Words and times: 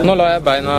Nå 0.00 0.14
lar 0.16 0.30
jeg 0.32 0.40
beina 0.40 0.74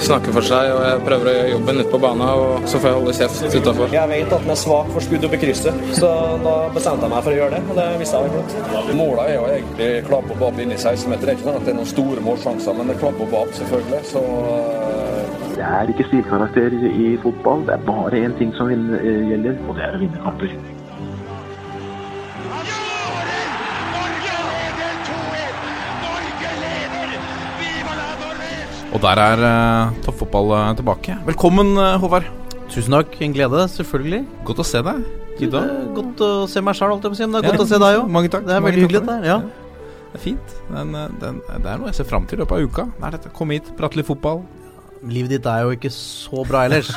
snakke 0.00 0.32
for 0.32 0.46
seg, 0.48 0.70
og 0.72 0.78
jeg 0.86 1.00
prøver 1.04 1.28
å 1.28 1.32
gjøre 1.34 1.48
jobben 1.50 1.80
ute 1.82 1.90
på 1.92 1.98
banen. 2.00 2.22
Og 2.24 2.62
så 2.64 2.78
får 2.80 2.88
jeg 2.88 2.96
holde 2.96 3.12
kjeft 3.18 3.56
utafor. 3.58 3.90
Jeg 3.92 4.08
vet 4.08 4.30
at 4.32 4.46
den 4.46 4.52
er 4.54 4.56
svak 4.56 4.86
for 4.94 5.04
skudd 5.04 5.26
opp 5.28 5.34
i 5.36 5.40
krysset, 5.42 5.82
så 5.98 6.12
da 6.40 6.54
bestemte 6.72 7.04
jeg 7.04 7.12
meg 7.12 7.26
for 7.26 7.34
å 7.34 7.36
gjøre 7.36 7.58
det. 7.58 7.60
Og 7.68 7.76
det 7.76 7.84
visste 8.00 8.22
jeg 8.22 8.32
var 8.32 8.46
flott. 8.56 8.94
Målet 8.96 9.20
er 9.26 9.34
jo 9.34 9.42
egentlig 9.50 9.88
klapp 10.06 10.32
og 10.32 10.46
opp 10.48 10.62
inne 10.64 10.78
i 10.78 10.80
16-meter. 10.80 11.26
Det 11.26 11.34
er 11.34 11.36
ikke 11.36 11.48
sånn 11.50 11.58
at 11.58 11.66
det 11.68 11.74
er 11.74 11.78
noen 11.82 11.90
store 11.92 12.24
målsjanser, 12.24 12.78
men 12.78 12.88
det 12.88 12.94
er 12.96 13.02
klapp 13.02 13.20
og 13.20 13.34
bab, 13.34 13.52
selvfølgelig. 13.58 14.00
Så 14.14 14.22
eh, 14.54 15.34
Det 15.58 15.66
er 15.68 15.92
ikke 15.92 16.08
stilkarakter 16.08 16.78
i 16.88 17.10
fotball. 17.26 17.66
Det 17.68 17.76
er 17.76 17.84
bare 17.90 18.24
én 18.24 18.38
ting 18.40 18.56
som 18.56 18.72
eh, 18.72 19.28
gjelder, 19.28 19.60
og 19.68 19.76
det 19.76 19.84
er 19.90 20.00
å 20.00 20.02
vinne 20.06 20.24
kamper. 20.24 20.56
Og 28.94 29.02
der 29.02 29.18
er 29.18 29.40
uh, 29.42 29.94
toppfotball 30.06 30.52
uh, 30.54 30.70
tilbake. 30.78 31.16
Velkommen, 31.26 31.72
uh, 31.74 31.96
Håvard. 31.98 32.28
Tusen 32.70 32.94
takk. 32.94 33.16
En 33.26 33.34
glede, 33.34 33.64
selvfølgelig. 33.72 34.22
Godt 34.46 34.62
å 34.62 34.66
se 34.68 34.82
deg. 34.86 35.00
Det 35.34 35.48
Gidda. 35.48 35.62
er 35.66 35.88
godt 35.96 36.20
å 36.22 36.28
se 36.50 36.62
meg 36.62 36.76
sjøl, 36.78 36.92
holdt 36.94 37.08
jeg 37.08 37.10
på 37.10 37.16
å 37.16 37.18
si. 37.18 37.26
Men 37.26 37.34
det 37.34 37.40
er 37.40 37.48
Ja, 37.48 37.54
godt 37.56 37.64
å 37.64 37.70
se 37.72 37.80
deg 37.82 37.98
òg. 37.98 38.10
Mange 38.16 38.30
takk. 38.30 38.44
Det 38.46 38.54
er 38.54 38.60
Mange 38.62 38.70
veldig 38.70 38.84
hyggelig. 38.84 39.00
for 39.02 39.24
Det, 39.24 39.32
ja. 39.32 39.38
Det 40.12 40.20
er 40.20 40.22
fint. 40.22 40.52
Den, 40.68 40.92
den, 41.24 41.40
det 41.50 41.72
er 41.72 41.80
noe 41.80 41.90
jeg 41.90 41.98
ser 41.98 42.06
fram 42.06 42.28
til 42.30 42.38
i 42.38 42.44
løpet 42.44 42.54
av 42.54 42.68
uka. 42.68 42.84
Det 43.00 43.08
er 43.08 43.16
dette. 43.16 43.32
Kom 43.34 43.50
hit, 43.50 43.72
prate 43.80 43.98
litt 43.98 44.06
fotball. 44.06 44.44
Livet 45.10 45.34
ditt 45.34 45.48
er 45.50 45.64
jo 45.66 45.72
ikke 45.74 45.90
så 45.92 46.44
bra 46.46 46.62
ellers. 46.68 46.92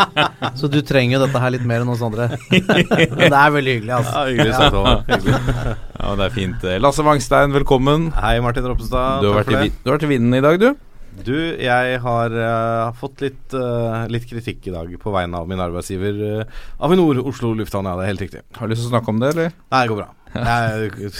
så 0.60 0.70
du 0.70 0.78
trenger 0.86 1.18
jo 1.18 1.24
dette 1.24 1.42
her 1.42 1.52
litt 1.56 1.66
mer 1.66 1.82
enn 1.82 1.90
oss 1.92 2.04
andre. 2.06 2.28
Men 2.46 3.26
det 3.26 3.40
er 3.40 3.56
veldig 3.56 3.74
hyggelig, 3.74 3.96
altså. 3.98 4.22
hyggelig 4.30 4.54
sagt, 4.54 4.78
Håvard. 4.78 5.02
Hyggelig. 5.10 5.74
Ja, 5.98 6.14
det 6.14 6.28
er 6.30 6.38
fint. 6.38 6.70
Lasse 6.86 7.04
Wangstein, 7.04 7.58
velkommen. 7.58 8.06
Hei, 8.22 8.38
Martin 8.40 8.70
Ropstad. 8.70 9.26
Du 9.26 9.32
har, 9.32 9.42
vært 9.42 9.66
i, 9.66 9.74
du 9.74 9.90
har 9.90 9.98
vært 9.98 10.06
i 10.06 10.12
vinden 10.14 10.38
i 10.38 10.44
dag, 10.46 10.62
du. 10.62 10.70
Du, 11.10 11.34
jeg 11.36 11.98
har 12.04 12.34
uh, 12.34 12.92
fått 12.96 13.24
litt, 13.24 13.56
uh, 13.56 14.06
litt 14.10 14.28
kritikk 14.30 14.70
i 14.70 14.74
dag 14.74 14.94
på 15.02 15.12
vegne 15.14 15.42
av 15.42 15.50
min 15.50 15.60
arbeidsgiver 15.60 16.22
uh, 16.22 16.62
Avinor 16.86 17.20
Oslo 17.26 17.52
lufthavn. 17.58 17.90
Ja, 17.90 17.98
det 17.98 18.06
er 18.06 18.12
helt 18.14 18.24
riktig. 18.28 18.46
Har 18.56 18.70
du 18.70 18.74
lyst 18.74 18.86
til 18.86 18.92
å 18.92 18.94
snakke 18.94 19.12
om 19.12 19.20
det, 19.22 19.34
eller? 19.34 19.54
Nei, 19.74 19.82
det 19.82 19.92
går 19.92 20.02
bra. 20.04 20.08
Jeg, 20.34 21.10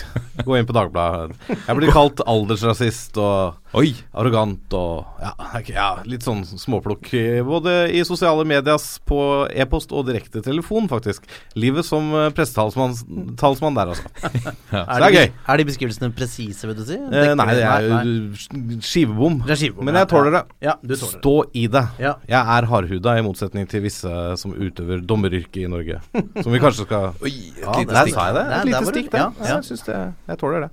gå 0.46 0.56
inn 0.58 0.66
på 0.68 0.74
Dagbladet. 0.76 1.36
Jeg 1.50 1.76
blir 1.78 1.92
kalt 1.94 2.20
aldersrasist 2.28 3.18
og 3.20 3.56
Oi! 3.78 3.92
arrogant 4.18 4.72
og 4.74 5.06
ja, 5.22 5.30
okay, 5.54 5.74
ja, 5.76 5.88
litt 6.08 6.24
sånn 6.26 6.40
småplukk. 6.48 7.06
Både 7.46 7.74
i 7.94 8.00
sosiale 8.06 8.42
medias, 8.48 8.86
på 9.06 9.20
e-post 9.54 9.92
og 9.94 10.08
direkte 10.08 10.42
telefon, 10.42 10.88
faktisk. 10.90 11.26
Livet 11.58 11.86
som 11.86 12.08
eh, 12.18 12.28
pressetalsmann 12.34 13.78
der, 13.78 13.92
altså. 13.92 14.10
Så 14.70 14.98
det 15.00 15.06
er 15.06 15.14
gøy. 15.14 15.28
Er 15.54 15.60
de 15.60 15.66
beskrivelsene 15.68 16.10
presise, 16.16 16.66
vil 16.66 16.78
du 16.78 16.82
si? 16.88 16.98
Eh, 16.98 17.32
nei, 17.38 17.46
det 17.54 17.66
er 17.66 17.86
jo 17.86 18.80
skivebom. 18.82 19.40
Det 19.46 19.54
er 19.54 19.60
skivebom, 19.62 19.86
Men 19.86 20.00
jeg 20.00 20.10
tåler 20.10 20.34
det. 20.38 20.42
Ja, 20.66 20.74
du 20.80 20.94
tåler 20.94 21.04
det. 21.04 21.20
Stå 21.20 21.34
i 21.62 21.66
det. 21.76 21.84
Ja. 22.02 22.14
Jeg 22.30 22.40
er 22.56 22.68
hardhuda, 22.72 23.16
i 23.20 23.24
motsetning 23.26 23.68
til 23.70 23.84
visse 23.86 24.10
som 24.40 24.54
utøver 24.56 25.02
dommeryrket 25.06 25.62
i 25.64 25.70
Norge. 25.70 26.00
Som 26.42 26.50
vi 26.54 26.62
kanskje 26.62 26.86
skal 26.88 27.10
Oi, 27.22 27.32
et 27.54 27.62
Ja, 27.62 27.78
der 27.86 28.02
stikk. 28.02 28.14
sa 28.18 28.26
jeg 28.30 28.36
det? 28.40 28.44
Et 28.50 28.68
lite 28.70 28.80
der 28.80 28.90
var 29.08 29.16
det. 29.16 29.24
Ja, 29.24 29.48
ja. 29.48 29.56
Jeg 29.56 29.68
syns 29.70 29.86
det 29.88 29.96
Jeg 30.28 30.40
tåler 30.42 30.66
det. 30.66 30.70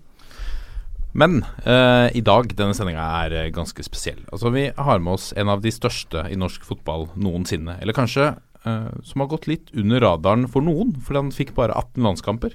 Men 1.17 1.39
eh, 1.65 2.11
i 2.19 2.21
dag, 2.21 2.51
denne 2.57 2.75
sendinga 2.77 3.05
er 3.23 3.33
eh, 3.33 3.47
ganske 3.55 3.81
spesiell. 3.85 4.19
Altså 4.29 4.51
Vi 4.53 4.67
har 4.75 4.99
med 5.01 5.15
oss 5.15 5.31
en 5.33 5.49
av 5.49 5.63
de 5.63 5.71
største 5.73 6.27
i 6.29 6.37
norsk 6.37 6.67
fotball 6.67 7.07
noensinne. 7.17 7.79
Eller 7.81 7.95
kanskje 7.97 8.35
eh, 8.35 8.91
som 9.07 9.23
har 9.23 9.31
gått 9.31 9.47
litt 9.49 9.71
under 9.73 10.03
radaren 10.03 10.45
for 10.51 10.65
noen, 10.65 10.93
fordi 11.01 11.23
han 11.23 11.33
fikk 11.33 11.55
bare 11.57 11.73
18 11.73 12.05
landskamper. 12.05 12.53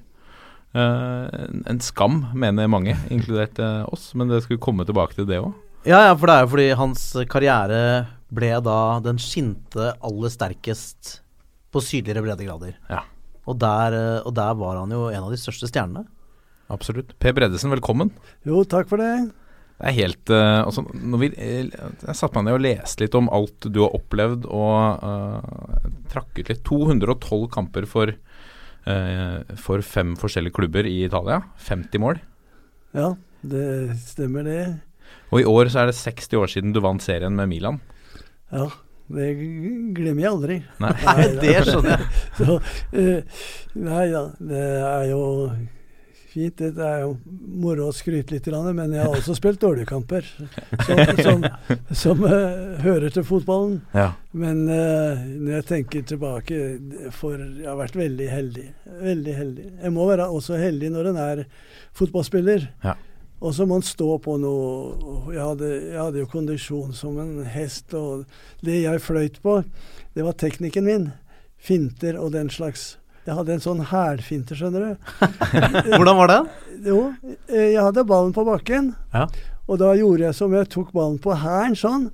Eh, 0.73 1.27
en, 1.43 1.65
en 1.69 1.83
skam, 1.83 2.23
mener 2.39 2.71
mange, 2.71 2.95
inkludert 3.15 3.59
eh, 3.59 3.83
oss. 3.93 4.13
Men 4.15 4.31
det 4.31 4.45
skulle 4.45 4.63
komme 4.63 4.87
tilbake 4.87 5.19
til 5.19 5.27
det 5.29 5.41
òg. 5.43 5.51
Ja, 5.83 6.05
ja, 6.07 6.15
for 6.15 6.31
det 6.31 6.35
er 6.37 6.45
jo 6.45 6.53
fordi 6.53 6.69
hans 6.79 7.01
karriere 7.27 7.79
ble 8.33 8.53
da 8.63 9.01
Den 9.03 9.19
skinte 9.21 9.91
aller 9.99 10.31
sterkest 10.31 11.17
på 11.75 11.83
sydligere 11.83 12.23
breddegrader. 12.23 12.77
Ja. 12.87 13.03
Og 13.51 13.59
der, 13.59 13.97
eh, 13.99 14.25
og 14.27 14.35
der 14.37 14.57
var 14.59 14.81
han 14.81 14.93
jo 14.95 15.09
en 15.11 15.25
av 15.27 15.33
de 15.33 15.41
største 15.41 15.69
stjernene. 15.71 16.07
Absolutt. 16.73 17.13
Per 17.21 17.35
Bredesen, 17.37 17.73
velkommen. 17.75 18.13
Jo, 18.49 18.63
takk 18.65 18.89
for 18.91 19.03
det. 19.03 19.13
Det 19.83 19.91
er 19.91 19.97
helt 19.97 20.31
eh, 20.31 20.61
altså, 20.63 20.85
når 20.95 21.19
vi, 21.19 21.29
eh, 21.35 21.67
Jeg 21.67 22.15
satte 22.15 22.39
meg 22.39 22.47
ned 22.47 22.55
og 22.55 22.63
leste 22.63 23.03
litt 23.03 23.17
om 23.19 23.31
alt 23.35 23.67
du 23.67 23.81
har 23.83 23.97
opplevd, 23.99 24.47
og 24.47 25.03
uh, 25.03 25.89
trakk 26.13 26.39
ut 26.39 26.53
litt. 26.53 26.63
212 26.69 27.49
kamper 27.53 27.89
for, 27.91 28.13
uh, 28.87 29.37
for 29.59 29.83
fem 29.83 30.15
forskjellige 30.21 30.55
klubber 30.61 30.87
i 30.87 31.01
Italia. 31.09 31.41
50 31.67 32.05
mål. 32.05 32.23
Ja, 32.95 33.11
det 33.43 33.99
stemmer 34.07 34.47
det. 34.47 34.63
Og 35.35 35.43
i 35.43 35.49
år 35.49 35.73
så 35.73 35.83
er 35.83 35.91
det 35.91 35.99
60 35.99 36.39
år 36.39 36.55
siden 36.55 36.77
du 36.77 36.81
vant 36.85 37.03
serien 37.03 37.35
med 37.35 37.51
Milan. 37.51 37.83
Ja, 38.53 38.69
det 39.17 39.29
glemmer 39.97 40.25
jeg 40.25 40.33
aldri. 40.33 40.59
Nei. 40.83 40.95
Nei, 41.07 41.29
det 41.43 41.55
skjønner 41.69 41.95
jeg. 41.95 42.09
Så, 42.41 42.59
uh, 42.97 43.47
nei 43.83 44.09
da, 44.13 44.27
det 44.53 44.67
er 44.89 45.07
jo 45.11 45.23
fint. 46.33 46.63
Det 46.63 46.87
er 46.87 47.05
jo 47.05 47.13
moro 47.63 47.89
å 47.91 47.95
skryte 47.97 48.35
litt, 48.35 48.49
men 48.49 48.95
jeg 48.97 49.05
har 49.05 49.15
også 49.17 49.37
spilt 49.37 49.61
dårlige 49.63 49.91
kamper. 49.91 50.27
Som, 50.87 51.03
som, 51.21 51.47
som 52.05 52.25
uh, 52.25 52.81
hører 52.85 53.13
til 53.15 53.27
fotballen. 53.29 53.79
Ja. 53.97 54.11
Men 54.33 54.65
uh, 54.71 55.21
når 55.21 55.59
jeg 55.59 55.69
tenker 55.69 56.05
tilbake 56.09 56.59
For 57.13 57.37
jeg 57.37 57.69
har 57.69 57.77
vært 57.77 57.99
veldig 58.01 58.29
heldig. 58.33 58.67
Veldig 59.03 59.39
heldig. 59.39 59.71
Jeg 59.85 59.95
må 59.95 60.09
være 60.09 60.29
også 60.33 60.61
heldig 60.61 60.93
når 60.95 61.13
en 61.13 61.25
er 61.27 61.47
fotballspiller. 61.99 62.71
Ja. 62.85 62.97
Og 63.43 63.55
så 63.57 63.65
må 63.67 63.81
en 63.81 63.83
stå 63.83 64.07
på 64.23 64.37
noe 64.39 65.35
jeg 65.35 65.43
hadde, 65.43 65.69
jeg 65.91 65.99
hadde 65.99 66.21
jo 66.23 66.29
kondisjon 66.31 66.93
som 66.95 67.17
en 67.19 67.41
hest, 67.51 67.91
og 67.99 68.23
det 68.63 68.77
jeg 68.85 69.03
fløyt 69.03 69.41
på, 69.43 69.57
det 70.15 70.23
var 70.27 70.37
teknikken 70.39 70.87
min. 70.87 71.09
Finter 71.63 72.17
og 72.19 72.33
den 72.35 72.51
slags. 72.51 72.97
Jeg 73.27 73.35
hadde 73.39 73.55
en 73.57 73.63
sånn 73.63 73.83
hælfinte, 73.91 74.55
skjønner 74.59 74.93
du. 74.93 75.17
Hvordan 75.95 76.19
var 76.19 76.31
det? 76.33 76.39
Jo, 76.87 77.01
eh, 77.51 77.69
jeg 77.75 77.83
hadde 77.83 78.07
ballen 78.09 78.33
på 78.35 78.43
bakken, 78.47 78.93
Ja. 79.15 79.27
og 79.71 79.79
da 79.83 79.93
gjorde 79.99 80.25
jeg 80.29 80.35
som 80.39 80.55
jeg 80.55 80.71
tok 80.75 80.91
ballen 80.95 81.19
på 81.23 81.35
hælen 81.39 81.77
sånn. 81.79 82.09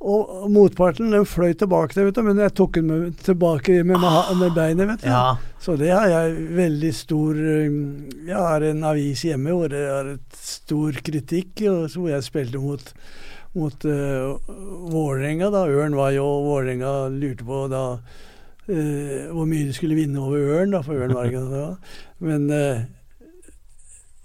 Og 0.00 0.46
motparten 0.48 1.12
den 1.12 1.26
fløy 1.28 1.52
tilbake, 1.60 1.92
der, 1.92 2.06
vet 2.08 2.16
du, 2.16 2.22
men 2.24 2.38
jeg 2.40 2.54
tok 2.56 2.78
den 2.78 2.86
med, 2.88 3.16
tilbake 3.20 3.82
med, 3.84 3.98
med, 4.00 4.30
med 4.40 4.54
beinet. 4.56 4.88
vet 4.88 5.02
du. 5.02 5.08
Ja. 5.12 5.34
Så 5.60 5.74
det 5.76 5.90
har 5.92 6.06
jeg 6.08 6.46
veldig 6.56 6.92
stor 6.96 7.36
um, 7.36 7.82
Jeg 8.24 8.38
har 8.38 8.64
en 8.64 8.86
avis 8.88 9.26
hjemme 9.28 9.52
hvor 9.52 9.68
det 9.68 9.82
er 9.84 10.14
et 10.14 10.38
stor 10.40 10.96
kritikk, 11.04 11.66
hvor 11.68 12.08
jeg 12.08 12.24
spilte 12.24 12.62
mot, 12.62 12.94
mot 13.60 13.84
uh, 13.84 14.38
Vålerenga. 14.88 15.50
da. 15.52 15.66
Ørn 15.68 15.98
var 15.98 16.14
jo 16.16 16.24
Vålerenga 16.46 16.94
lurte 17.12 17.44
på 17.44 17.60
da 17.68 17.84
uh, 18.00 19.28
hvor 19.34 19.44
mye 19.52 19.68
de 19.68 19.76
skulle 19.76 20.00
vinne 20.00 20.24
over 20.24 20.56
Ørn, 20.62 20.72
da, 20.78 20.80
for 20.86 20.96
Ørn 20.96 21.12
var 21.18 21.28
ikke 21.28 21.44
det. 21.52 21.92
Men 22.24 22.48
uh, 22.48 22.80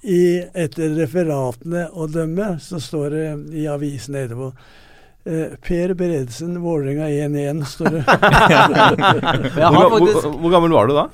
i, 0.08 0.24
etter 0.56 0.96
referatene 1.02 1.90
å 1.92 2.08
dømme, 2.08 2.54
så 2.64 2.80
står 2.80 3.12
det 3.12 3.28
i 3.60 3.68
avisen 3.68 4.16
etterpå 4.24 4.54
eh, 5.26 5.56
Per 5.66 5.94
Beredsen, 6.00 6.58
Vålerenga 6.64 7.10
1-1, 7.10 7.64
står 7.76 7.98
det. 7.98 8.04
Hvor, 9.56 9.98
hvor, 9.98 10.38
hvor 10.40 10.54
gammel 10.54 10.76
var 10.76 10.90
du 10.90 10.96
da? 10.98 11.10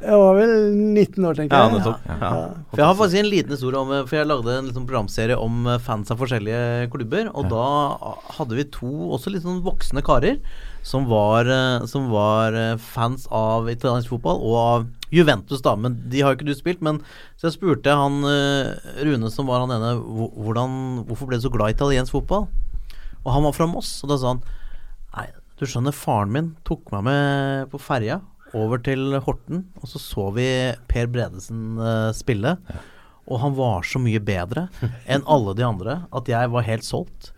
Jeg 0.00 0.16
var 0.16 0.36
vel 0.38 0.52
19 0.96 1.24
år, 1.28 1.36
tenker 1.36 1.60
jeg. 1.60 1.80
Ja, 1.84 1.92
Ja. 2.08 2.16
Ja. 2.20 2.44
For 2.70 2.80
jeg 2.80 2.86
har 2.86 2.96
faktisk 2.96 3.20
en 3.20 3.28
liten 3.28 3.52
historie 3.52 3.80
om 3.80 3.90
For 4.08 4.16
jeg 4.16 4.28
lagde 4.30 4.54
en 4.56 4.68
liksom 4.70 4.86
programserie 4.88 5.36
om 5.36 5.66
eh, 5.68 5.80
fans 5.84 6.10
av 6.12 6.20
forskjellige 6.22 6.88
klubber. 6.92 7.28
Og 7.36 7.50
da 7.52 7.66
hadde 8.38 8.56
vi 8.56 8.64
to 8.72 8.88
også 9.12 9.32
litt 9.34 9.44
sånn 9.44 9.60
voksne 9.66 10.04
karer 10.06 10.40
som 10.82 11.04
var, 11.10 11.44
eh, 11.44 11.84
som 11.90 12.08
var 12.12 12.56
eh, 12.56 12.78
fans 12.80 13.26
av 13.28 13.68
italiensk 13.68 14.08
fotball 14.14 14.40
og 14.40 14.56
av 14.62 14.88
Juventus, 15.12 15.60
da. 15.60 15.74
Men 15.76 15.98
de 16.08 16.22
har 16.22 16.32
jo 16.32 16.40
ikke 16.40 16.48
du 16.48 16.56
spilt. 16.56 16.80
Men 16.80 17.02
så 17.36 17.50
jeg 17.50 17.58
spurte 17.58 17.92
han 17.92 18.24
eh, 18.24 18.72
Rune, 19.04 19.28
som 19.34 19.52
var 19.52 19.66
han 19.66 19.74
ene, 19.76 19.94
hvordan, 20.00 21.04
hvorfor 21.10 21.28
ble 21.28 21.40
du 21.40 21.44
så 21.44 21.52
glad 21.52 21.74
i 21.74 21.76
italiensk 21.76 22.16
fotball? 22.16 22.48
Og 23.24 23.32
han 23.34 23.44
var 23.46 23.56
fra 23.56 23.68
Moss, 23.70 23.98
og 24.04 24.12
da 24.12 24.18
sa 24.20 24.34
han 24.34 24.42
Nei, 25.10 25.26
du 25.58 25.66
skjønner, 25.66 25.96
faren 25.96 26.30
min 26.32 26.52
tok 26.68 26.92
meg 26.94 27.04
med 27.08 27.72
på 27.72 27.80
ferja 27.82 28.20
over 28.56 28.80
til 28.82 29.14
Horten, 29.22 29.64
og 29.78 29.90
så 29.90 30.00
så 30.02 30.30
vi 30.34 30.46
Per 30.90 31.10
Bredesen 31.10 31.78
uh, 31.78 32.10
spille. 32.16 32.56
Og 33.30 33.42
han 33.42 33.54
var 33.58 33.84
så 33.86 34.00
mye 34.02 34.22
bedre 34.22 34.68
enn 35.10 35.26
alle 35.30 35.54
de 35.58 35.66
andre 35.66 36.00
at 36.16 36.30
jeg 36.30 36.50
var 36.50 36.66
helt 36.66 36.86
solgt. 36.86 37.30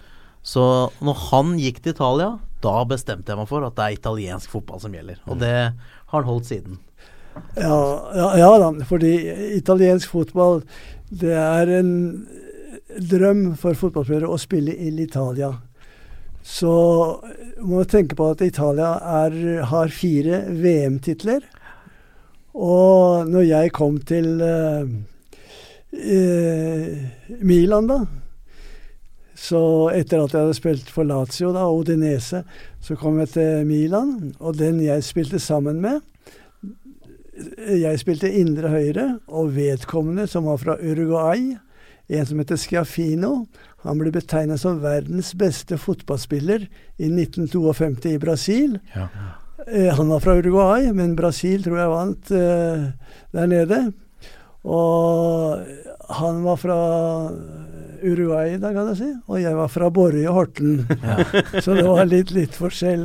Så 0.43 0.63
når 1.05 1.19
han 1.29 1.57
gikk 1.61 1.83
til 1.83 1.95
Italia, 1.95 2.31
da 2.63 2.77
bestemte 2.89 3.33
jeg 3.33 3.39
meg 3.39 3.51
for 3.51 3.67
at 3.67 3.77
det 3.79 3.85
er 3.85 3.99
italiensk 3.99 4.55
fotball 4.55 4.81
som 4.83 4.95
gjelder. 4.95 5.21
Og 5.29 5.39
det 5.43 5.53
har 5.53 6.17
han 6.17 6.29
holdt 6.29 6.49
siden. 6.49 6.81
Ja, 7.57 7.77
ja, 8.17 8.29
ja 8.41 8.49
da, 8.61 8.71
fordi 8.89 9.13
italiensk 9.57 10.11
fotball 10.13 10.63
det 11.09 11.33
er 11.37 11.71
en 11.79 11.93
drøm 13.09 13.53
for 13.61 13.77
fotballspillere 13.79 14.29
å 14.29 14.41
spille 14.41 14.75
i 14.75 14.91
Italia. 15.03 15.53
Så 16.43 16.75
må 17.63 17.79
man 17.79 17.91
tenke 17.91 18.19
på 18.19 18.33
at 18.35 18.43
Italia 18.43 18.97
er, 19.25 19.37
har 19.71 19.93
fire 19.95 20.43
VM-titler. 20.51 21.45
Og 22.53 23.29
når 23.31 23.47
jeg 23.47 23.73
kom 23.73 23.97
til 24.05 24.43
eh, 24.45 24.91
eh, 25.93 27.39
Milan, 27.41 27.89
da, 27.89 28.03
Så 29.35 29.91
etter 29.91 30.21
at 30.23 30.35
jeg 30.35 30.45
hadde 30.45 30.55
spilt 30.55 30.91
for 30.93 31.09
Lazio 31.09 31.51
da, 31.55 31.65
og 31.67 31.83
Odinese, 31.83 32.45
så 32.81 32.95
kom 32.95 33.19
jeg 33.19 33.33
til 33.35 33.67
Milan. 33.67 34.35
Og 34.39 34.59
den 34.59 34.83
jeg 34.85 35.03
spilte 35.05 35.39
sammen 35.39 35.81
med 35.81 36.01
Jeg 37.67 37.99
spilte 37.99 38.31
indre 38.31 38.69
høyre, 38.69 39.19
og 39.27 39.55
vedkommende, 39.57 40.27
som 40.27 40.45
var 40.45 40.61
fra 40.61 40.77
Uruguay, 40.77 41.57
en 42.13 42.27
som 42.27 42.39
heter 42.39 42.57
Schiaffino, 42.61 43.47
han 43.83 43.99
ble 43.99 44.13
betegnet 44.15 44.63
som 44.63 44.81
verdens 44.83 45.33
beste 45.39 45.79
fotballspiller 45.81 46.69
i 46.99 47.09
1952 47.09 48.13
i 48.15 48.21
Brasil. 48.23 48.77
Ja. 48.95 49.09
Eh, 49.67 49.91
han 49.95 50.09
var 50.09 50.23
fra 50.23 50.37
Uruguay, 50.39 50.93
men 50.95 51.17
Brasil 51.19 51.65
tror 51.65 51.81
jeg 51.81 51.93
vant 51.93 52.33
eh, 52.37 52.87
der 53.35 53.51
nede. 53.51 53.81
Og 54.63 55.59
han 56.09 56.43
var 56.45 56.57
fra 56.61 56.77
Uruguay, 58.03 58.57
dag 58.59 58.75
kan 58.75 58.89
jeg 58.91 58.97
si, 58.99 59.09
og 59.31 59.37
jeg 59.39 59.55
var 59.55 59.69
fra 59.71 59.87
Borre 59.95 60.23
og 60.27 60.35
Horten. 60.35 60.81
Så 61.65 61.77
det 61.77 61.85
var 61.87 62.09
litt, 62.11 62.33
litt 62.35 62.57
forskjell. 62.59 63.05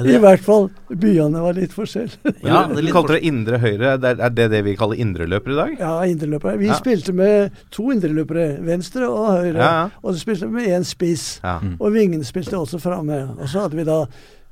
I 0.00 0.16
hvert 0.22 0.40
fall 0.46 0.70
byene 0.88 1.42
var 1.44 1.58
litt 1.58 1.74
forskjell. 1.76 2.08
Ja, 2.40 2.62
er 2.62 2.72
du 2.72 2.80
litt 2.80 2.94
kalte 2.96 3.18
det 3.18 3.28
indre 3.28 3.60
høyre. 3.60 3.98
Det 4.00 4.14
er, 4.14 4.32
det 4.32 4.46
det 4.54 4.62
vi 4.64 4.76
kaller 4.80 5.00
indreløper 5.04 5.52
i 5.52 5.58
dag? 5.58 5.74
Ja, 5.82 5.92
indreløpere. 6.08 6.56
Vi 6.62 6.70
Ja. 6.70 6.78
spilte 6.80 7.12
med 7.12 7.52
to 7.74 7.90
indreløpere, 7.92 8.46
venstre 8.64 9.10
og 9.12 9.28
høyre. 9.42 9.58
Ja, 9.60 9.68
ja. 9.82 9.84
Og 10.00 10.14
så 10.14 10.24
spilte 10.24 10.48
vi 10.48 10.56
med 10.62 10.72
én 10.72 10.88
spiss. 10.88 11.26
Ja. 11.44 11.58
Og 11.76 11.92
vingen 11.92 12.24
spilte 12.24 12.56
også 12.56 12.80
framme. 12.80 13.20
Og 13.36 13.44
så 13.52 13.66
hadde 13.66 13.76
vi 13.76 13.84
da 13.84 14.00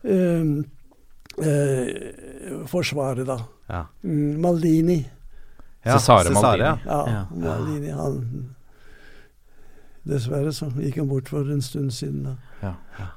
um, 0.05 0.53
uh, 1.41 2.67
Forsvaret, 2.69 3.25
da. 3.27 3.41
Ja. 3.73 3.87
Mm, 4.05 4.37
Maldini. 4.45 5.01
Ja, 5.85 5.99
Cesare 5.99 6.29
Cesare, 6.31 6.43
Maldini. 6.43 6.65
ja. 6.65 6.79
Ja, 6.87 7.13
Ja. 7.13 7.25
Maldini. 7.57 7.91
Han 7.91 8.55
Dessverre 10.03 10.51
så 10.53 10.67
gikk 10.83 10.97
han 10.99 11.09
bort 11.09 11.29
for 11.31 11.47
en 11.53 11.63
stund 11.63 11.93
siden. 11.95 12.25
da. 12.25 12.35
Ja. 12.63 13.09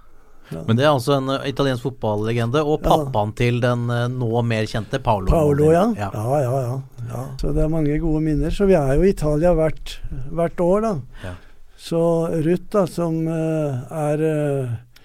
Men 0.67 0.77
det 0.77 0.83
er 0.85 0.91
altså 0.91 1.15
en 1.17 1.29
uh, 1.33 1.47
italiensk 1.49 1.81
fotballegende, 1.87 2.61
og 2.61 2.83
Ja. 2.83 2.89
pappaen 2.91 3.31
til 3.35 3.57
den 3.61 3.87
uh, 3.89 4.05
nå 4.07 4.43
mer 4.45 4.67
kjente 4.69 4.99
Paolo. 5.01 5.25
Paolo, 5.31 5.71
ja. 5.73 5.87
Ja. 5.97 6.11
Ja, 6.13 6.41
ja, 6.43 6.59
ja. 6.61 6.75
ja. 7.09 7.23
Så 7.41 7.53
det 7.55 7.63
er 7.63 7.71
mange 7.73 7.97
gode 7.99 8.21
minner. 8.21 8.51
Så 8.53 8.67
vi 8.69 8.73
er 8.77 8.93
jo 8.93 9.01
i 9.01 9.09
Italia 9.09 9.53
hvert, 9.57 9.95
hvert 10.29 10.61
år, 10.61 10.81
da. 10.85 10.93
Ja. 11.23 11.33
Så 11.77 12.01
Ruth, 12.45 12.69
da, 12.71 12.85
som 12.85 13.17
uh, 13.27 13.81
er 13.89 14.17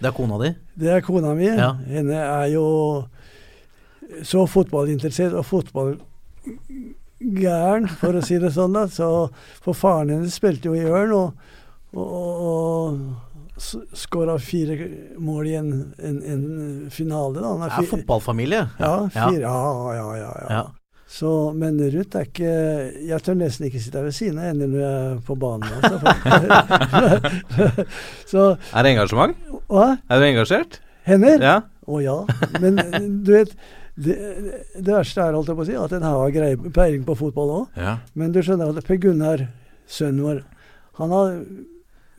Det 0.01 0.09
er 0.09 0.13
kona 0.17 0.37
di? 0.45 0.53
Det 0.81 0.93
er 0.93 1.01
kona 1.01 1.33
mi. 1.35 1.49
Ja. 1.49 1.73
Henne 1.89 2.21
er 2.21 2.47
jo 2.53 2.67
så 4.27 4.45
fotballinteressert 4.49 5.33
og 5.33 5.47
fotballgæren, 7.21 7.89
for 8.01 8.17
å 8.17 8.23
si 8.25 8.39
det 8.39 8.53
sånn. 8.55 8.73
da. 8.75 8.87
Så, 8.89 9.31
for 9.63 9.75
faren 9.75 10.11
hennes 10.11 10.35
spilte 10.35 10.69
jo 10.71 10.75
i 10.75 10.85
Ørn 10.89 11.13
og, 11.13 11.33
og, 11.95 12.97
og 13.61 13.67
skåra 13.95 14.39
fire 14.41 14.89
mål 15.21 15.47
i 15.51 15.55
en, 15.59 15.73
en, 15.99 16.23
en 16.25 16.91
finale. 16.91 17.41
da. 17.41 17.49
Han 17.49 17.61
Det 17.69 17.73
er 17.73 17.83
fi- 17.83 17.91
fotballfamilie. 17.97 18.63
ja, 18.79 19.09
fire, 19.09 19.41
ja, 19.41 19.95
ja, 19.95 20.17
ja, 20.17 20.35
ja. 20.41 20.47
Ja. 20.51 20.67
Så, 21.11 21.51
men 21.59 21.75
Ruth 21.91 22.15
er 22.17 22.23
ikke 22.29 22.51
Jeg 23.09 23.23
tør 23.27 23.35
nesten 23.35 23.67
ikke 23.67 23.81
sitte 23.83 23.99
her 23.99 24.05
ved 24.07 24.15
siden 24.15 24.37
av 24.39 24.45
henne 24.47 24.69
når 24.71 24.79
jeg 24.79 25.09
er 25.09 25.17
på 25.27 25.35
banen. 25.35 25.67
Altså. 25.75 25.99
så 28.31 28.45
Er 28.71 28.83
det 28.87 28.93
engasjement? 28.95 29.35
Hva? 29.67 29.89
Er 30.07 30.21
du 30.23 30.27
engasjert? 30.29 30.79
Hender? 31.09 31.43
Ja. 31.43 31.57
Å 31.91 31.99
ja. 32.05 32.15
Men 32.63 32.79
du 33.27 33.33
vet 33.35 33.57
det, 34.05 34.17
det 34.77 34.95
verste 34.95 35.25
er 35.25 35.37
holdt 35.37 35.51
jeg 35.53 35.59
på 35.59 35.65
å 35.67 35.69
si, 35.69 35.77
at 35.79 35.97
en 35.97 36.07
har 36.07 36.39
peiling 36.77 37.05
på 37.07 37.19
fotball 37.19 37.53
òg. 37.57 37.81
Ja. 37.81 37.99
Men 38.19 38.33
du 38.35 38.41
skjønner 38.45 38.73
at 38.73 38.87
Per 38.87 39.01
Gunnar, 39.03 39.45
sønnen 39.91 40.25
vår, 40.25 40.41
han 41.01 41.15
har 41.15 41.37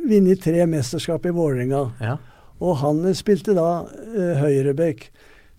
vunnet 0.02 0.42
tre 0.44 0.66
mesterskap 0.70 1.26
i 1.26 1.34
Vålerenga. 1.36 1.84
Ja. 2.02 2.16
Og 2.62 2.80
han 2.82 3.04
spilte 3.18 3.56
da 3.58 3.84
eh, 4.14 4.42
høyrebekk. 4.42 5.10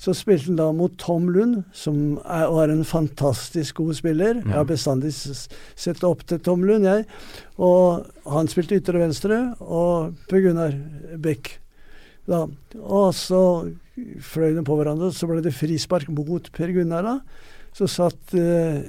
Så 0.02 0.14
spilte 0.18 0.48
han 0.50 0.58
da 0.58 0.68
mot 0.74 0.94
Tom 0.98 1.28
Lund, 1.30 1.60
som 1.74 2.16
er, 2.24 2.48
var 2.50 2.72
en 2.72 2.82
fantastisk 2.86 3.78
god 3.78 3.94
spiller. 4.00 4.40
Jeg 4.40 4.56
har 4.56 4.66
bestandig 4.66 5.12
sett 5.14 6.02
opp 6.06 6.24
til 6.26 6.40
Tom 6.42 6.64
Lund, 6.66 6.88
jeg. 6.88 7.06
Og 7.62 8.08
han 8.30 8.50
spilte 8.50 8.80
ytre 8.80 9.02
venstre, 9.02 9.38
og 9.62 10.16
Per 10.30 10.42
Gunnar 10.42 10.74
Bekk. 11.22 11.54
Da. 12.26 12.44
Og 12.82 13.14
så 13.18 13.42
fløy 14.24 14.54
de 14.56 14.62
på 14.64 14.76
hverandre, 14.78 15.10
så 15.14 15.28
ble 15.28 15.42
det 15.44 15.54
frispark 15.56 16.08
mot 16.12 16.48
Per 16.54 16.72
Gunnar. 16.74 17.04
da. 17.04 17.18
Så 17.72 17.86
satt 17.88 18.34
uh, 18.36 18.80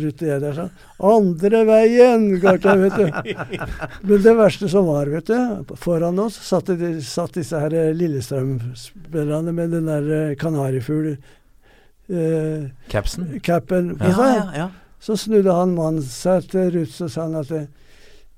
Ruth 0.00 0.22
og 0.24 0.28
jeg 0.30 0.40
der 0.40 0.54
sånn 0.56 0.70
Andre 1.04 1.58
veien! 1.68 2.22
Garta, 2.40 2.72
vet 2.80 2.94
du. 2.96 3.34
Men 4.08 4.22
det 4.24 4.32
verste 4.38 4.70
som 4.72 4.88
var, 4.88 5.10
vet 5.12 5.28
du, 5.28 5.74
foran 5.76 6.22
oss 6.24 6.38
satt, 6.46 6.72
de, 6.80 6.94
satt 7.04 7.36
disse 7.36 7.60
her 7.60 7.76
eh, 7.76 7.90
Lillestrøm-spillerne 7.96 9.52
med 9.52 9.76
den 9.76 9.90
der 9.92 10.08
eh, 10.16 10.32
kanarifugl 10.40 11.10
eh, 11.12 12.70
Capsen. 12.88 13.28
capen 13.44 13.92
Ja, 14.00 14.16
ja, 14.16 14.46
ja. 14.56 14.70
Så 15.04 15.18
snudde 15.20 15.52
han 15.56 15.76
mannen 15.76 16.04
seg 16.04 16.48
til 16.48 16.72
Ruth 16.78 16.96
og 17.04 17.12
sa 17.12 17.28
han 17.28 17.36
at 17.42 17.52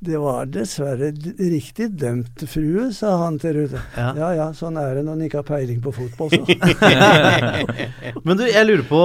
det, 0.06 0.18
var 0.20 0.50
dessverre 0.50 1.10
riktig 1.38 1.88
dømt, 2.00 2.44
frue, 2.50 2.88
sa 2.94 3.14
han 3.24 3.38
til 3.42 3.56
Ruth. 3.60 3.78
Ja. 3.96 4.08
Ja 4.18 4.30
ja, 4.36 4.46
sånn 4.56 4.78
er 4.80 4.98
det 4.98 5.06
når 5.06 5.18
en 5.18 5.26
ikke 5.28 5.42
har 5.42 5.48
peiling 5.48 5.82
på 5.84 5.94
fotball, 5.96 6.32
så. 6.32 6.42
Men 8.26 8.38
du, 8.38 8.46
jeg 8.48 8.66
lurer 8.66 8.84
på 8.88 9.02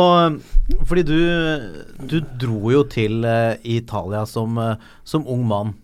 Fordi 0.89 1.03
du, 1.07 1.17
du 2.09 2.17
dro 2.39 2.71
jo 2.73 2.85
til 2.89 3.25
uh, 3.25 3.57
Italia 3.63 4.25
som, 4.29 4.57
uh, 4.59 4.97
som 5.07 5.27
ung 5.29 5.45
mann. 5.47 5.75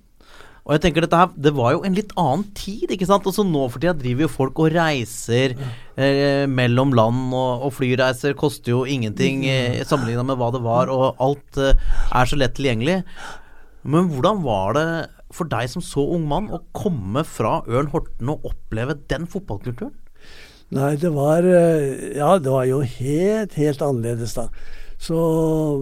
Og 0.64 0.78
jeg 0.78 0.84
tenker 0.86 1.04
dette 1.04 1.20
her, 1.20 1.32
Det 1.36 1.52
var 1.56 1.74
jo 1.76 1.84
en 1.84 1.96
litt 1.96 2.14
annen 2.16 2.46
tid. 2.56 2.88
ikke 2.92 3.08
sant? 3.10 3.26
Altså 3.28 3.44
Nå 3.44 3.68
for 3.68 3.84
tida 3.84 3.96
driver 3.98 4.26
jo 4.26 4.32
folk 4.32 4.60
og 4.64 4.72
reiser 4.72 5.58
eh, 5.98 6.46
mellom 6.48 6.94
land, 6.96 7.34
og, 7.36 7.68
og 7.68 7.74
flyreiser 7.76 8.36
koster 8.40 8.72
jo 8.72 8.86
ingenting 8.88 9.44
eh, 9.50 9.84
sammenligna 9.84 10.24
med 10.24 10.40
hva 10.40 10.52
det 10.56 10.64
var, 10.64 10.92
og 10.94 11.20
alt 11.20 11.60
er 11.60 12.30
så 12.30 12.40
lett 12.40 12.56
tilgjengelig. 12.56 13.02
Men 13.84 14.10
hvordan 14.12 14.44
var 14.46 14.78
det 14.78 14.88
for 15.34 15.50
deg 15.50 15.70
som 15.72 15.84
så 15.84 16.06
ung 16.16 16.28
mann 16.30 16.52
å 16.54 16.62
komme 16.76 17.26
fra 17.28 17.60
Ørn 17.68 17.92
Horten 17.92 18.32
og 18.32 18.46
oppleve 18.52 18.96
den 19.12 19.28
fotballkulturen? 19.30 19.96
Nei, 20.74 20.94
det 20.98 21.12
var 21.14 21.46
eh, 21.46 22.16
Ja, 22.18 22.38
det 22.42 22.50
var 22.50 22.66
jo 22.66 22.80
helt, 22.82 23.58
helt 23.60 23.84
annerledes, 23.86 24.38
da. 24.40 24.48
Så 25.04 25.18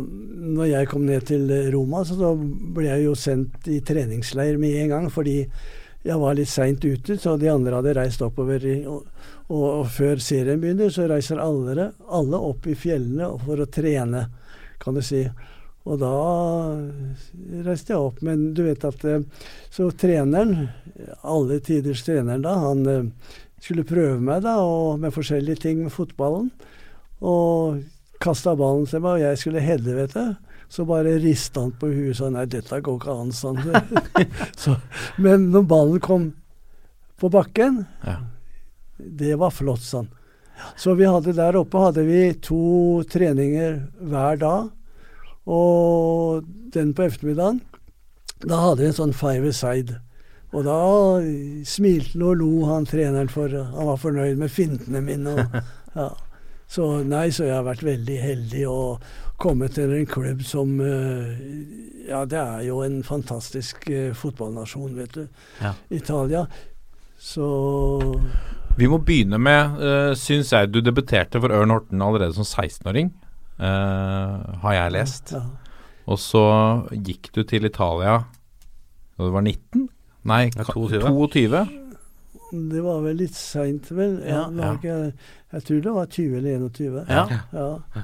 når 0.02 0.72
jeg 0.72 0.90
kom 0.90 1.06
ned 1.06 1.28
til 1.30 1.46
Roma, 1.76 2.02
så 2.08 2.18
da 2.18 2.32
ble 2.34 2.88
jeg 2.88 3.06
jo 3.06 3.14
sendt 3.18 3.70
i 3.70 3.78
treningsleir 3.86 4.58
med 4.60 4.80
en 4.82 4.94
gang, 4.96 5.08
fordi 5.14 5.44
jeg 6.02 6.18
var 6.18 6.34
litt 6.38 6.50
seint 6.50 6.82
ute, 6.82 7.20
så 7.22 7.36
de 7.38 7.52
andre 7.52 7.78
hadde 7.78 7.94
reist 8.00 8.24
oppover. 8.26 8.66
Og, 8.90 9.06
og, 9.52 9.66
og 9.68 9.86
før 9.94 10.22
serien 10.24 10.62
begynner, 10.62 10.90
så 10.94 11.06
reiser 11.12 11.42
alle, 11.44 11.92
alle 12.10 12.42
opp 12.50 12.66
i 12.66 12.78
fjellene 12.78 13.30
for 13.46 13.62
å 13.62 13.70
trene, 13.70 14.26
kan 14.82 14.98
du 14.98 15.04
si. 15.06 15.22
Og 15.90 15.98
da 15.98 16.12
reiste 17.66 17.94
jeg 17.94 18.02
opp. 18.02 18.20
Men 18.26 18.52
du 18.58 18.64
vet 18.68 18.84
at 18.86 19.02
eh, 19.08 19.24
Så 19.74 19.90
treneren, 19.98 20.68
alle 21.26 21.58
tiders 21.64 22.04
treneren 22.06 22.44
da, 22.46 22.54
han 22.68 22.84
eh, 22.90 23.08
skulle 23.62 23.86
prøve 23.88 24.20
meg 24.22 24.44
da, 24.46 24.58
med 25.02 25.14
forskjellige 25.16 25.64
ting 25.66 25.82
med 25.86 25.94
fotballen. 25.94 26.52
Og 27.22 27.82
kasta 28.22 28.54
ballen 28.58 28.86
til 28.90 29.02
meg, 29.02 29.18
og 29.20 29.24
jeg 29.26 29.42
skulle 29.42 29.64
heade, 29.66 29.96
vet 29.98 30.14
du. 30.18 30.32
Så 30.72 30.86
bare 30.88 31.18
rista 31.20 31.66
han 31.66 31.74
på 31.76 31.90
huet 31.92 32.14
og 32.14 32.18
sa 32.22 32.30
nei, 32.32 32.46
dette 32.48 32.78
går 32.86 33.00
ikke 33.02 33.16
an, 33.20 33.32
sa 33.36 33.52
han. 33.52 33.98
Så, 34.62 34.78
men 35.20 35.50
når 35.52 35.66
ballen 35.68 36.00
kom 36.04 36.30
på 37.22 37.30
bakken, 37.34 37.82
Ja. 38.08 38.20
det 38.98 39.34
var 39.42 39.52
flott, 39.54 39.84
sa 39.84 40.04
han. 40.04 40.12
Så 40.78 40.94
vi 40.96 41.08
hadde 41.10 41.34
der 41.34 41.58
oppe 41.60 41.82
hadde 41.82 42.06
vi 42.06 42.22
to 42.46 43.02
treninger 43.10 43.82
hver 44.00 44.38
dag. 44.42 44.70
Og 45.50 46.48
den 46.74 46.94
på 46.94 47.08
ettermiddagen, 47.08 47.62
da 48.42 48.60
hadde 48.62 48.84
vi 48.84 48.90
en 48.90 48.98
sånn 48.98 49.16
five 49.16 49.52
aside. 49.54 50.00
Og 50.52 50.66
da 50.68 50.80
smilte 51.68 52.18
han 52.18 52.28
og 52.28 52.40
lo 52.42 52.66
han 52.68 52.88
treneren 52.90 53.30
for 53.32 53.48
Han 53.48 53.88
var 53.88 54.00
fornøyd 54.02 54.40
med 54.42 54.52
fintene 54.52 55.02
mine. 55.06 55.36
Og, 55.38 55.62
ja. 56.00 56.10
Så 56.72 56.88
nei, 57.04 57.30
så 57.36 57.48
jeg 57.48 57.56
har 57.58 57.68
vært 57.68 57.84
veldig 57.84 58.18
heldig 58.22 58.66
og 58.72 59.06
kommet 59.42 59.76
til 59.76 59.92
en 59.96 60.08
klubb 60.08 60.44
som 60.46 60.78
eh, 60.86 61.32
Ja, 62.08 62.24
det 62.30 62.40
er 62.40 62.62
jo 62.68 62.82
en 62.86 63.02
fantastisk 63.04 63.88
eh, 63.92 64.12
fotballnasjon, 64.18 64.94
vet 65.00 65.16
du. 65.16 65.26
Ja. 65.62 65.74
Italia. 65.90 66.46
Så 67.22 67.48
Vi 68.78 68.88
må 68.90 69.02
begynne 69.04 69.38
med, 69.38 69.78
uh, 69.78 70.14
syns 70.18 70.54
jeg, 70.56 70.72
du 70.74 70.80
debuterte 70.82 71.42
for 71.44 71.54
Ørn 71.54 71.74
Horten 71.74 72.02
allerede 72.02 72.34
som 72.34 72.48
16-åring. 72.48 73.12
Eh, 73.62 74.60
har 74.64 74.74
jeg 74.78 74.96
lest. 74.98 75.34
ja. 75.38 75.44
Og 76.12 76.18
så 76.20 76.42
gikk 76.92 77.30
du 77.36 77.44
til 77.48 77.66
Italia 77.70 78.18
da 79.16 79.28
du 79.28 79.30
var 79.32 79.44
19? 79.46 79.86
Nei, 80.28 80.44
Ja, 80.56 80.64
22. 80.66 81.02
22. 81.08 81.62
Det 82.52 82.82
var 82.84 82.98
vel 83.06 83.16
litt 83.22 83.36
seint, 83.38 83.88
vel. 83.96 84.18
Ja, 84.28 84.48
Ja, 84.52 84.74
Ikke, 84.76 84.96
jeg 85.54 85.64
tror 85.68 85.82
det 85.86 85.94
var 85.96 86.10
20 86.10 86.38
eller 86.42 86.66
21. 86.68 87.06
Ja. 87.08 87.24
Ja. 87.54 88.04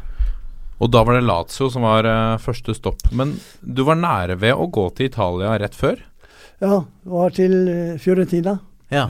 Og 0.80 0.92
da 0.94 1.02
var 1.04 1.18
det 1.18 1.26
Lazio 1.26 1.68
som 1.74 1.82
var 1.84 2.06
uh, 2.06 2.38
første 2.40 2.76
stopp. 2.78 3.02
Men 3.12 3.34
du 3.66 3.82
var 3.84 3.98
nære 4.00 4.38
ved 4.40 4.54
å 4.54 4.70
gå 4.72 4.86
til 4.96 5.10
Italia 5.10 5.58
rett 5.60 5.76
før? 5.76 5.98
Ja, 6.62 6.84
var 7.04 7.34
til 7.36 7.68
eh, 7.70 7.98
Fiorentina. 8.02 8.60
Ja. 8.94 9.08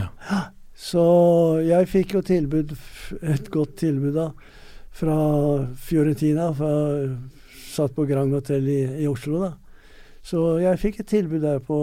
Så 0.76 1.04
jeg 1.64 1.88
fikk 1.92 2.16
jo 2.18 2.22
tilbud, 2.26 2.74
et 3.22 3.52
godt 3.54 3.78
tilbud 3.84 4.16
da, 4.18 4.30
fra 4.98 5.18
Fiorentina. 5.78 6.50
Fra, 6.58 6.74
satt 7.72 7.96
på 7.96 8.06
Grand 8.10 8.34
Hotel 8.34 8.68
i, 8.74 8.82
i 9.04 9.08
Oslo, 9.10 9.44
da. 9.44 9.54
Så 10.26 10.58
jeg 10.60 10.80
fikk 10.82 11.02
et 11.02 11.12
tilbud 11.14 11.44
der 11.46 11.62
på 11.64 11.78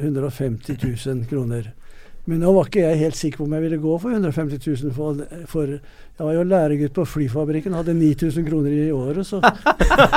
150 0.00 0.78
000 0.82 1.26
kroner. 1.30 1.68
Men 2.28 2.42
nå 2.42 2.50
var 2.52 2.66
ikke 2.68 2.82
jeg 2.82 3.00
helt 3.00 3.16
sikker 3.16 3.40
på 3.40 3.46
om 3.46 3.54
jeg 3.56 3.64
ville 3.64 3.78
gå 3.80 3.94
for 4.02 4.12
150 4.12 4.58
000, 4.82 4.92
for, 4.92 5.20
for 5.48 5.70
jeg 5.72 6.26
var 6.26 6.34
jo 6.34 6.42
læregutt 6.44 6.96
på 6.98 7.06
flyfabrikken, 7.08 7.76
hadde 7.78 7.94
9000 7.96 8.44
kroner 8.50 8.74
i 8.74 8.90
året, 8.92 9.24
så 9.24 9.40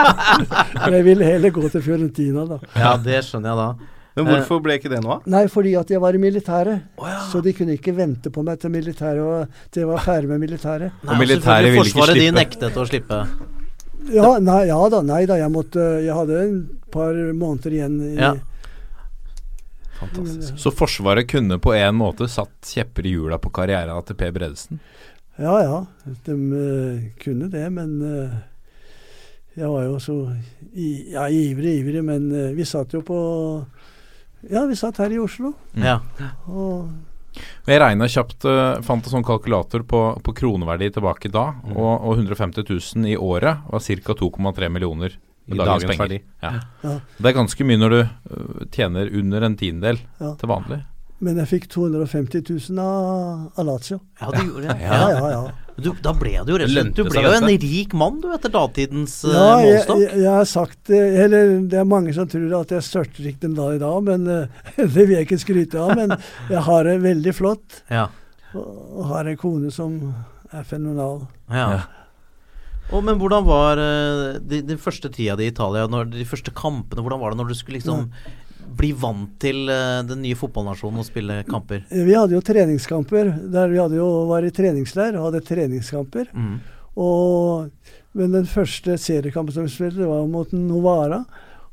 Men 0.82 0.98
jeg 0.98 1.06
ville 1.08 1.30
heller 1.30 1.56
gå 1.56 1.70
til 1.72 1.86
Fiorentina, 1.86 2.44
da. 2.50 2.60
ja, 2.76 2.98
det 3.00 3.22
skjønner 3.30 3.54
jeg 3.54 3.62
da. 3.62 3.94
Men 4.16 4.28
hvorfor 4.28 4.60
ble 4.64 4.76
ikke 4.76 4.92
det 4.92 5.00
noe 5.04 5.20
av? 5.20 5.28
Nei, 5.32 5.46
fordi 5.52 5.72
at 5.80 5.92
jeg 5.94 6.02
var 6.04 6.16
i 6.18 6.20
militæret. 6.20 6.90
Så 7.32 7.40
de 7.44 7.54
kunne 7.56 7.78
ikke 7.78 7.94
vente 7.96 8.32
på 8.34 8.44
meg 8.44 8.60
til 8.60 8.74
militæret 8.74 9.24
og 9.24 9.72
til 9.72 9.86
jeg 9.86 9.90
var 9.92 10.04
ferdig 10.04 10.32
med 10.34 10.44
militæret. 10.44 11.02
Nei, 11.08 11.18
militæret 11.22 11.72
ville 11.72 11.88
ikke 11.88 12.02
Forsvaret 12.02 12.20
de 12.20 12.30
nektet 12.36 12.80
å 12.82 12.86
slippe. 12.90 13.22
Ja, 14.12 14.36
nei, 14.44 14.62
ja 14.68 14.80
da, 14.92 15.02
nei 15.06 15.24
da. 15.30 15.38
Jeg 15.40 15.54
måtte 15.54 15.84
Jeg 16.02 16.16
hadde 16.18 16.40
en 16.42 16.56
par 16.92 17.16
måneder 17.16 17.78
igjen 17.78 18.00
i 18.10 18.16
Ja. 18.20 18.34
Fantastisk. 20.02 20.58
Så 20.58 20.72
Forsvaret 20.74 21.30
kunne 21.30 21.60
på 21.62 21.76
en 21.78 21.96
måte 21.96 22.26
satt 22.28 22.74
kjepper 22.74 23.06
i 23.06 23.14
hjula 23.14 23.38
på 23.38 23.52
karrieren 23.54 24.02
til 24.08 24.18
Per 24.18 24.32
Bredesen? 24.34 24.80
Ja 25.38 25.60
ja, 25.62 25.78
de 26.26 26.34
uh, 26.34 27.04
kunne 27.22 27.48
det, 27.54 27.68
men 27.74 27.94
uh, 28.02 28.34
jeg 29.56 29.70
var 29.70 29.86
jo 29.86 30.00
så 30.02 30.16
i, 30.74 31.14
ja, 31.14 31.28
ivrig, 31.30 31.80
ivrig, 31.82 32.04
men 32.04 32.28
uh, 32.34 32.50
vi 32.58 32.66
satt 32.66 32.94
jo 32.98 33.04
på 33.06 33.20
Ja, 34.50 34.66
vi 34.66 34.76
satt 34.76 34.98
her 34.98 35.12
i 35.14 35.20
Oslo, 35.22 35.54
Ja. 35.78 36.00
og 36.48 36.90
Jeg 37.68 37.80
regna 37.80 38.08
kjapt, 38.12 38.44
uh, 38.44 38.82
fant 38.84 39.06
en 39.06 39.12
sånn 39.14 39.24
kalkulator 39.24 39.84
på, 39.88 40.00
på 40.24 40.34
kroneverdi 40.36 40.90
tilbake 40.92 41.30
da, 41.32 41.54
og, 41.76 42.08
og 42.10 42.18
150 42.18 42.66
000 42.68 43.08
i 43.08 43.16
året 43.16 43.62
var 43.72 43.80
ca. 43.80 44.14
2,3 44.20 44.70
millioner 44.70 45.16
I 45.48 45.56
dagens, 45.56 45.84
dagens 45.84 45.86
penger. 45.86 46.02
verdi. 46.04 46.20
Ja. 46.44 46.52
Ja. 46.84 46.98
Det 47.18 47.30
er 47.32 47.38
ganske 47.38 47.64
mye 47.66 47.80
når 47.80 47.90
du 47.96 48.00
øh, 48.02 48.66
tjener 48.72 49.14
under 49.22 49.42
en 49.48 49.56
tiendedel 49.58 50.02
Ja. 50.20 50.34
til 50.36 50.50
vanlig. 50.52 50.82
Men 51.22 51.38
jeg 51.38 51.50
fikk 51.52 51.68
250 51.70 52.42
000 52.74 52.80
av, 52.82 53.44
av 53.56 53.66
Lazio. 53.68 54.00
ja, 54.20 54.30
du 54.34 54.40
gjorde 54.42 54.72
det. 54.72 54.78
Ja, 54.82 55.02
ja, 55.14 55.28
ja. 55.36 55.42
Du, 55.82 55.92
da 56.04 56.12
ble 56.18 56.34
du 56.46 56.52
jo 56.52 56.58
rett 56.60 56.68
og 56.68 56.74
slett 56.74 56.90
Du 56.98 57.04
ble 57.08 57.22
jo 57.24 57.32
en 57.34 57.48
rik 57.48 57.94
mann, 57.98 58.18
du, 58.22 58.28
etter 58.36 58.52
datidens 58.54 59.14
uh, 59.26 59.32
Ja, 59.34 59.46
jeg, 59.62 59.70
målestokk. 59.70 60.02
jeg, 60.04 60.20
jeg 60.22 60.34
har 60.36 60.50
sagt 60.50 60.92
det 60.92 61.00
Eller 61.24 61.54
det 61.72 61.80
er 61.80 61.88
mange 61.90 62.14
som 62.14 62.28
tror 62.30 62.58
at 62.60 62.74
jeg 62.76 62.86
størter 62.86 63.30
ikke 63.32 63.46
dem 63.48 63.56
da 63.58 63.70
i 63.74 63.80
dag, 63.82 63.96
men 64.06 64.28
eh, 64.30 64.60
det 64.82 64.90
vil 65.08 65.16
jeg 65.16 65.26
ikke 65.30 65.40
skryte 65.42 65.80
av. 65.82 65.94
Men 65.98 66.14
jeg 66.52 66.66
har 66.68 66.90
det 66.90 66.98
veldig 67.06 67.34
flott, 67.38 67.80
Ja. 67.94 68.10
og, 68.52 68.68
og 69.00 69.10
har 69.14 69.32
en 69.32 69.40
kone 69.42 69.72
som 69.74 69.98
er 70.52 70.68
fenomenal. 70.68 71.26
ja. 71.54 71.82
Og, 72.92 73.00
men 73.08 73.16
hvordan 73.22 73.46
var 73.48 73.80
uh, 73.80 74.36
de, 74.44 74.58
den 74.68 74.80
første 74.82 75.08
tida 75.16 75.38
di 75.40 75.46
i 75.48 75.52
Italia, 75.54 75.86
når, 75.88 76.10
de 76.12 76.26
første 76.28 76.52
kampene, 76.52 77.00
hvordan 77.06 77.22
var 77.22 77.32
det 77.32 77.40
når 77.40 77.54
du 77.54 77.56
skulle 77.56 77.80
liksom 77.80 78.10
bli 78.82 78.92
vant 78.98 79.36
til 79.42 79.70
eh, 79.70 80.02
den 80.08 80.24
nye 80.26 80.38
fotballnasjonen 80.38 81.04
og 81.04 81.08
spille 81.08 81.42
kamper? 81.50 81.86
Vi 81.92 82.16
hadde 82.18 82.36
jo 82.36 82.44
treningskamper 82.46 83.34
der 83.54 83.72
vi 83.72 83.80
hadde 83.82 84.00
jo 84.00 84.10
var 84.32 84.46
i 84.46 84.54
treningsleir 84.56 85.18
og 85.18 85.30
hadde 85.30 85.44
treningskamper. 85.48 86.32
Mm. 86.34 86.56
Og, 87.02 87.94
men 88.18 88.36
den 88.36 88.50
første 88.50 88.98
seriekampen 89.00 89.56
som 89.56 89.68
vi 89.68 89.74
spilte, 89.74 90.10
var 90.10 90.28
mot 90.30 90.52
Novara. 90.56 91.22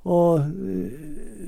Og 0.09 0.41
eh, 0.41 1.47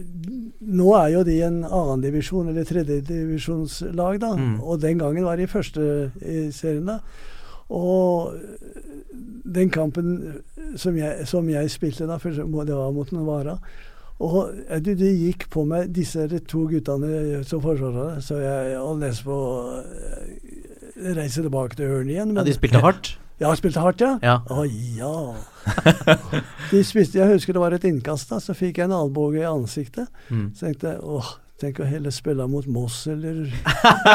nå 0.60 0.94
er 0.98 1.12
jo 1.14 1.26
de 1.26 1.36
en 1.46 1.60
annendivisjon 1.64 2.50
eller 2.50 2.66
tredjedivisjonslag, 2.68 4.20
da. 4.22 4.32
Mm. 4.36 4.56
Og 4.60 4.80
den 4.82 5.00
gangen 5.00 5.28
var 5.28 5.40
de 5.40 5.48
første 5.50 5.84
i 6.20 6.48
serien, 6.54 6.88
da. 6.88 7.00
Og 7.70 8.34
den 9.50 9.70
kampen 9.70 10.16
som 10.78 10.96
jeg, 10.98 11.26
som 11.30 11.46
jeg 11.50 11.70
spilte 11.70 12.08
da, 12.08 12.18
det 12.18 12.74
var 12.74 12.92
mot 12.94 13.12
Novara 13.14 13.56
og 14.20 14.52
eh, 14.68 14.80
du, 14.84 14.92
det 14.98 15.10
gikk 15.16 15.48
på 15.52 15.64
meg, 15.68 15.88
disse 15.96 16.26
to 16.50 16.66
guttene 16.70 17.40
som 17.46 17.62
forsvarere, 17.64 18.20
så 18.24 18.40
jeg 18.42 18.76
nesten 19.00 19.30
på 19.30 19.40
eh, 19.80 21.10
reise 21.16 21.44
tilbake 21.44 21.78
til 21.78 21.96
Ørn 21.96 22.12
igjen. 22.12 22.36
Ja, 22.36 22.44
de 22.44 22.56
spilte 22.56 22.84
hardt? 22.84 23.14
Ja, 23.40 23.54
spilte 23.56 23.80
hardt, 23.80 24.02
ja. 24.04 24.18
Ja. 24.20 24.36
Å 24.52 24.66
ja. 24.68 25.14
De 26.70 26.82
spiste, 26.84 27.16
jeg 27.22 27.32
husker 27.32 27.56
det 27.56 27.62
var 27.62 27.72
et 27.72 27.86
innkast, 27.88 28.28
da, 28.28 28.36
så 28.44 28.52
fikk 28.56 28.82
jeg 28.82 28.90
en 28.90 28.98
albue 28.98 29.40
i 29.40 29.46
ansiktet. 29.48 30.10
Mm. 30.28 30.50
Så 30.52 30.68
tenkte 30.68 30.92
jeg 30.92 31.00
åh, 31.00 31.30
tenk 31.60 31.78
å 31.82 31.86
heller 31.88 32.12
spille 32.14 32.46
mot 32.48 32.66
Moss 32.72 33.02
eller 33.12 33.42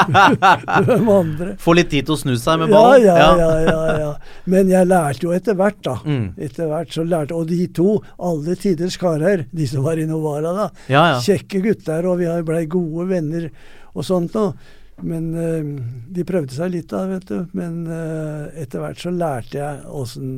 hvem 0.88 1.10
andre. 1.14 1.56
Få 1.62 1.75
litt 1.78 1.90
tid 1.94 2.08
til 2.08 2.16
å 2.16 2.20
snu 2.20 2.34
seg 2.40 2.62
med 2.64 2.72
Ja, 2.74 2.80
ballen? 2.82 3.06
ja, 3.06 3.28
ja, 3.40 3.50
ja, 3.66 3.98
ja. 4.02 4.12
Men 4.52 4.72
jeg 4.72 4.90
lærte 4.90 5.28
jo 5.28 5.34
etter 5.36 5.58
hvert, 5.60 5.78
da. 5.86 5.98
Mm. 6.06 6.28
Etter 6.48 6.70
hvert 6.72 6.94
så 6.96 7.06
lærte 7.06 7.38
Og 7.38 7.48
de 7.52 7.60
to, 7.75 8.00
alle 8.18 8.56
tiders 8.60 8.98
karer, 9.02 9.46
de 9.56 9.68
som 9.70 9.86
var 9.86 10.02
i 10.02 10.08
Novara, 10.10 10.54
da. 10.58 10.70
Ja, 10.92 11.06
ja. 11.14 11.20
Kjekke 11.25 11.62
gutter, 11.66 12.08
og 12.10 12.20
vi 12.24 12.32
blei 12.48 12.66
gode 12.72 13.08
venner 13.14 13.50
og 13.96 14.04
sånt 14.08 14.34
noe. 14.36 14.56
Men 15.04 15.25
eh, 15.36 15.72
de 16.16 16.24
prøvde 16.28 16.56
seg 16.56 16.72
litt 16.72 16.90
da, 16.94 17.02
vet 17.10 17.25
du. 17.28 17.42
Men 17.58 17.82
eh, 17.92 18.62
etter 18.64 18.80
hvert 18.84 19.02
så 19.02 19.12
lærte 19.12 19.58
jeg 19.60 19.82
åssen 19.92 20.30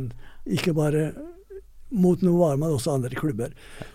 Ikke 0.49 0.73
bare 0.73 1.11
mot 1.91 2.21
Novara, 2.25 2.57
men 2.59 2.73
også 2.75 2.95
andre 2.97 3.15
klubber. 3.15 3.53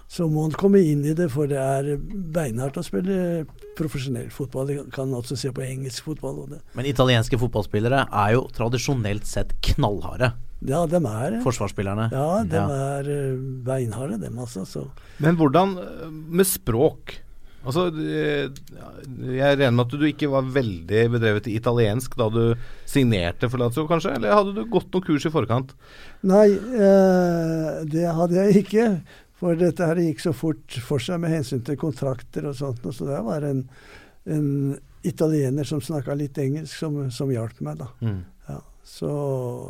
Så 0.08 0.26
må 0.30 0.46
han 0.46 0.54
komme 0.56 0.80
inn 0.84 1.04
i 1.08 1.14
det, 1.16 1.30
for 1.32 1.49
det 1.50 1.58
er 1.61 1.96
beinhardt 2.32 2.76
å 2.80 2.84
spille 2.84 3.44
profesjonell 3.78 4.30
fotball. 4.32 4.66
Det 4.70 4.78
kan 4.94 5.12
også 5.16 5.37
se 5.40 5.52
på 5.52 5.64
engelsk 5.64 6.04
fotball. 6.08 6.38
Og 6.44 6.54
det. 6.54 6.61
Men 6.76 6.88
italienske 6.88 7.38
fotballspillere 7.40 8.06
er 8.08 8.32
jo 8.37 8.46
tradisjonelt 8.56 9.28
sett 9.28 9.54
knallharde. 9.72 10.32
Ja, 10.62 10.84
dem 10.87 11.06
er. 11.11 11.40
Forsvarsspillerne. 11.42 12.11
Ja, 12.12 12.42
dem 12.44 12.70
Ja. 12.70 12.80
er 13.00 13.08
eh, 13.11 13.37
beinharde, 13.66 14.20
dem 14.20 14.38
altså. 14.38 14.62
Så. 14.68 14.84
Men 15.18 15.37
hvordan 15.37 15.76
eh, 15.82 16.08
med 16.11 16.46
språk? 16.46 17.16
Altså, 17.62 17.87
eh, 17.95 18.50
Jeg 19.23 19.59
regner 19.59 19.75
med 19.75 19.87
at 19.87 19.95
du 20.00 20.07
ikke 20.09 20.31
var 20.33 20.47
veldig 20.50 21.02
bedrevet 21.14 21.49
i 21.50 21.57
italiensk 21.59 22.16
da 22.19 22.28
du 22.33 22.54
signerte 22.88 23.49
for 23.50 23.62
Lazio, 23.62 23.87
kanskje? 23.90 24.16
Eller 24.16 24.35
hadde 24.35 24.54
du 24.57 24.64
gått 24.71 24.90
noen 24.92 25.07
kurs 25.07 25.26
i 25.28 25.33
forkant? 25.33 25.75
Nei, 26.26 26.49
eh, 26.59 27.83
det 27.87 28.09
hadde 28.19 28.38
jeg 28.40 28.64
ikke. 28.64 28.88
For 29.42 29.59
dette 29.59 29.87
her 29.87 29.99
gikk 29.99 30.23
så 30.23 30.35
fort 30.35 30.78
for 30.87 31.02
seg 31.02 31.23
med 31.23 31.35
hensyn 31.35 31.62
til 31.66 31.78
kontrakter 31.78 32.47
og 32.50 32.59
sånt. 32.59 32.85
Så 32.95 33.07
det 33.09 33.23
var 33.26 33.47
en, 33.47 33.64
en 34.26 34.76
italiener 35.07 35.66
som 35.66 35.83
snakka 35.83 36.14
litt 36.19 36.38
engelsk, 36.38 36.76
som, 36.78 37.00
som 37.11 37.31
hjalp 37.31 37.59
meg, 37.62 37.81
da. 37.83 37.90
Mm. 38.02 38.21
Ja, 38.50 38.61
så, 38.87 39.11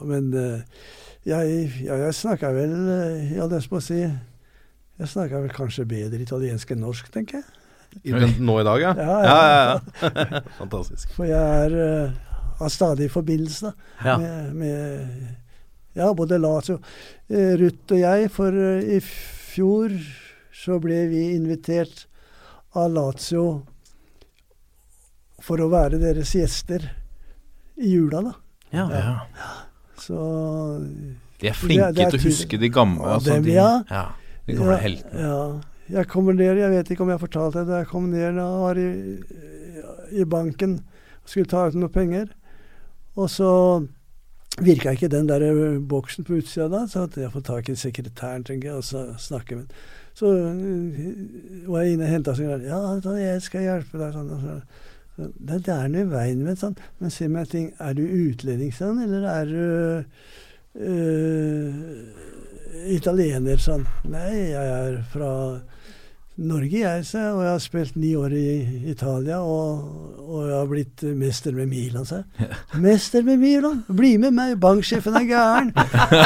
men 0.09 0.33
eh, 0.37 0.85
jeg, 1.29 1.73
ja, 1.87 1.97
jeg 2.09 2.15
snakka 2.19 2.49
vel 2.51 2.73
Jeg 3.29 3.37
hadde 3.39 3.61
lyst 3.61 3.71
på 3.71 3.79
å 3.79 3.85
si 3.85 4.01
Jeg 4.03 5.11
snakka 5.13 5.45
vel 5.45 5.53
kanskje 5.55 5.85
bedre 5.87 6.25
italiensk 6.25 6.73
enn 6.73 6.83
norsk, 6.83 7.13
tenker 7.15 7.41
jeg. 7.41 7.62
I 8.05 8.13
den, 8.13 8.35
nå 8.47 8.61
i 8.61 8.65
dag, 8.65 8.81
ja? 8.81 8.93
Ja, 8.97 9.17
ja, 9.25 9.37
ja. 9.49 10.11
ja, 10.11 10.41
Fantastisk. 10.61 11.11
For 11.17 11.29
jeg 11.29 11.67
er, 11.67 11.77
uh, 12.09 12.55
har 12.63 12.69
stadig 12.73 13.11
forbindelse 13.13 13.71
da, 13.71 13.73
Ja. 14.05 14.17
med, 14.19 14.55
med 14.55 15.37
ja, 15.99 16.13
både 16.17 16.39
Lazio 16.41 16.79
uh, 16.79 17.53
Ruth 17.61 17.93
og 17.93 17.99
jeg, 18.01 18.31
for 18.33 18.53
uh, 18.57 18.81
i 18.81 19.01
fjor 19.05 19.93
så 20.63 20.79
ble 20.81 21.03
vi 21.11 21.27
invitert 21.35 22.07
av 22.79 22.91
Lazio 22.95 23.47
for 25.43 25.61
å 25.61 25.69
være 25.73 25.99
deres 26.01 26.31
gjester 26.37 26.85
i 27.83 27.93
jula, 27.97 28.21
da. 28.29 28.33
Ja. 28.73 28.85
Ja. 28.95 29.51
Så 29.99 30.19
De 31.43 31.49
er 31.51 31.57
flinke 31.59 31.83
Det 31.83 31.89
er- 31.89 31.93
det 31.93 32.05
er 32.07 32.11
til 32.17 32.21
å 32.21 32.29
huske 32.31 32.59
de 32.63 32.69
gamle. 32.73 33.05
Altså, 33.17 33.35
dem, 33.35 33.45
de, 33.45 33.53
ja. 33.57 33.83
ja, 33.91 34.05
de 34.47 34.55
gamle 34.57 34.77
ja, 34.77 34.81
heltene. 34.87 35.21
Ja. 35.27 35.72
Jeg 35.93 36.09
kommer 36.09 36.37
ned, 36.37 36.57
jeg 36.57 36.73
vet 36.73 36.91
ikke 36.93 37.05
om 37.05 37.11
jeg 37.13 37.21
fortalte 37.21 37.63
det, 37.63 37.69
da 37.69 37.81
jeg 37.83 37.91
kom 37.91 38.07
ned 38.09 38.39
da 38.39 38.47
var 38.63 38.79
i, 38.81 38.91
i 40.17 40.25
banken 40.25 40.79
og 40.81 41.29
skulle 41.29 41.51
ta 41.51 41.67
ut 41.69 41.77
noen 41.77 41.93
penger. 41.93 42.31
Og 43.21 43.29
så 43.31 43.51
virka 44.61 44.93
ikke 44.93 45.11
den 45.13 45.29
der 45.29 45.45
boksen 45.89 46.25
på 46.25 46.39
utsida 46.41 46.69
da, 46.73 46.87
så 46.89 47.05
at 47.09 47.17
jeg 47.21 47.33
får 47.33 47.45
tak 47.49 47.69
i 47.69 47.77
sekretæren, 47.77 48.45
tenker 48.45 48.69
jeg, 48.69 48.77
og 48.81 48.85
så 48.85 49.05
snakke 49.21 49.57
med. 49.61 49.77
Så 50.15 50.29
var 51.67 51.85
jeg 51.85 51.93
inne 51.95 52.05
og 52.09 52.11
henta 52.13 52.35
signal. 52.37 52.65
Ja, 52.65 52.81
jeg 53.17 53.43
skal 53.45 53.65
hjelpe 53.65 54.01
deg. 54.01 54.13
Sånn, 54.17 54.33
og 54.33 54.41
så. 54.45 54.59
Det, 55.17 55.59
det 55.67 55.73
er 55.73 55.89
noe 55.93 56.05
i 56.05 56.09
veien 56.09 56.45
med 56.45 56.61
sånn. 56.61 56.77
Men 57.01 57.13
si 57.13 57.29
meg 57.29 57.47
en 57.47 57.53
ting, 57.53 57.69
er 57.81 57.97
du 57.97 58.05
utlending 58.05 58.73
sånn, 58.77 59.01
eller 59.05 59.29
er 59.29 59.53
du 59.53 59.65
uh, 60.81 61.71
italiener 62.93 63.61
sånn? 63.61 63.87
Nei, 64.09 64.53
jeg 64.53 64.75
er 64.77 65.01
fra 65.13 65.33
Norge, 66.41 66.79
jeg, 66.81 67.05
sa 67.05 67.27
og 67.35 67.43
jeg 67.45 67.51
har 67.53 67.61
spilt 67.61 67.97
ni 68.01 68.15
år 68.17 68.33
i 68.33 68.47
Italia, 68.89 69.43
og, 69.45 69.83
og 70.25 70.47
jeg 70.47 70.55
har 70.57 70.71
blitt 70.71 71.03
mester 71.21 71.53
med 71.53 71.69
Milan, 71.69 72.07
sa 72.09 72.23
jeg. 72.23 72.49
Mester 72.87 73.27
med 73.27 73.43
Milan? 73.43 73.83
Bli 73.93 74.15
med 74.23 74.33
meg, 74.39 74.55
banksjefen 74.63 75.19
er 75.21 75.27
gæren. 75.29 75.75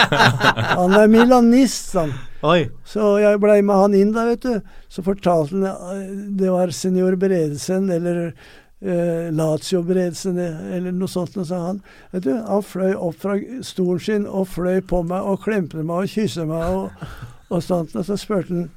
Han 0.78 0.94
er 0.94 1.10
milanist, 1.10 1.90
han. 1.98 2.14
Oi. 2.46 2.68
Så 2.86 3.16
jeg 3.18 3.40
blei 3.42 3.58
med 3.66 3.80
han 3.80 3.98
inn 3.98 4.14
da, 4.14 4.28
vet 4.28 4.46
du. 4.46 4.70
Så 4.92 5.02
fortalte 5.02 5.56
han 5.56 5.66
eh, 5.96 6.14
det 6.38 6.52
var 6.54 6.70
senior 6.70 7.16
Bredesen 7.18 7.90
eller 7.90 8.20
eh, 8.28 9.26
Lazio 9.34 9.82
Bredesen 9.86 10.38
eller 10.38 10.94
noe 10.94 11.10
sånt, 11.10 11.34
noe, 11.34 11.48
sa 11.48 11.64
han. 11.64 11.82
Vet 12.14 12.28
du, 12.28 12.34
han 12.36 12.62
fløy 12.62 12.94
opp 12.94 13.18
fra 13.24 13.40
stolen 13.66 14.04
sin 14.06 14.30
og 14.30 14.52
fløy 14.54 14.84
på 14.86 15.02
meg 15.08 15.26
og 15.26 15.42
klemte 15.48 15.82
meg 15.82 16.06
og 16.06 16.14
kysset 16.14 16.46
meg 16.46 16.78
og, 16.78 17.06
og 17.50 17.64
sånt. 17.64 17.96
Og 17.98 18.06
så 18.06 18.20
spurte 18.20 18.54
han 18.54 18.68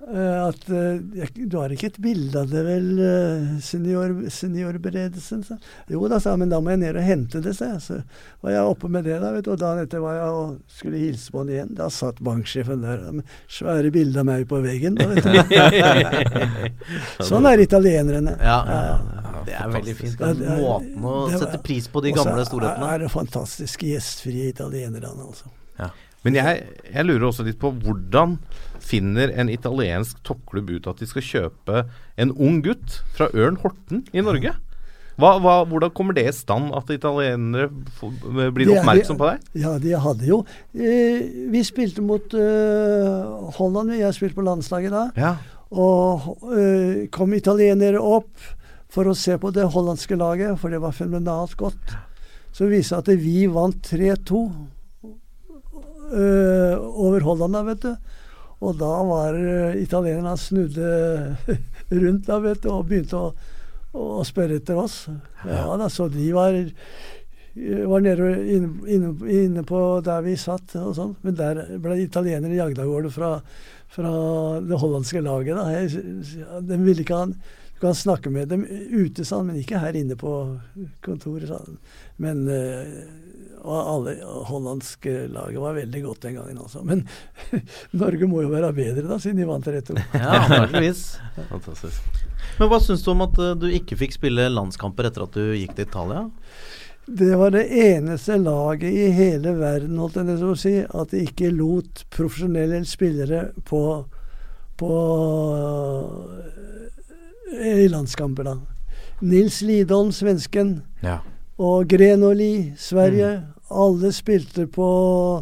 at 0.00 0.62
eh, 0.72 1.28
Du 1.46 1.56
har 1.58 1.68
ikke 1.74 1.90
et 1.90 1.98
bilde 2.00 2.40
av 2.40 2.48
det 2.48 2.62
vel, 2.64 2.86
eh, 3.04 3.48
senior, 3.60 4.14
seniorberedelsen? 4.32 5.42
Så. 5.44 5.58
Jo 5.92 6.08
da, 6.08 6.16
sa 6.20 6.32
han, 6.32 6.40
men 6.40 6.48
da 6.52 6.60
må 6.64 6.72
jeg 6.72 6.80
ned 6.80 6.96
og 6.96 7.04
hente 7.04 7.42
det, 7.44 7.52
sa 7.58 7.68
jeg. 7.74 7.82
Så 7.84 7.98
var 8.40 8.54
jeg 8.54 8.64
oppe 8.72 8.88
med 8.88 9.04
det, 9.04 9.18
da, 9.20 9.32
vet 9.34 9.44
du. 9.44 9.52
Og 9.52 9.60
dagen 9.60 9.84
etter 9.84 10.00
var 10.04 10.16
jeg 10.16 10.38
og 10.40 10.56
skulle 10.80 11.02
hilse 11.02 11.30
på 11.34 11.42
han 11.44 11.52
igjen. 11.52 11.74
Da 11.76 11.90
satt 11.92 12.22
banksjefen 12.24 12.80
der 12.86 13.04
med 13.20 13.36
svære 13.52 13.92
bilder 13.94 14.24
av 14.24 14.30
meg 14.30 14.48
på 14.50 14.62
veggen. 14.64 14.96
Da, 14.96 15.08
vet 15.12 15.24
du. 15.28 17.24
sånn 17.30 17.48
er 17.50 17.60
italienerne. 17.64 18.36
Ja, 18.40 18.58
det 19.46 19.56
er 19.56 19.72
veldig 19.76 19.96
fint. 20.00 20.18
Den 20.20 20.44
måten 20.64 20.96
å 21.04 21.16
var- 21.28 21.38
sette 21.44 21.60
pris 21.64 21.88
på 21.92 22.02
de 22.04 22.12
Og 22.14 22.18
så 22.18 22.24
gamle 22.24 22.40
er- 22.44 22.78
det 22.80 22.92
er 22.94 22.98
det 23.04 23.10
fantastiske 23.12 23.86
gjestfrie 23.92 24.48
italienerne, 24.48 25.28
altså. 25.28 25.52
Men 26.22 26.34
jeg, 26.36 26.66
jeg 26.92 27.04
lurer 27.08 27.22
også 27.30 27.44
litt 27.46 27.56
på 27.58 27.70
hvordan 27.80 28.34
finner 28.80 29.30
en 29.38 29.50
italiensk 29.52 30.18
toppklubb 30.26 30.70
ut 30.76 30.88
at 30.90 31.00
de 31.02 31.08
skal 31.10 31.24
kjøpe 31.26 31.84
en 32.20 32.32
ung 32.36 32.60
gutt 32.64 33.00
fra 33.16 33.28
Ørn 33.34 33.58
Horten 33.62 34.04
i 34.12 34.24
Norge? 34.24 34.54
Hva, 35.20 35.34
hva, 35.42 35.54
hvordan 35.68 35.90
kommer 35.92 36.16
det 36.16 36.22
i 36.30 36.32
stand 36.32 36.70
at 36.72 36.88
italienere 36.94 37.66
blir 38.54 38.70
er- 38.70 38.78
oppmerksom 38.78 39.18
på 39.20 39.26
deg? 39.28 39.42
Ja, 39.60 39.74
de 39.82 39.90
hadde 40.00 40.24
jo 40.30 40.38
eh, 40.72 41.26
Vi 41.52 41.60
spilte 41.66 42.00
mot 42.00 42.32
eh, 42.32 43.50
Holland, 43.58 43.92
jeg 43.98 44.16
spilte 44.16 44.38
på 44.38 44.46
landslaget 44.46 44.94
da. 44.94 45.02
Ja. 45.20 45.34
Og 45.76 46.30
eh, 46.56 47.04
kom 47.12 47.34
italienere 47.36 48.00
opp 48.00 48.32
for 48.90 49.06
å 49.06 49.14
se 49.14 49.36
på 49.38 49.52
det 49.54 49.68
hollandske 49.70 50.16
laget, 50.18 50.56
for 50.58 50.72
det 50.72 50.80
var 50.82 50.96
fenomenalt 50.96 51.52
godt. 51.60 51.92
Så 52.50 52.64
det 52.66 52.80
viste 52.80 52.96
at 52.98 53.06
vi 53.20 53.44
vant 53.46 53.76
3-2 53.86 54.40
eh, 56.16 56.74
over 56.80 57.20
Holland, 57.28 57.54
da, 57.54 57.62
vet 57.68 57.84
du. 57.84 57.92
Og 58.60 58.76
da 58.80 58.90
var 59.08 59.36
uh, 59.36 59.78
italienerne 59.80 60.36
snudde 60.38 60.90
rundt 62.02 62.26
da, 62.28 62.40
vet 62.44 62.62
du, 62.64 62.68
og 62.74 62.90
begynte 62.90 63.20
å, 63.20 63.30
å 63.96 64.24
spørre 64.26 64.60
etter 64.60 64.78
oss. 64.80 65.06
Ja 65.48 65.64
da, 65.80 65.88
så 65.92 66.10
de 66.12 66.28
var 66.36 66.58
var 67.60 68.00
nede 68.00 68.28
inne, 68.46 68.68
inne, 68.86 69.10
inne 69.26 69.62
på 69.66 69.78
der 70.04 70.22
vi 70.22 70.36
satt 70.38 70.76
og 70.78 70.94
sånn. 70.96 71.14
Men 71.26 71.36
der 71.38 71.62
ble 71.82 71.98
italienere 72.04 72.54
jagd 72.56 72.78
av 72.78 72.90
gårde 72.90 73.10
fra, 73.14 73.30
fra 73.90 74.12
det 74.62 74.78
hollandske 74.78 75.22
laget. 75.24 75.58
Da. 75.58 75.66
Jeg, 75.74 76.04
de 76.68 76.78
ville 76.84 77.04
ikke 77.04 77.18
ha 77.18 77.26
Du 77.80 77.86
kan 77.86 77.94
snakke 77.96 78.28
med 78.28 78.50
dem 78.52 78.66
ute, 78.68 79.24
sa 79.24 79.38
han, 79.40 79.46
men 79.48 79.56
ikke 79.56 79.80
her 79.80 79.96
inne 79.96 80.12
på 80.20 80.34
kontoret, 81.00 81.48
sa 81.48 81.62
han. 81.62 81.78
Men 82.20 82.42
eh, 82.52 82.90
og 83.60 83.78
alle 83.78 84.12
hollandske 84.48 85.14
laget 85.32 85.60
var 85.60 85.78
veldig 85.78 86.02
godt 86.04 86.26
den 86.26 86.36
gangen, 86.36 86.58
også. 86.60 86.82
Men 86.84 87.06
Norge 88.02 88.28
må 88.28 88.42
jo 88.44 88.52
være 88.52 88.72
bedre, 88.76 89.06
da, 89.08 89.16
siden 89.20 89.40
de 89.40 89.48
vant 89.48 89.64
3-2. 89.64 89.96
Ja, 90.12 90.42
antakeligvis. 90.42 91.02
Fantastisk. 91.54 92.20
Men 92.58 92.68
hva 92.68 92.82
syns 92.84 93.04
du 93.04 93.10
om 93.14 93.24
at 93.24 93.40
eh, 93.40 93.56
du 93.60 93.66
ikke 93.72 93.98
fikk 94.00 94.16
spille 94.16 94.48
landskamper 94.52 95.08
etter 95.08 95.24
at 95.24 95.40
du 95.40 95.56
gikk 95.56 95.72
til 95.76 95.88
Italia? 95.88 96.26
Det 97.10 97.32
var 97.40 97.56
det 97.56 97.64
eneste 97.80 98.36
laget 98.44 98.92
i 98.92 99.08
hele 99.16 99.56
verden 99.56 99.98
holdt 99.98 100.20
jeg 100.20 100.28
nesten 100.28 100.52
å 100.52 100.60
si, 100.68 100.76
at 100.84 101.16
de 101.16 101.24
ikke 101.26 101.48
lot 101.56 102.04
profesjonelle 102.12 102.84
spillere 102.84 103.46
på, 103.64 103.82
på 104.78 104.92
i 107.52 107.88
landskamper, 107.90 108.44
da. 108.44 108.54
Nils 109.22 109.60
Lidholm, 109.62 110.12
svensken, 110.12 110.82
Ja. 111.02 111.18
og 111.58 111.88
Grenoli, 111.88 112.72
Sverige. 112.78 113.42
Alle 113.70 114.12
spilte 114.12 114.66
på 114.66 114.86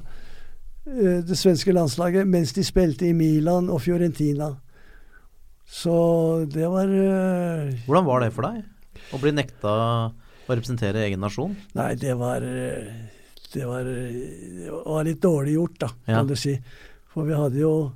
uh, 0.03 1.21
det 1.25 1.37
svenske 1.39 1.73
landslaget 1.73 2.27
mens 2.29 2.53
de 2.53 2.65
spilte 2.65 3.07
i 3.09 3.13
Milan 3.17 3.69
og 3.71 3.81
Fiorentina. 3.85 4.51
Så 5.69 6.47
det 6.49 6.65
var 6.69 6.89
uh, 6.89 7.73
Hvordan 7.87 8.07
var 8.09 8.21
det 8.25 8.33
for 8.33 8.49
deg? 8.49 8.65
Å 9.13 9.21
bli 9.23 9.33
nekta 9.37 9.69
å 9.69 10.13
representere 10.49 11.05
egen 11.07 11.21
nasjon? 11.21 11.55
Nei, 11.77 11.93
det 12.01 12.15
var 12.19 12.45
eh, 12.45 12.89
Det 13.53 13.65
var, 13.69 13.85
eh, 13.89 14.17
det 14.65 14.73
var 14.73 15.05
litt 15.07 15.21
dårlig 15.25 15.55
gjort, 15.55 15.79
da, 15.81 15.89
Ja. 16.09 16.19
kan 16.19 16.27
du 16.29 16.35
si. 16.37 16.59
For 17.13 17.25
vi 17.25 17.33
hadde 17.37 17.61
jo 17.63 17.93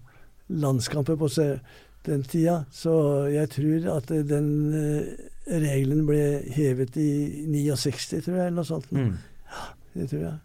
landskamper 0.48 1.16
på 1.20 1.29
se- 1.33 1.61
den 2.07 2.23
tida, 2.27 2.62
så 2.75 2.93
jeg 3.31 3.51
tror 3.55 3.91
at 3.97 4.09
den 4.29 4.49
eh, 4.75 5.29
regelen 5.53 6.07
ble 6.09 6.23
hevet 6.55 6.97
i 6.99 7.11
69, 7.51 8.23
tror 8.25 8.38
jeg, 8.38 8.47
eller 8.49 8.59
noe 8.59 8.69
sånt. 8.69 8.88
Mm. 8.91 9.12
Det 9.93 10.09
tror 10.11 10.25
jeg. 10.27 10.38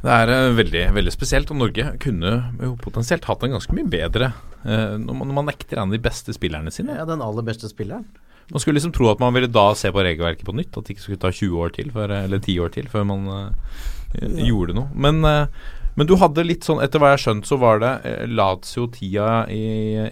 Det 0.00 0.12
er 0.16 0.32
eh, 0.32 0.54
veldig, 0.56 0.84
veldig 0.96 1.12
spesielt, 1.12 1.52
og 1.52 1.60
Norge 1.60 1.92
kunne 2.00 2.32
jo 2.62 2.72
potensielt 2.80 3.26
hatt 3.28 3.44
en 3.44 3.56
ganske 3.56 3.76
mye 3.76 3.88
bedre 3.92 4.32
eh, 4.64 4.96
når, 4.96 5.12
man, 5.12 5.28
når 5.28 5.38
man 5.40 5.50
nekter 5.52 5.80
en 5.80 5.92
av 5.92 5.96
de 5.96 6.02
beste 6.02 6.34
spillerne 6.36 6.72
sine. 6.72 6.96
Ja, 6.96 7.06
den 7.08 7.24
aller 7.24 7.44
beste 7.46 7.68
spilleren. 7.72 8.06
Man 8.50 8.62
skulle 8.62 8.80
liksom 8.80 8.94
tro 8.96 9.10
at 9.12 9.20
man 9.22 9.34
ville 9.36 9.50
da 9.52 9.68
se 9.78 9.92
på 9.94 10.02
regelverket 10.02 10.46
på 10.48 10.54
nytt, 10.56 10.72
at 10.74 10.86
det 10.86 10.96
ikke 10.96 11.04
skulle 11.04 11.22
ta 11.22 11.30
20 11.30 11.60
år 11.62 11.76
til, 11.76 11.92
før, 11.94 12.16
eller 12.16 12.40
10 12.40 12.56
år 12.64 12.72
til, 12.74 12.88
før 12.90 13.04
man 13.12 13.28
eh, 13.36 14.40
gjorde 14.48 14.74
noe. 14.78 14.88
Men, 14.96 15.20
eh, 15.28 15.68
men 16.00 16.08
du 16.08 16.14
hadde 16.16 16.46
litt 16.46 16.64
sånn, 16.64 16.80
etter 16.80 16.96
hva 16.96 17.10
jeg 17.10 17.18
har 17.18 17.24
skjønt, 17.26 17.48
så 17.48 17.58
var 17.60 17.82
det 17.82 17.90
eh, 18.08 18.22
Lazio-tida 18.32 19.44
i, 19.52 19.64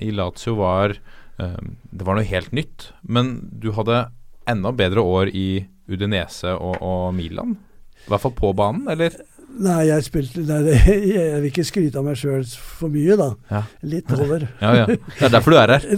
i 0.05 0.11
Lazio 0.13 0.59
var 0.59 0.93
eh, 0.93 1.57
Det 1.89 2.05
var 2.05 2.19
noe 2.19 2.29
helt 2.29 2.53
nytt, 2.53 2.91
men 3.09 3.39
du 3.49 3.71
hadde 3.73 4.03
enda 4.49 4.75
bedre 4.77 5.01
år 5.01 5.33
i 5.33 5.49
Udinese 5.89 6.53
og, 6.53 6.77
og 6.85 7.17
Milan? 7.17 7.57
I 8.05 8.13
hvert 8.13 8.27
fall 8.27 8.37
på 8.37 8.53
banen, 8.57 8.85
eller? 8.93 9.17
Nei, 9.59 9.79
jeg 9.89 10.05
spilte 10.05 10.43
nei, 10.45 10.61
Jeg 11.17 11.41
vil 11.41 11.49
ikke 11.49 11.65
skryte 11.67 11.99
av 11.99 12.07
meg 12.07 12.19
sjøl 12.21 12.45
for 12.45 12.93
mye, 12.93 13.17
da. 13.19 13.31
Ja. 13.51 13.63
Litt 13.89 14.13
over. 14.15 14.45
Ja, 14.65 14.75
ja. 14.83 14.87
Det 14.93 15.25
er 15.25 15.33
derfor 15.33 15.57
du 15.57 15.59
er 15.63 15.73
her. 15.79 15.89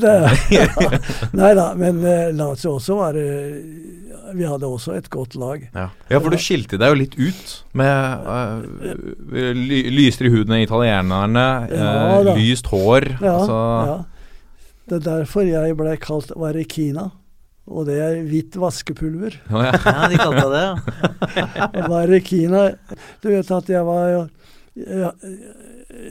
Nei 1.41 1.51
da, 1.59 1.67
men 1.79 1.99
uh, 2.05 2.31
Lazio 2.37 2.77
også 2.79 3.01
var 3.01 3.19
eh, 3.19 4.10
Vi 4.37 4.47
hadde 4.47 4.69
også 4.69 4.95
et 4.99 5.09
godt 5.13 5.37
lag. 5.41 5.67
Ja. 5.75 5.89
ja, 6.11 6.19
for 6.19 6.33
du 6.33 6.39
skilte 6.41 6.79
deg 6.81 6.93
jo 6.93 6.99
litt 7.01 7.17
ut 7.19 7.55
med 7.79 8.27
uh, 8.27 8.63
ly 9.57 9.83
lysere 9.95 10.33
huden 10.33 10.57
enn 10.57 10.65
italienerne, 10.65 11.47
Ja, 11.73 11.93
uh, 12.21 12.33
lyst 12.39 12.71
hår. 12.73 13.09
Ja, 13.19 13.37
altså, 13.39 13.61
ja. 13.91 13.97
Det 14.91 14.99
er 14.99 15.07
derfor 15.07 15.47
jeg 15.47 15.77
ble 15.79 15.95
kalt 16.03 16.33
Varekina. 16.35 17.11
Og 17.71 17.87
det 17.87 18.01
er 18.03 18.17
hvitt 18.27 18.57
vaskepulver. 18.59 19.37
Oh, 19.53 19.63
ja. 19.63 19.75
Ja, 19.87 20.09
de 20.11 20.19
kalte 20.19 20.47
det 20.51 20.63
det. 21.75 21.85
Varekina 21.93 22.63
Du 23.23 23.29
vet 23.31 23.53
at 23.55 23.71
jeg 23.71 23.87
var 23.87 24.09
jo 24.11 24.23
jeg, 24.81 25.13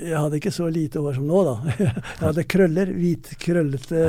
jeg 0.04 0.16
hadde 0.16 0.40
ikke 0.40 0.54
så 0.54 0.68
lite 0.72 1.02
hår 1.02 1.18
som 1.18 1.28
nå, 1.28 1.42
da. 1.48 1.56
Jeg 1.80 2.24
hadde 2.26 2.44
krøller. 2.52 2.92
Hvit, 2.94 3.32
krøllete 3.42 4.04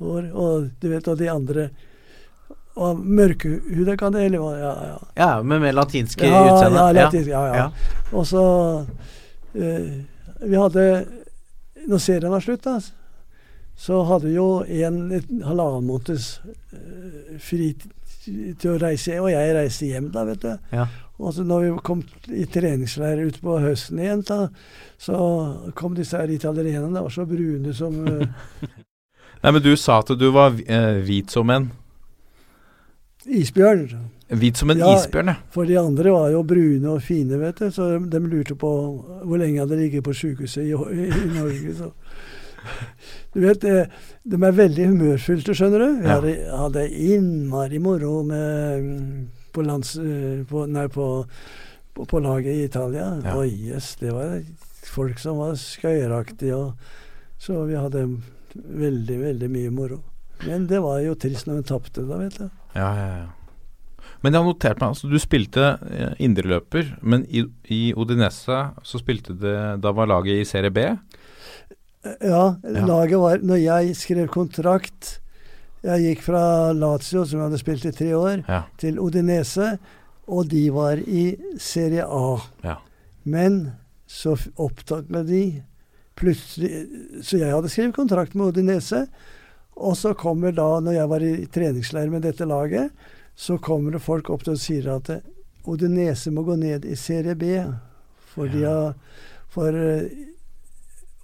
hår. 0.00 0.30
Og 0.32 0.68
du 0.80 0.88
vet, 0.90 1.08
og 1.08 1.18
de 1.20 1.28
andre 1.30 1.68
Og 2.78 3.00
mørkhuda 3.02 3.96
kan 3.98 4.12
det 4.14 4.22
heller 4.28 4.42
være. 4.44 4.58
Ja, 4.62 4.72
ja. 4.86 4.98
Ja, 5.18 5.30
med 5.42 5.62
mer 5.64 5.74
latinske 5.74 6.28
Ja, 6.28 6.44
utseende. 6.46 6.78
ja, 6.78 6.92
latinsk, 7.00 7.30
ja, 7.32 7.40
ja. 7.56 7.64
Og 8.12 8.26
så 8.28 8.44
eh, 9.54 9.88
Vi 10.46 10.54
hadde 10.56 10.84
Når 11.88 11.98
serien 12.04 12.30
var 12.30 12.44
slutt, 12.44 12.62
da, 12.68 12.76
så 13.78 14.02
hadde 14.04 14.26
vi 14.28 14.34
jo 14.36 14.48
en 14.62 14.98
halvannen 15.46 15.86
måneds 15.88 16.28
eh, 16.44 17.36
fri 17.42 17.72
til 18.28 18.74
å 18.74 18.78
reise 18.82 19.16
Og 19.22 19.30
jeg 19.32 19.54
reiste 19.56 19.88
hjem, 19.88 20.10
da, 20.14 20.24
vet 20.28 20.42
du. 20.44 20.50
Ja. 20.74 20.86
Og 21.18 21.32
så 21.34 21.42
når 21.42 21.64
vi 21.64 21.70
kom 21.82 22.02
i 22.30 22.44
treningsleir 22.46 23.24
utpå 23.24 23.56
høsten 23.64 23.98
igjen, 23.98 24.20
da, 24.28 24.44
så 25.02 25.16
kom 25.74 25.96
disse 25.98 26.14
her 26.20 26.30
italienerne. 26.30 26.92
De 26.94 27.02
var 27.08 27.10
så 27.10 27.24
brune 27.26 27.74
som 27.74 27.96
eh, 28.06 28.28
Nei, 29.42 29.50
men 29.54 29.62
du 29.62 29.72
sa 29.78 30.00
at 30.02 30.10
du 30.18 30.28
var 30.34 30.54
eh, 30.66 30.98
hvit 31.06 31.30
som 31.34 31.50
en 31.54 31.70
isbjørn. 33.28 33.88
Hvit 34.28 34.56
som 34.60 34.70
en 34.70 34.78
Ja. 34.78 34.94
isbjørn, 34.96 35.26
ja. 35.32 35.36
For 35.50 35.64
de 35.64 35.78
andre 35.80 36.10
var 36.12 36.30
jo 36.30 36.42
brune 36.42 36.88
og 36.90 37.02
fine, 37.02 37.38
vet 37.40 37.58
du. 37.62 37.70
Så 37.70 37.98
de, 38.10 38.18
lurte 38.20 38.54
på 38.58 38.70
hvor 39.24 39.38
lenge 39.38 39.56
jeg 39.56 39.64
hadde 39.66 39.80
ligget 39.80 40.04
på 40.04 40.12
sykehuset 40.12 40.64
i, 40.64 40.72
i, 40.72 41.08
i 41.24 41.30
Norge. 41.32 41.74
Så. 41.78 41.90
Du 43.34 43.40
vet, 43.40 43.64
eh, 43.64 43.86
de 44.24 44.36
er 44.42 44.52
veldig 44.58 44.86
humørfylte, 44.90 45.54
skjønner 45.56 45.84
du. 45.84 45.88
Vi 46.02 46.08
hadde, 46.12 46.34
hadde 46.52 46.84
innmari 46.90 47.78
moro 47.80 48.22
med 48.26 48.84
mm, 48.84 49.28
på, 49.52 49.64
lands, 49.64 49.96
eh, 49.96 50.44
på, 50.48 50.66
nei, 50.68 50.86
på, 50.92 51.08
på, 51.94 52.04
på 52.04 52.20
laget 52.24 52.52
i 52.54 52.64
Italia. 52.68 53.10
Ja. 53.24 53.36
Og 53.38 53.46
yes, 53.46 53.94
det 54.00 54.12
var 54.12 54.40
folk 54.88 55.18
som 55.22 55.40
var 55.40 55.56
skøyeraktige 55.60 56.56
og 56.56 56.74
Så 57.38 57.54
vi 57.68 57.76
hadde 57.78 58.00
veldig, 58.54 59.16
veldig 59.20 59.48
mye 59.52 59.70
moro. 59.70 60.00
Men 60.42 60.66
det 60.66 60.80
var 60.82 60.98
jo 61.04 61.14
trist 61.14 61.46
når 61.46 61.60
hun 61.60 61.66
tapte, 61.68 62.02
da, 62.02 62.16
vet 62.18 62.38
du. 62.40 62.48
Ja, 62.76 62.88
ja, 62.96 63.08
ja. 63.22 63.26
Men 64.22 64.34
jeg 64.34 64.40
har 64.42 64.48
notert 64.48 64.80
meg, 64.80 64.88
altså 64.90 65.08
du 65.10 65.18
spilte 65.22 65.64
eh, 65.94 66.14
indreløper, 66.26 66.96
men 67.06 67.22
i, 67.30 67.44
i 67.70 67.92
Odinese 67.94 68.58
så 68.82 68.98
spilte 68.98 69.36
det 69.38 69.54
Da 69.84 69.92
var 69.94 70.08
laget 70.10 70.40
i 70.42 70.46
serie 70.48 70.72
B? 70.74 70.82
Ja, 72.22 72.42
laget 72.64 73.18
var 73.20 73.38
Når 73.42 73.60
jeg 73.62 73.94
skrev 73.98 74.26
kontrakt 74.32 75.20
Jeg 75.84 76.02
gikk 76.08 76.22
fra 76.26 76.42
Lazio, 76.74 77.24
som 77.24 77.38
jeg 77.38 77.46
hadde 77.48 77.60
spilt 77.62 77.86
i 77.86 77.94
tre 77.94 78.10
år, 78.18 78.42
Ja. 78.48 78.62
til 78.78 78.98
Odinese, 78.98 79.76
og 80.26 80.48
de 80.50 80.64
var 80.74 80.98
i 80.98 81.36
serie 81.62 82.02
A. 82.04 82.38
Ja. 82.64 82.74
Men 83.24 83.72
så 84.10 84.34
opptatt 84.58 85.10
med 85.14 85.28
de 85.30 85.62
plutselig 86.18 86.88
Så 87.22 87.38
jeg 87.38 87.54
hadde 87.54 87.70
skrevet 87.70 87.94
kontrakt 87.94 88.34
med 88.34 88.50
Odinese, 88.50 89.06
og 89.78 89.96
så 89.96 90.12
kommer 90.18 90.52
da, 90.52 90.66
når 90.82 90.92
jeg 90.96 91.08
var 91.10 91.24
i 91.24 91.32
treningsleir 91.54 92.10
med 92.10 92.22
dette 92.26 92.46
laget, 92.48 92.90
så 93.38 93.58
kommer 93.62 93.94
det 93.94 94.02
folk 94.02 94.28
opp 94.34 94.42
til 94.44 94.56
og 94.56 94.62
sier 94.62 94.88
at 94.96 95.10
Odinese 95.68 96.30
må 96.34 96.42
gå 96.46 96.56
ned 96.58 96.84
i 96.88 96.96
serie 96.98 97.34
B. 97.38 97.52
For 98.34 98.48
de 98.50 98.64
har 98.66 98.94
For 99.48 99.74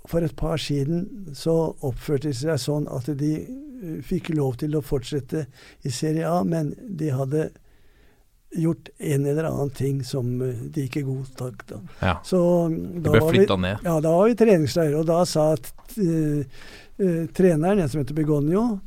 for 0.09 0.21
et 0.25 0.35
par 0.37 0.57
siden 0.61 1.33
så 1.37 1.53
oppførte 1.81 2.29
de 2.29 2.35
seg 2.37 2.59
sånn 2.61 2.85
at 2.93 3.07
de 3.17 3.31
eh, 3.40 4.01
fikk 4.05 4.29
lov 4.37 4.59
til 4.61 4.75
å 4.77 4.83
fortsette 4.85 5.47
i 5.81 5.93
Serie 5.93 6.29
A, 6.29 6.43
men 6.45 6.75
de 7.01 7.09
hadde 7.09 7.47
gjort 8.55 8.90
en 8.99 9.25
eller 9.27 9.49
annen 9.49 9.71
ting 9.75 10.03
som 10.05 10.29
eh, 10.45 10.61
de 10.77 10.85
ikke 10.90 11.07
godtok. 11.09 11.64
Da. 11.73 11.81
Ja. 12.05 12.12
Så 12.25 12.38
da 12.69 13.11
ble 13.14 13.21
var 13.25 13.31
vi- 13.33 13.38
flytta 13.38 13.57
ned. 13.64 13.81
Ja, 13.88 13.97
da 14.05 14.12
var 14.19 14.29
vi 14.29 14.37
treningsleir, 14.45 14.93
og 15.01 15.07
da 15.09 15.23
sa 15.25 15.47
at, 15.57 15.73
eh, 15.97 16.45
eh, 16.98 17.24
treneren, 17.35 17.78
en 17.80 17.88
som 17.88 18.00
heter 18.02 18.14
Begonio, 18.14 18.80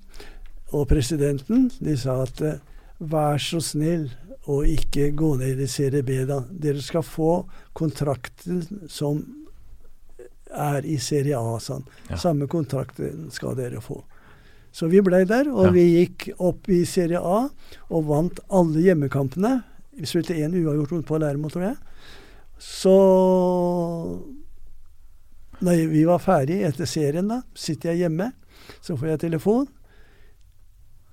og 0.75 0.87
presidenten, 0.89 1.69
de 1.79 1.95
sa 1.97 2.21
at 2.23 2.41
eh, 2.41 2.59
vær 2.99 3.37
så 3.39 3.59
snill 3.63 4.09
å 4.47 4.61
ikke 4.67 5.09
gå 5.15 5.33
ned 5.41 5.59
i 5.59 5.67
Serie 5.67 6.03
B, 6.07 6.21
da. 6.27 6.41
Dere 6.49 6.81
skal 6.83 7.03
få 7.03 7.45
kontrakten 7.75 8.61
som 8.89 9.19
er 10.55 10.85
i 10.87 10.95
Serie 11.03 11.35
A, 11.39 11.57
sånn. 11.59 11.83
Ja. 12.09 12.15
Samme 12.21 12.47
kontrakten 12.47 13.27
skal 13.35 13.57
dere 13.59 13.81
få. 13.83 13.99
Så 14.71 14.87
vi 14.91 15.01
ble 15.01 15.23
der, 15.27 15.49
og 15.51 15.65
Ja. 15.67 15.71
vi 15.71 15.83
gikk 16.05 16.29
opp 16.39 16.69
i 16.69 16.83
Serie 16.85 17.19
A 17.19 17.49
og 17.89 18.05
vant 18.07 18.39
alle 18.49 18.79
hjemmekampene. 18.85 19.63
Vi 19.97 20.05
spilte 20.05 20.35
én 20.37 20.53
uavgjort 20.55 20.91
mot 20.91 21.05
Palermo, 21.05 21.49
tror 21.49 21.63
jeg. 21.63 21.77
Så 22.59 22.95
Nei, 25.65 25.87
vi 25.89 26.03
var 26.05 26.21
ferdig 26.21 26.59
etter 26.67 26.85
serien, 26.89 27.29
da. 27.31 27.41
Sitter 27.57 27.93
jeg 27.93 28.05
hjemme, 28.05 28.31
så 28.81 28.97
får 28.97 29.13
jeg 29.13 29.23
telefon 29.25 29.65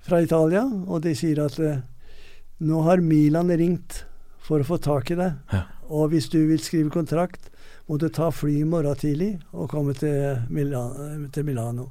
fra 0.05 0.21
Italia, 0.21 0.65
og 0.65 1.01
de 1.01 1.15
sier 1.17 1.41
at 1.41 1.57
eh, 1.63 1.81
nå 2.61 2.83
har 2.85 3.01
Milan 3.01 3.49
ringt 3.49 4.03
for 4.45 4.61
å 4.61 4.67
få 4.67 4.77
tak 4.77 5.09
i 5.11 5.17
deg. 5.17 5.39
Ja. 5.53 5.63
Og 5.89 6.11
hvis 6.13 6.29
du 6.33 6.39
vil 6.49 6.61
skrive 6.61 6.93
kontrakt, 6.93 7.49
må 7.89 7.97
du 8.01 8.07
ta 8.09 8.31
fly 8.33 8.59
i 8.61 8.67
morgen 8.69 8.97
tidlig 8.97 9.35
og 9.53 9.69
komme 9.73 9.93
til, 9.97 10.41
Milano. 10.49 11.27
til 11.33 11.45
Milano. 11.45 11.89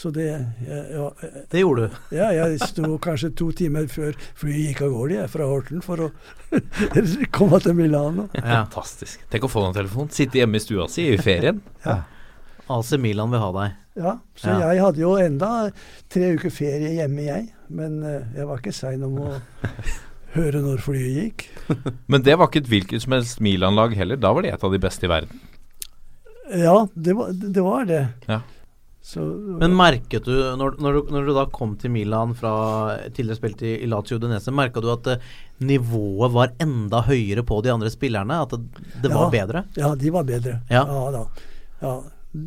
Så 0.00 0.08
det 0.16 0.24
ja, 0.30 0.78
ja, 0.94 1.06
Det 1.52 1.60
gjorde 1.60 1.90
du. 1.90 1.96
ja, 2.16 2.30
jeg 2.32 2.56
sto 2.64 2.94
kanskje 3.04 3.28
to 3.36 3.50
timer 3.52 3.84
før 3.92 4.14
flyet 4.40 4.70
gikk 4.70 4.80
av 4.86 4.94
gårde 4.94 5.16
jeg, 5.18 5.28
fra 5.34 5.48
Horten 5.50 5.82
for 5.84 6.06
å 6.06 6.10
komme 7.36 7.58
til 7.60 7.74
Milano. 7.76 8.24
Ja. 8.32 8.62
Fantastisk. 8.64 9.26
Tenk 9.32 9.44
å 9.44 9.50
få 9.52 9.66
en 9.68 9.76
telefon. 9.76 10.08
Sitte 10.14 10.40
hjemme 10.40 10.56
i 10.56 10.62
stua 10.64 10.86
si 10.88 11.04
i 11.12 11.18
ferien. 11.20 11.60
AC 12.70 12.92
Milan 13.02 13.32
vil 13.34 13.42
ha 13.42 13.50
deg. 13.58 13.76
Ja, 14.00 14.12
så 14.38 14.52
Ja. 14.54 14.70
jeg 14.70 14.80
hadde 14.86 15.02
jo 15.02 15.16
enda 15.20 15.48
tre 16.08 16.30
uker 16.38 16.52
ferie 16.54 16.92
hjemme, 16.96 17.24
jeg. 17.26 17.48
Men 17.68 17.98
eh, 18.06 18.22
jeg 18.38 18.46
var 18.48 18.62
ikke 18.62 18.72
sein 18.72 19.02
om 19.04 19.18
å 19.20 19.32
høre 20.38 20.62
når 20.64 20.80
flyet 20.86 21.18
gikk. 21.18 21.44
Men 22.08 22.22
det 22.24 22.38
var 22.38 22.48
ikke 22.48 22.62
et 22.64 22.70
hvilket 22.72 23.04
som 23.04 23.12
helst 23.18 23.42
Milan-lag 23.44 23.92
heller. 23.98 24.16
Da 24.22 24.32
var 24.32 24.46
de 24.46 24.54
et 24.54 24.64
av 24.64 24.72
de 24.72 24.80
beste 24.80 25.04
i 25.04 25.10
verden. 25.12 25.42
Ja, 26.56 26.86
det 26.94 27.14
var 27.18 27.34
det. 27.36 27.60
Var 27.66 27.84
det. 27.90 28.00
Ja. 28.30 28.40
Så, 29.10 29.22
Men 29.58 29.72
merket 29.74 30.22
du 30.28 30.30
når, 30.60 30.76
når, 30.78 30.92
du, 31.00 31.08
når 31.16 31.24
du 31.26 31.32
da 31.34 31.42
kom 31.50 31.72
til 31.80 31.90
Milan 31.90 32.30
fra 32.38 32.52
tidligere 33.10 33.38
spilt 33.40 33.62
i, 33.66 33.72
i 33.82 33.88
Lazio 33.90 34.20
Udinese, 34.20 34.52
merka 34.54 34.82
du 34.84 34.86
at 34.92 35.08
eh, 35.10 35.24
nivået 35.66 36.30
var 36.36 36.52
enda 36.62 37.00
høyere 37.08 37.42
på 37.46 37.58
de 37.66 37.72
andre 37.74 37.90
spillerne? 37.90 38.36
At 38.44 38.54
det, 38.54 38.84
det 39.02 39.10
var 39.10 39.32
bedre? 39.34 39.64
Ja, 39.80 39.90
de 39.98 40.12
var 40.14 40.28
bedre. 40.28 40.60
Ja. 40.70 40.84
da. 41.16 41.24
Ja, 41.82 41.94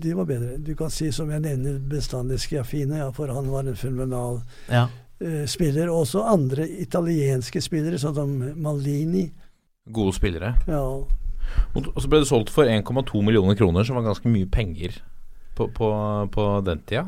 de 0.06 0.13
var 0.15 0.30
bedre. 0.30 0.56
Du 0.63 0.71
kan 0.80 0.93
si 0.93 1.10
som 1.12 1.32
jeg 1.36 1.43
nevner 1.43 1.82
bestandig 1.91 2.39
Schiaffine, 2.39 3.02
ja, 3.02 3.10
for 3.12 3.34
han 3.36 3.49
var 3.52 3.67
en 3.67 3.76
fenomenal 3.76 4.39
Ja. 4.71 4.86
eh, 5.19 5.43
spiller. 5.52 5.91
Også 5.91 6.23
andre 6.23 6.69
italienske 6.86 7.60
spillere, 7.62 7.99
sånn 7.99 8.15
som 8.15 8.38
Malini. 8.56 9.26
Gode 9.91 10.15
spillere. 10.15 10.54
Ja, 10.71 10.80
og 11.76 11.99
så 11.99 12.08
ble 12.08 12.21
det 12.23 12.30
solgt 12.32 12.49
for 12.54 12.65
1,2 12.71 13.19
millioner 13.21 13.58
kroner, 13.60 13.84
som 13.84 13.99
var 13.99 14.08
ganske 14.08 14.32
mye 14.32 14.47
penger 14.49 14.95
på, 15.56 15.68
på, 15.76 15.89
på 16.34 16.46
den 16.66 16.82
tida. 16.88 17.08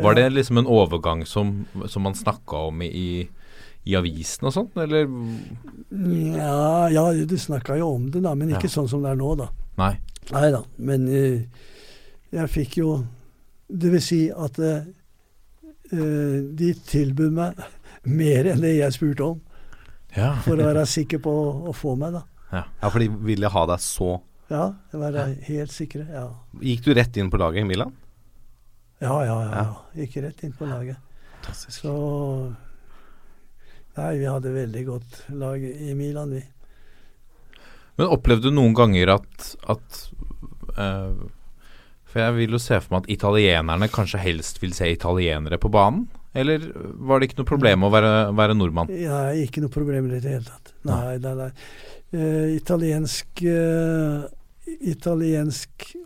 Var 0.00 0.14
det 0.14 0.28
liksom 0.32 0.58
en 0.60 0.68
overgang 0.70 1.24
som, 1.26 1.64
som 1.90 2.02
man 2.06 2.14
snakka 2.14 2.56
om 2.70 2.82
i, 2.86 3.28
i 3.84 3.96
avisen 3.98 4.46
og 4.48 4.54
sånn, 4.54 4.68
eller 4.80 5.08
ja, 6.36 6.88
ja 6.94 7.04
du 7.26 7.34
snakka 7.38 7.76
jo 7.80 7.88
om 7.96 8.10
det, 8.10 8.22
da, 8.24 8.34
men 8.38 8.52
ikke 8.54 8.68
Ja. 8.70 8.74
sånn 8.78 8.88
som 8.88 9.02
det 9.04 9.10
er 9.12 9.18
nå, 9.20 9.32
da. 9.40 9.48
Nei. 9.80 9.94
Nei 10.30 10.50
da. 10.54 10.62
Men 10.78 11.06
uh, 11.08 11.42
jeg 12.30 12.50
fikk 12.52 12.76
jo 12.82 12.90
Det 13.70 13.90
vil 13.92 14.02
si 14.02 14.18
at 14.34 14.58
eh, 14.58 14.82
eh, 15.94 16.38
de 16.58 16.72
tilbød 16.90 17.30
meg 17.36 17.60
mer 18.20 18.48
enn 18.50 18.62
det 18.64 18.72
jeg 18.80 18.96
spurte 18.96 19.22
om, 19.28 19.40
Ja. 20.16 20.32
for 20.42 20.58
å 20.58 20.64
være 20.72 20.82
sikker 20.96 21.20
på 21.22 21.30
å, 21.30 21.52
å 21.70 21.74
få 21.76 21.94
meg, 21.98 22.16
da. 22.18 22.24
ja. 22.50 22.64
Ja, 22.82 22.88
for 22.90 22.98
de 22.98 23.06
ville 23.28 23.46
ha 23.54 23.62
deg 23.70 23.78
så 23.84 24.16
Ja, 24.50 24.64
være 24.90 25.28
helt 25.46 25.72
sikre. 25.74 26.06
Ja. 26.10 26.26
Gikk 26.58 26.82
du 26.88 26.94
rett 26.98 27.16
inn 27.20 27.30
på 27.30 27.38
laget 27.38 27.62
i 27.62 27.68
Milan? 27.68 27.94
Ja, 28.98 29.14
ja, 29.24 29.36
ja. 29.44 29.50
Ja. 29.50 29.62
ja. 29.62 30.02
Gikk 30.02 30.18
rett 30.24 30.42
inn 30.44 30.56
på 30.58 30.66
laget. 30.68 30.98
Fantastisk. 31.40 31.80
Så 31.80 31.94
Nei, 33.98 34.14
vi 34.20 34.28
hadde 34.28 34.54
veldig 34.54 34.84
godt 34.86 35.18
lag 35.34 35.62
i 35.64 35.94
Milan, 35.98 36.32
vi. 36.36 36.42
Men 37.98 38.14
opplevde 38.14 38.48
du 38.48 38.56
noen 38.56 38.74
ganger 38.76 39.16
at, 39.16 39.50
at 39.68 39.98
uh, 40.78 41.26
For 42.08 42.22
jeg 42.22 42.36
vil 42.38 42.56
jo 42.56 42.60
se 42.62 42.78
for 42.80 42.94
meg 42.94 43.04
at 43.04 43.12
italienerne 43.16 43.90
kanskje 43.92 44.22
helst 44.22 44.62
vil 44.62 44.72
se 44.76 44.88
italienere 44.94 45.58
på 45.60 45.72
banen? 45.72 46.06
Eller 46.32 46.62
var 47.02 47.18
det 47.18 47.28
ikke 47.28 47.40
noe 47.40 47.50
problem 47.50 47.84
å 47.84 47.90
være, 47.90 48.12
være 48.38 48.54
nordmann? 48.54 48.92
Nei, 48.94 49.42
ikke 49.42 49.64
noe 49.64 49.74
problem 49.74 50.06
i 50.06 50.12
det 50.14 50.22
hele 50.22 50.46
tatt. 50.46 50.74
Nei, 50.86 51.16
nei, 51.22 51.34
nei. 51.42 51.50
Uh, 52.10 52.54
italiensk 52.56 53.42
eh, 53.46 54.22
Italienske 54.66 55.98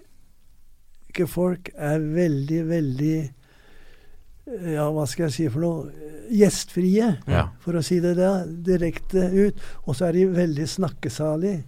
folk 1.30 1.70
er 1.74 2.00
veldig, 2.00 2.60
veldig 2.68 3.16
eh, 3.22 4.72
Ja, 4.74 4.88
hva 4.92 5.06
skal 5.06 5.28
jeg 5.28 5.34
si 5.36 5.48
for 5.52 5.60
noe? 5.62 6.10
Gjestfrie, 6.34 7.18
Ja. 7.28 7.48
for 7.60 7.76
å 7.76 7.82
si 7.84 8.00
det 8.00 8.16
der, 8.16 8.46
direkte 8.46 9.28
ut. 9.30 9.60
Og 9.84 9.96
så 9.96 10.08
er 10.08 10.12
de 10.16 10.24
veldig 10.32 10.66
snakkesalige. 10.68 11.64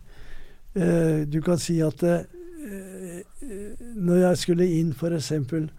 Uh, 0.77 1.25
du 1.25 1.40
kan 1.40 1.57
si 1.57 1.79
at 1.81 2.03
eh, 2.05 2.25
når 3.96 4.16
jeg 4.20 4.37
skulle 4.42 4.66
inn 4.68 4.90
eksempel 4.92 5.70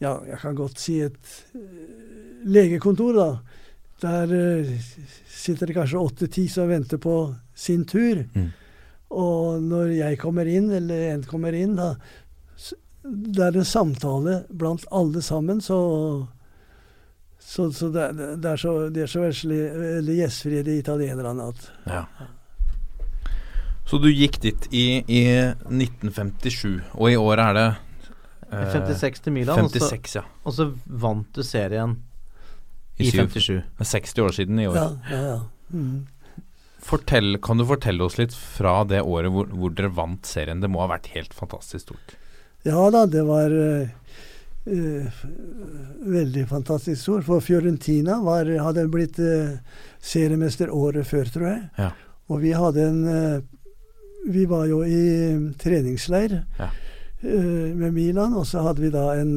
Ja, 0.00 0.20
jeg 0.28 0.36
kan 0.42 0.54
godt 0.54 0.78
si 0.78 1.00
et 1.00 1.44
uh, 1.54 1.60
legekontor, 2.44 3.12
da. 3.16 3.40
Der 4.02 4.66
sitter 5.30 5.66
det 5.66 5.76
kanskje 5.76 5.98
åtte-ti 5.98 6.48
som 6.48 6.68
venter 6.68 6.98
på 6.98 7.34
sin 7.54 7.84
tur. 7.84 8.24
Mm. 8.34 8.50
Og 9.12 9.60
når 9.62 9.90
jeg 9.98 10.18
kommer 10.22 10.48
inn, 10.48 10.70
eller 10.72 11.10
en 11.12 11.22
kommer 11.28 11.52
inn, 11.58 11.76
da 11.76 11.94
Det 13.02 13.42
er 13.42 13.56
en 13.58 13.66
samtale 13.66 14.44
blant 14.48 14.84
alle 14.94 15.20
sammen, 15.22 15.60
så 15.60 15.78
Så, 17.42 17.66
så 17.74 17.88
det, 17.92 18.04
det 18.40 18.46
er 18.52 18.56
så, 18.56 18.72
de 18.94 19.00
er 19.02 19.10
så 19.10 19.20
veldig, 19.24 20.14
gjestfrie, 20.16 20.62
de 20.62 20.76
italienerne, 20.78 21.48
at 21.50 21.72
Ja. 21.90 22.04
Så 23.84 23.98
du 23.98 24.06
gikk 24.08 24.38
dit 24.40 24.68
i, 24.70 25.02
i 25.10 25.22
1957, 25.66 26.80
og 26.94 27.10
i 27.10 27.16
år 27.18 27.42
er 27.42 27.52
det 27.58 27.66
eh, 28.52 28.70
56 28.72 29.20
til 29.26 29.32
Milan, 29.34 29.58
og 29.66 29.70
så- 29.74 29.88
56, 29.90 30.14
ja. 30.16 30.22
og 30.44 30.52
så 30.54 30.68
vant 30.86 31.26
du 31.34 31.42
serien 31.42 31.96
I 32.98 33.08
i 33.08 33.10
57. 33.10 33.46
Det 33.48 33.64
er 33.80 33.90
60 33.90 34.18
år 34.22 34.32
siden 34.38 34.58
i 34.62 34.66
år. 34.70 34.76
Ja, 34.76 34.88
ja, 35.10 35.22
ja. 35.32 35.38
Mm. 35.72 36.06
Fortell, 36.82 37.36
kan 37.38 37.60
du 37.60 37.64
fortelle 37.68 38.02
oss 38.02 38.18
litt 38.18 38.34
fra 38.34 38.82
det 38.88 39.04
året 39.06 39.30
hvor, 39.30 39.46
hvor 39.54 39.70
dere 39.70 39.92
vant 39.94 40.26
serien? 40.26 40.60
Det 40.60 40.70
må 40.70 40.82
ha 40.82 40.88
vært 40.90 41.12
helt 41.14 41.34
fantastisk 41.34 41.84
stort. 41.86 42.16
Ja 42.66 42.90
da, 42.94 43.04
det 43.10 43.22
var 43.26 43.54
eh, 43.54 43.88
veldig 44.66 46.44
fantastisk 46.50 47.00
stort. 47.02 47.24
For 47.26 47.42
Fiorentina 47.42 48.18
var, 48.22 48.50
hadde 48.62 48.86
blitt 48.90 49.18
uh, 49.22 49.58
seriemester 50.02 50.70
året 50.70 51.06
før, 51.06 51.30
tror 51.34 51.48
jeg. 51.48 51.62
Ja. 51.78 51.88
Og 52.30 52.42
vi 52.44 52.52
hadde 52.54 52.86
en 52.86 53.00
uh, 53.06 53.40
Vi 54.22 54.44
var 54.46 54.68
jo 54.70 54.84
i 54.86 55.54
treningsleir 55.58 56.44
Ja. 56.58 56.68
med 57.22 57.90
Milan. 57.92 58.34
Og 58.38 58.46
så 58.46 58.62
hadde 58.62 58.82
vi 58.84 58.90
da 58.94 59.08
en, 59.18 59.32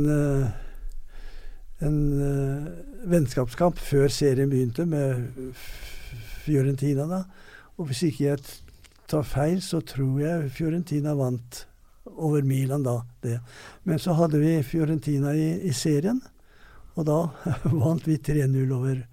en 1.82 1.98
vennskapskamp 3.10 3.82
før 3.82 4.14
serien 4.14 4.50
begynte, 4.50 4.86
med 4.86 5.26
Fiorentina 6.46 7.08
da. 7.10 7.24
Og 7.76 7.90
hvis 7.90 8.06
ikke 8.08 8.30
jeg 8.30 8.44
tar 9.10 9.26
feil, 9.28 9.62
så 9.62 9.82
tror 9.86 10.20
jeg 10.22 10.52
Fiorentina 10.54 11.16
vant 11.18 11.66
over 12.16 12.46
Milan 12.46 12.84
da. 12.86 13.02
det. 13.22 13.40
Men 13.84 14.00
så 14.00 14.14
hadde 14.14 14.40
vi 14.40 14.64
Fiorentina 14.64 15.34
i, 15.36 15.50
i 15.68 15.74
serien, 15.74 16.22
og 16.96 17.08
da 17.08 17.20
vant 17.84 18.08
vi 18.08 18.18
3-0 18.18 18.72
over 18.72 19.04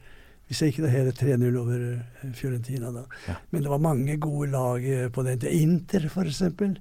Hvis 0.47 0.61
jeg 0.61 0.73
ikke 0.73 0.83
det 0.85 0.91
hele 0.93 1.13
3-0 1.17 1.55
over 1.57 1.83
eh, 1.89 2.33
Fiorentina 2.37 2.91
da. 2.93 3.07
Men 3.51 3.63
det 3.63 3.71
var 3.71 3.81
mange 3.81 4.19
gode 4.21 4.51
lag 4.53 4.85
eh, 4.85 5.09
på 5.09 5.23
den 5.25 5.39
tida. 5.39 5.53
Inter, 5.57 6.09
for 6.13 6.29
eksempel. 6.29 6.75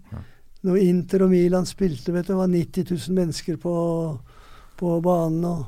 Når 0.67 0.77
Inter 0.81 1.23
og 1.23 1.31
Milan 1.31 1.65
spilte, 1.65 2.11
vet 2.11 2.27
du, 2.27 2.33
det 2.33 2.39
var 2.41 2.51
90 2.51 2.89
000 2.89 3.15
mennesker 3.15 3.55
på, 3.61 3.75
på 4.75 4.97
banen. 5.05 5.45
og 5.45 5.63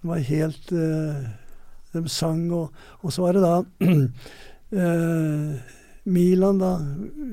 Det 0.00 0.10
var 0.10 0.24
helt 0.32 0.72
eh, 0.72 1.28
De 1.96 2.12
sang, 2.12 2.44
og, 2.54 2.84
og 3.02 3.14
så 3.14 3.24
var 3.26 3.36
det 3.36 3.42
da 3.44 3.56
eh, 4.82 5.74
Milan, 6.06 6.58
da, 6.62 6.72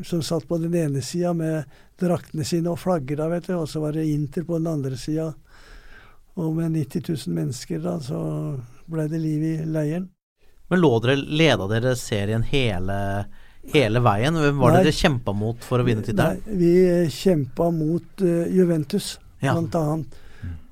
som 0.07 0.23
satt 0.25 0.47
på 0.49 0.57
den 0.57 0.73
ene 0.75 1.01
sida 1.05 1.33
med 1.37 1.69
draktene 2.01 2.45
sine 2.47 2.71
og 2.73 2.79
flagger, 2.81 3.19
da, 3.21 3.27
vet 3.29 3.47
du, 3.51 3.53
og 3.59 3.67
så 3.69 3.83
var 3.83 3.93
det 3.93 4.07
Inter 4.09 4.45
på 4.47 4.57
den 4.57 4.71
andre 4.71 4.97
sida. 4.97 5.29
Og 6.41 6.55
med 6.57 6.73
90 6.73 7.03
000 7.27 7.35
mennesker, 7.35 7.83
da, 7.83 7.99
så 8.01 8.19
ble 8.89 9.05
det 9.11 9.19
liv 9.21 9.43
i 9.45 9.53
leiren. 9.69 10.09
Men 10.71 10.81
lå 10.81 10.89
dere, 11.03 11.19
leda 11.21 11.67
dere 11.69 11.93
serien 11.99 12.41
hele, 12.49 12.95
hele 13.75 14.01
veien? 14.01 14.39
Hvem 14.41 14.63
var 14.63 14.73
det 14.73 14.87
dere 14.87 14.95
kjempa 14.97 15.35
mot 15.37 15.61
for 15.61 15.83
å 15.83 15.85
vinne 15.85 16.01
tittelen? 16.01 16.41
Nei, 16.47 16.57
vi 16.57 17.11
kjempa 17.13 17.69
mot 17.75 18.25
uh, 18.25 18.47
Juventus, 18.49 19.19
Ja. 19.43 19.53
blant 19.53 19.75
annet. 19.77 20.17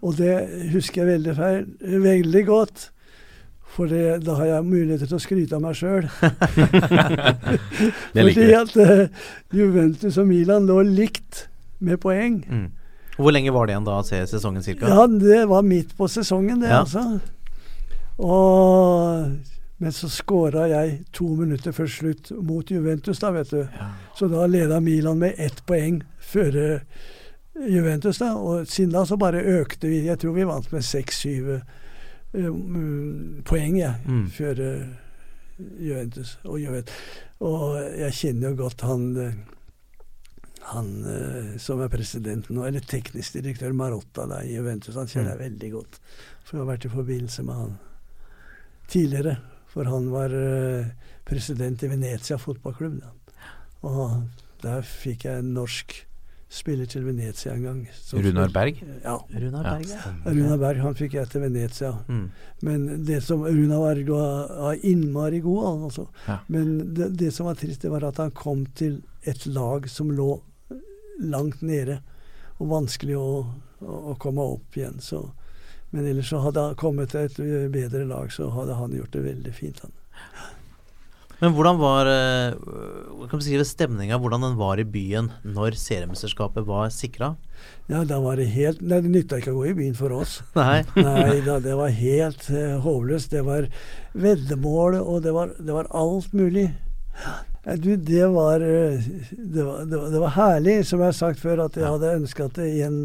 Og 0.01 0.17
det 0.17 0.33
husker 0.73 1.03
jeg 1.03 1.19
veldig, 1.19 1.37
feil, 1.37 1.65
veldig 2.01 2.43
godt. 2.47 2.87
For 3.71 3.87
det, 3.87 4.25
da 4.25 4.35
har 4.35 4.49
jeg 4.49 4.67
muligheter 4.67 5.07
til 5.07 5.15
å 5.15 5.23
skryte 5.23 5.55
av 5.55 5.63
meg 5.63 5.77
sjøl. 5.79 6.09
Fordi 8.17 8.49
at 8.57 8.75
uh, 8.75 9.05
Juventus 9.55 10.19
og 10.19 10.27
Milan 10.27 10.67
lå 10.67 10.81
likt 10.89 11.45
med 11.79 12.01
poeng. 12.03 12.41
Mm. 12.49 12.67
Hvor 13.21 13.31
lenge 13.31 13.53
var 13.53 13.67
det 13.67 13.75
igjen 13.75 13.87
da 13.87 13.99
av 13.99 14.07
sesongen 14.07 14.63
cirka? 14.63 14.89
Ja, 14.89 15.07
Det 15.07 15.45
var 15.49 15.61
midt 15.61 15.95
på 15.97 16.07
sesongen, 16.07 16.61
det, 16.61 16.69
ja. 16.69 16.81
altså. 16.81 17.19
Og, 18.21 19.31
men 19.77 19.95
så 19.95 20.09
skåra 20.09 20.67
jeg 20.69 21.01
to 21.13 21.27
minutter 21.39 21.75
før 21.75 21.89
slutt 21.89 22.31
mot 22.37 22.71
Juventus, 22.71 23.19
da, 23.19 23.31
vet 23.35 23.51
du. 23.51 23.61
Ja. 23.65 23.89
Så 24.17 24.29
da 24.31 24.45
leda 24.47 24.79
Milan 24.79 25.19
med 25.21 25.37
ett 25.37 25.63
poeng 25.65 26.01
før 26.19 26.57
eh, 26.61 27.05
Juventus, 27.67 28.21
da. 28.21 28.33
Og 28.37 28.67
siden 28.67 28.95
da 28.95 29.05
så 29.05 29.17
bare 29.21 29.43
økte 29.59 29.89
vi. 29.89 30.05
Jeg 30.07 30.21
tror 30.21 30.37
vi 30.37 30.47
vant 30.47 30.71
med 30.71 30.85
6-7. 30.85 31.59
Eh, 32.33 32.47
mm, 32.47 33.43
poenget 33.43 34.05
mm. 34.07 34.27
før 34.31 34.59
eh, 34.59 34.91
Juventus 35.79 36.37
og 36.43 36.59
Juventus. 36.61 36.93
Og 37.43 37.75
jeg 37.97 38.15
kjenner 38.15 38.51
jo 38.53 38.61
godt 38.63 38.85
han 38.87 39.09
eh, 39.19 39.41
han 40.71 40.91
som 41.59 41.79
er 41.81 41.89
president 41.89 42.45
nå, 42.53 42.61
eller 42.63 42.83
teknisk 42.85 43.33
direktør 43.33 43.73
Marotta 43.73 44.27
da, 44.29 44.43
i 44.45 44.53
Juventus, 44.53 44.93
han 44.95 45.09
kjenner 45.09 45.31
mm. 45.31 45.33
jeg 45.33 45.41
veldig 45.41 45.71
godt. 45.73 45.97
For 46.45 46.55
jeg 46.55 46.61
har 46.61 46.69
vært 46.69 46.85
i 46.85 46.91
forbindelse 46.93 47.45
med 47.47 47.57
han 47.57 47.73
tidligere. 48.93 49.33
For 49.73 49.89
han 49.89 50.07
var 50.13 50.35
president 51.27 51.81
i 51.81 51.89
Venezia 51.91 52.37
fotballklubb. 52.39 53.01
Da. 53.01 53.41
Og 53.89 54.61
der 54.61 54.85
fikk 54.85 55.25
jeg 55.25 55.41
en 55.41 55.51
norsk 55.57 55.97
spiller 56.51 56.85
til 56.85 57.05
Venezia 57.07 57.53
en 57.55 57.63
gang. 57.63 57.79
Runar 58.13 58.51
Berg? 58.51 58.83
Ja. 59.03 59.15
Runar 59.31 59.63
Berg, 59.63 59.87
ja. 59.87 60.11
Runar 60.25 60.57
Berg 60.59 60.81
han 60.83 60.97
fikk 60.99 61.15
jeg 61.15 61.29
til 61.31 61.45
Venezia. 61.45 61.91
Mm. 62.07 62.25
Men 62.67 62.87
det 63.07 63.21
som 63.23 63.45
Runar 63.45 63.79
Berg 63.85 64.11
var, 64.11 64.51
var 64.59 64.85
innmari 64.87 65.39
god, 65.39 65.61
han, 65.67 65.83
altså. 65.87 66.07
Ja. 66.27 66.37
Men 66.47 66.93
det, 66.95 67.13
det 67.19 67.31
som 67.33 67.47
var 67.47 67.59
trist, 67.59 67.81
det 67.85 67.91
var 67.93 68.03
at 68.07 68.19
han 68.19 68.33
kom 68.35 68.65
til 68.75 68.99
et 69.23 69.45
lag 69.47 69.87
som 69.89 70.11
lå 70.11 70.33
langt 71.21 71.61
nede. 71.61 72.01
Og 72.59 72.69
vanskelig 72.69 73.15
å, 73.17 73.29
å, 73.79 73.99
å 74.11 74.17
komme 74.21 74.43
opp 74.57 74.77
igjen. 74.77 74.99
Så. 75.01 75.23
Men 75.95 76.07
ellers 76.07 76.29
så 76.29 76.43
hadde 76.43 76.67
han 76.67 76.79
kommet 76.79 77.15
til 77.15 77.29
et 77.29 77.71
bedre 77.71 78.03
lag, 78.09 78.31
så 78.33 78.51
hadde 78.53 78.75
han 78.79 78.93
gjort 78.95 79.15
det 79.15 79.23
veldig 79.29 79.55
fint. 79.55 79.81
Han. 79.85 79.95
Men 81.41 81.55
hvordan 81.57 81.79
var 81.81 82.05
eh, 82.05 82.53
kan 83.31 83.39
beskrive 83.39 83.65
stemninga, 83.65 84.19
hvordan 84.21 84.43
den 84.45 84.57
var 84.59 84.77
i 84.77 84.85
byen 84.85 85.31
når 85.41 85.77
seriemesterskapet 85.79 86.67
var 86.67 86.91
sikra? 86.93 87.31
Ja, 87.89 88.03
da 88.05 88.19
var 88.21 88.37
det 88.37 88.49
helt 88.53 88.81
Nei, 88.83 88.99
det 89.01 89.09
nytta 89.09 89.39
ikke 89.41 89.53
å 89.53 89.61
gå 89.61 89.71
i 89.71 89.77
byen 89.77 89.95
for 89.97 90.13
oss. 90.13 90.39
Nei. 90.59 90.83
Nei 90.99 91.39
da, 91.45 91.57
det 91.63 91.73
var 91.79 91.93
helt 91.97 92.45
uh, 92.53 92.77
håpløst. 92.85 93.33
Det 93.33 93.41
var 93.47 93.69
veddemål, 94.13 94.99
og 95.01 95.23
det 95.25 95.33
var, 95.37 95.55
det 95.57 95.77
var 95.79 95.89
alt 95.97 96.35
mulig. 96.37 96.67
Ja, 97.21 97.75
Du, 97.77 97.95
det 97.95 98.27
var, 98.33 98.61
eh, 98.61 99.01
det 99.31 99.63
var 99.65 99.85
det 99.85 99.97
var 99.97 100.13
det 100.13 100.21
var 100.21 100.35
herlig, 100.37 100.79
som 100.85 101.01
jeg 101.01 101.11
har 101.11 101.17
sagt 101.17 101.41
før, 101.41 101.65
at 101.65 101.77
jeg 101.77 101.85
hadde 101.89 102.15
ønska 102.21 102.49
at 102.49 102.57
igjen 102.65 103.03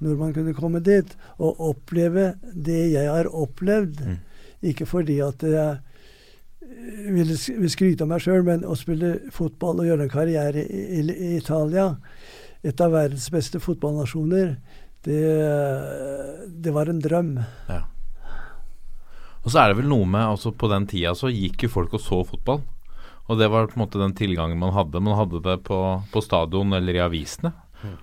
nordmann 0.00 0.32
kunne 0.36 0.56
komme 0.56 0.80
dit 0.80 1.12
og 1.36 1.60
oppleve 1.60 2.34
det 2.52 2.90
jeg 2.94 3.08
har 3.08 3.28
opplevd. 3.28 4.00
Ikke 4.64 4.88
fordi 4.88 5.18
at 5.24 5.44
jeg 5.44 5.80
ville 6.90 7.36
vil 7.36 7.72
skryte 7.72 8.04
av 8.04 8.10
meg 8.10 8.24
sjøl, 8.24 8.42
men 8.46 8.66
å 8.66 8.76
spille 8.78 9.16
fotball 9.34 9.82
og 9.82 9.88
gjøre 9.88 10.06
en 10.06 10.12
karriere 10.12 10.64
i, 10.64 10.82
i, 11.00 11.04
i 11.10 11.30
Italia, 11.38 11.92
et 12.66 12.80
av 12.84 12.92
verdens 12.92 13.30
beste 13.32 13.60
fotballnasjoner, 13.62 14.56
det, 15.06 15.20
det 16.60 16.74
var 16.76 16.90
en 16.92 17.00
drøm. 17.00 17.32
Ja. 17.70 17.84
Og 19.40 19.48
så 19.48 19.62
er 19.62 19.70
det 19.70 19.78
vel 19.78 19.88
noe 19.88 20.04
med 20.04 20.20
altså 20.20 20.50
På 20.52 20.68
den 20.68 20.84
tida 20.84 21.14
så 21.16 21.30
gikk 21.32 21.64
jo 21.64 21.70
folk 21.72 21.94
og 21.96 22.02
så 22.04 22.18
fotball. 22.28 22.60
Og 23.30 23.38
det 23.40 23.46
var 23.48 23.70
på 23.70 23.78
en 23.78 23.84
måte 23.86 24.00
den 24.00 24.12
tilgangen 24.18 24.60
man 24.60 24.74
hadde. 24.74 25.00
Man 25.00 25.16
hadde 25.16 25.40
det 25.44 25.60
på, 25.64 25.78
på 26.12 26.22
stadion 26.24 26.74
eller 26.76 26.98
i 26.98 27.00
avisene. 27.00 27.54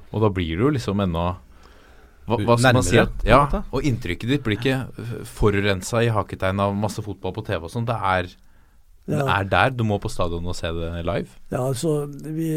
Og 0.10 0.23
da 0.23 0.32
blir 0.34 0.56
det 0.56 0.65
jo 0.65 0.71
liksom 0.73 1.04
ennå 1.04 1.26
hva, 2.28 2.38
hva 2.43 2.58
skal 2.60 2.76
man 2.76 2.84
si? 2.84 2.97
At, 3.00 3.21
ja, 3.23 3.45
og 3.71 3.86
inntrykket 3.88 4.32
ditt 4.34 4.43
blir 4.43 4.58
ikke 4.58 5.21
forurensa 5.38 6.02
i 6.04 6.10
haketegn 6.12 6.60
av 6.60 6.73
masse 6.76 7.04
fotball 7.04 7.32
på 7.38 7.43
TV 7.47 7.69
og 7.69 7.71
sånn. 7.71 7.86
Det 7.88 7.95
er, 7.95 8.28
det 9.08 9.17
Ja. 9.17 9.26
er 9.39 9.43
der. 9.48 9.70
Du 9.72 9.84
må 9.88 9.98
på 10.04 10.10
stadion 10.12 10.46
og 10.46 10.56
se 10.56 10.67
det 10.76 11.06
live. 11.08 11.28
Ja, 11.52 11.62
altså 11.70 12.06
vi, 12.12 12.50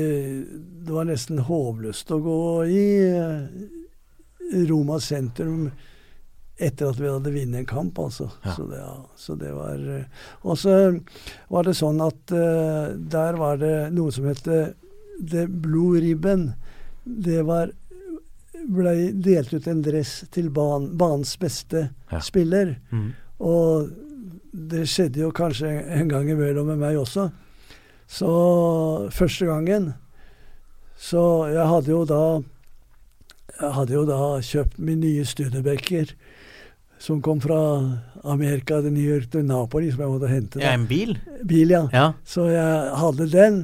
Det 0.85 0.91
var 0.93 1.05
nesten 1.07 1.39
håpløst 1.47 2.11
å 2.11 2.19
gå 2.25 2.39
i 2.67 2.85
eh, 3.07 4.65
Roma 4.69 4.99
sentrum 5.01 5.71
etter 6.61 6.91
at 6.91 6.99
vi 7.01 7.09
hadde 7.09 7.31
vunnet 7.33 7.61
en 7.63 7.67
kamp, 7.71 7.99
altså. 8.03 8.27
Ja. 8.45 8.53
Så, 8.57 8.67
det, 8.69 8.81
ja, 8.83 8.97
så 9.17 9.37
det 9.41 9.53
var 9.57 9.79
eh, 9.97 10.05
Og 10.45 10.59
så 10.61 10.75
var 11.49 11.65
det 11.65 11.77
sånn 11.79 12.03
at 12.05 12.35
uh, 12.35 12.91
der 12.99 13.39
var 13.41 13.57
det 13.63 13.93
noe 13.97 14.13
som 14.13 14.27
het 14.29 14.43
The 14.45 15.47
Blue 15.49 16.01
Ribbon. 16.03 16.51
Det 17.05 17.41
var 17.49 17.71
blei 18.71 19.13
delt 19.17 19.55
ut 19.55 19.67
en 19.71 19.81
dress 19.83 20.25
til 20.35 20.51
ban, 20.53 20.91
banens 21.01 21.37
beste 21.41 21.87
Ja. 22.11 22.19
spiller. 22.21 22.75
Mm. 22.93 23.13
Og 23.41 23.89
det 24.53 24.87
skjedde 24.91 25.23
jo 25.23 25.31
kanskje 25.35 25.71
en 26.01 26.09
gang 26.11 26.31
imellom 26.31 26.73
med 26.73 26.81
meg 26.83 26.99
også. 26.99 27.31
Så 28.11 28.31
første 29.15 29.47
gangen 29.47 29.93
Så 30.99 31.47
jeg 31.47 31.63
hadde 31.63 31.93
jo 31.93 32.01
da 32.03 32.43
Jeg 33.61 33.71
hadde 33.77 33.95
jo 33.95 34.03
da 34.09 34.19
kjøpt 34.43 34.81
min 34.83 34.99
nye 35.05 35.23
Studebaker 35.25 36.11
som 37.01 37.23
kom 37.25 37.39
fra 37.41 37.57
Amerika, 38.29 38.83
det 38.85 38.91
New 38.93 39.07
York 39.07 39.31
til 39.33 39.47
Napoli, 39.49 39.89
som 39.89 40.03
jeg 40.05 40.11
måtte 40.13 40.29
hente. 40.29 40.61
Ja, 40.61 40.75
en 40.77 40.85
bil? 40.85 41.15
Bil, 41.49 41.73
ja. 41.73 41.87
Ja. 41.97 42.11
Så 42.29 42.45
jeg 42.53 42.91
hadde 43.01 43.29
den. 43.33 43.63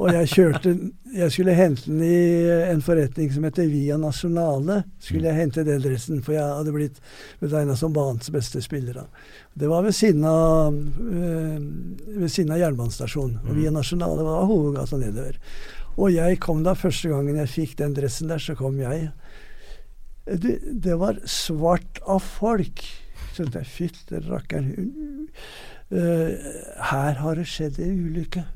Og 0.00 0.08
jeg 0.08 0.28
kjørte 0.32 0.72
Jeg 1.12 1.32
skulle 1.34 1.54
hente 1.56 1.90
den 1.90 2.00
i 2.06 2.48
en 2.70 2.80
forretning 2.84 3.28
som 3.34 3.44
heter 3.44 3.68
Via 3.68 3.98
Nasjonale. 4.00 4.78
Skulle 5.02 5.28
jeg 5.28 5.36
hente 5.36 5.64
den 5.66 5.82
dressen, 5.84 6.22
for 6.24 6.32
jeg 6.32 6.46
hadde 6.46 6.72
blitt 6.72 7.02
betegna 7.42 7.76
som 7.76 7.92
banens 7.92 8.32
beste 8.32 8.62
spiller. 8.64 9.02
Det 9.52 9.68
var 9.68 9.84
ved 9.84 9.92
siden 9.92 10.24
av, 10.24 10.72
øh, 10.72 11.58
ved 12.16 12.32
siden 12.32 12.54
av 12.56 12.62
jernbanestasjonen. 12.62 13.42
Og 13.44 13.58
Via 13.58 13.74
Nasjonale 13.74 14.24
var 14.24 14.48
hovedgata 14.48 14.96
nedover. 14.96 15.36
Og 16.00 16.08
jeg 16.14 16.40
kom 16.40 16.64
da 16.64 16.72
første 16.72 17.12
gangen 17.12 17.36
jeg 17.42 17.52
fikk 17.52 17.76
den 17.82 17.92
dressen 17.96 18.32
der, 18.32 18.40
så 18.40 18.56
kom 18.56 18.80
jeg. 18.80 19.10
Det, 20.24 20.56
det 20.80 20.96
var 20.96 21.20
svart 21.28 22.00
av 22.08 22.24
folk. 22.24 22.80
Så 23.34 23.44
tenkte 23.44 23.60
jeg 23.60 23.72
fytte 23.76 24.24
rakkeren. 24.24 25.28
Uh, 25.92 26.32
her 26.88 27.20
har 27.20 27.36
det 27.36 27.44
skjedd 27.52 27.76
en 27.84 28.00
ulykke. 28.08 28.46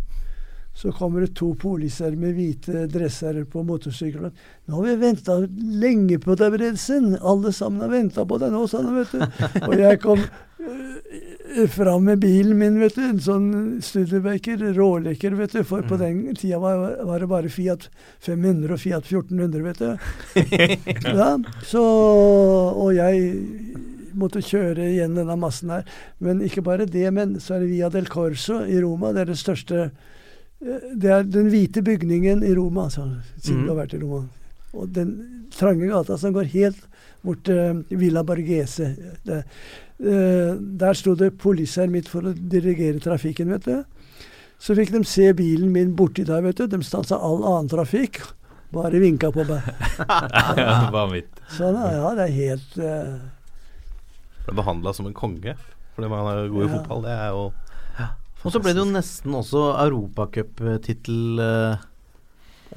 Så 0.77 0.93
kommer 0.93 1.21
det 1.25 1.35
to 1.39 1.55
poliser 1.57 2.12
med 2.21 2.35
hvite 2.37 2.85
dresser 2.93 3.39
på 3.49 3.62
motorsykler. 3.65 4.33
'Nå 4.67 4.75
har 4.75 4.83
vi 4.85 4.97
venta 5.01 5.37
lenge 5.57 6.19
på 6.21 6.35
deg, 6.37 6.53
Bredsen. 6.53 7.15
Alle 7.17 7.53
sammen 7.53 7.81
har 7.81 7.89
venta 7.95 8.27
på 8.29 8.37
deg 8.43 8.53
nå', 8.53 8.67
sa 8.69 8.83
han, 8.83 8.99
vet 8.99 9.15
du. 9.15 9.23
Og 9.65 9.73
jeg 9.81 10.01
kom 10.03 10.21
øh, 10.21 11.69
fram 11.73 12.05
med 12.11 12.21
bilen 12.21 12.59
min, 12.61 12.77
vet 12.83 12.99
du. 12.99 13.07
En 13.07 13.23
sånn 13.25 13.47
Studebaker, 13.81 14.61
råleker, 14.77 15.39
vet 15.39 15.57
du. 15.57 15.62
For 15.65 15.81
på 15.81 15.97
den 15.97 16.35
tida 16.37 16.61
var, 16.61 16.83
var 17.09 17.25
det 17.25 17.29
bare 17.31 17.53
Fiat 17.53 17.89
500 18.27 18.77
og 18.77 18.83
Fiat 18.83 19.09
1400, 19.09 19.65
vet 19.65 19.81
du. 19.81 19.97
Ja, 21.17 21.39
så 21.65 21.87
Og 22.77 22.93
jeg 22.99 23.33
måtte 24.17 24.45
kjøre 24.45 24.91
igjen 24.91 25.17
denne 25.17 25.39
massen 25.41 25.73
her. 25.73 25.89
Men 26.21 26.45
ikke 26.45 26.65
bare 26.67 26.85
det, 26.85 27.07
men 27.17 27.39
så 27.41 27.57
er 27.57 27.65
det 27.65 27.73
Via 27.73 27.89
del 27.93 28.12
Corso 28.12 28.61
i 28.65 28.77
Roma. 28.85 29.15
Det 29.17 29.25
er 29.25 29.33
det 29.33 29.41
største 29.41 29.81
eh, 29.87 29.97
Det 30.61 31.11
er 31.12 31.27
den 31.29 31.51
hvite 31.53 31.83
bygningen 31.85 32.42
i 32.47 32.55
Roma, 32.57 32.87
altså, 32.88 33.05
siden 33.37 33.66
du 33.66 33.73
har 33.75 33.83
vært 33.83 33.97
i 33.97 34.01
Roma. 34.01 34.23
Og 34.77 34.88
den 34.92 35.11
trange 35.55 35.88
gata 35.88 36.16
som 36.21 36.33
går 36.37 36.49
helt 36.53 36.81
bort 37.25 37.42
til 37.49 37.83
Villa 37.97 38.23
Bargese. 38.27 38.90
Det, 39.27 39.42
uh, 40.01 40.57
der 40.81 40.97
sto 40.97 41.14
det 41.19 41.35
poliser 41.42 41.90
midt 41.92 42.09
for 42.12 42.29
å 42.29 42.33
dirigere 42.37 43.01
trafikken, 43.05 43.53
vet 43.53 43.69
du. 43.69 43.85
Så 44.59 44.73
fikk 44.79 44.95
de 44.95 45.03
se 45.05 45.29
bilen 45.37 45.69
min 45.75 45.92
borti 45.97 46.25
der, 46.25 46.40
vet 46.45 46.57
du. 46.62 46.66
De 46.73 46.81
stansa 46.85 47.19
all 47.21 47.42
annen 47.45 47.69
trafikk. 47.69 48.23
Bare 48.73 48.99
vinka 49.01 49.29
på 49.33 49.45
meg. 49.47 49.62
Sånn, 51.57 51.77
ja, 51.77 52.09
det 52.16 52.25
er 52.25 52.33
helt 52.35 52.79
uh... 52.81 53.19
Ble 54.47 54.57
behandla 54.59 54.92
som 54.97 55.09
en 55.09 55.16
konge 55.16 55.55
fordi 55.97 56.09
man 56.12 56.27
er 56.29 56.49
god 56.53 56.61
i 56.61 56.66
Ja. 56.66 56.73
fotball. 56.75 57.05
Det 57.07 57.12
er 57.14 57.29
jo 57.33 57.45
Og 58.44 58.53
så 58.53 58.61
ble 58.62 58.72
det 58.77 58.83
jo 58.83 58.88
nesten 58.92 59.35
også 59.35 59.62
europacuptittel 59.87 61.40
uh, 61.40 61.77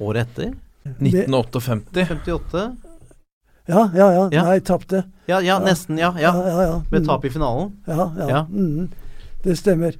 året 0.00 0.26
etter. 0.28 0.54
1958. 0.98 2.06
58. 2.08 2.62
Ja, 3.70 3.82
ja, 3.94 4.06
ja. 4.16 4.22
Ja. 4.34 4.44
Nei, 4.48 4.58
tapte. 4.66 5.04
Ja, 5.28 5.38
ja, 5.44 5.58
nesten. 5.62 5.98
Ja. 6.00 6.10
ja. 6.18 6.32
Ja, 6.34 6.48
ja, 6.48 6.62
ja. 6.66 6.78
Ved 6.90 7.02
Mm. 7.04 7.06
tap 7.06 7.24
i 7.24 7.30
finalen. 7.30 7.76
Ja, 7.86 8.08
ja. 8.18 8.28
Ja. 8.28 8.42
mhm. 8.48 8.88
Det 9.44 9.58
stemmer. 9.58 9.94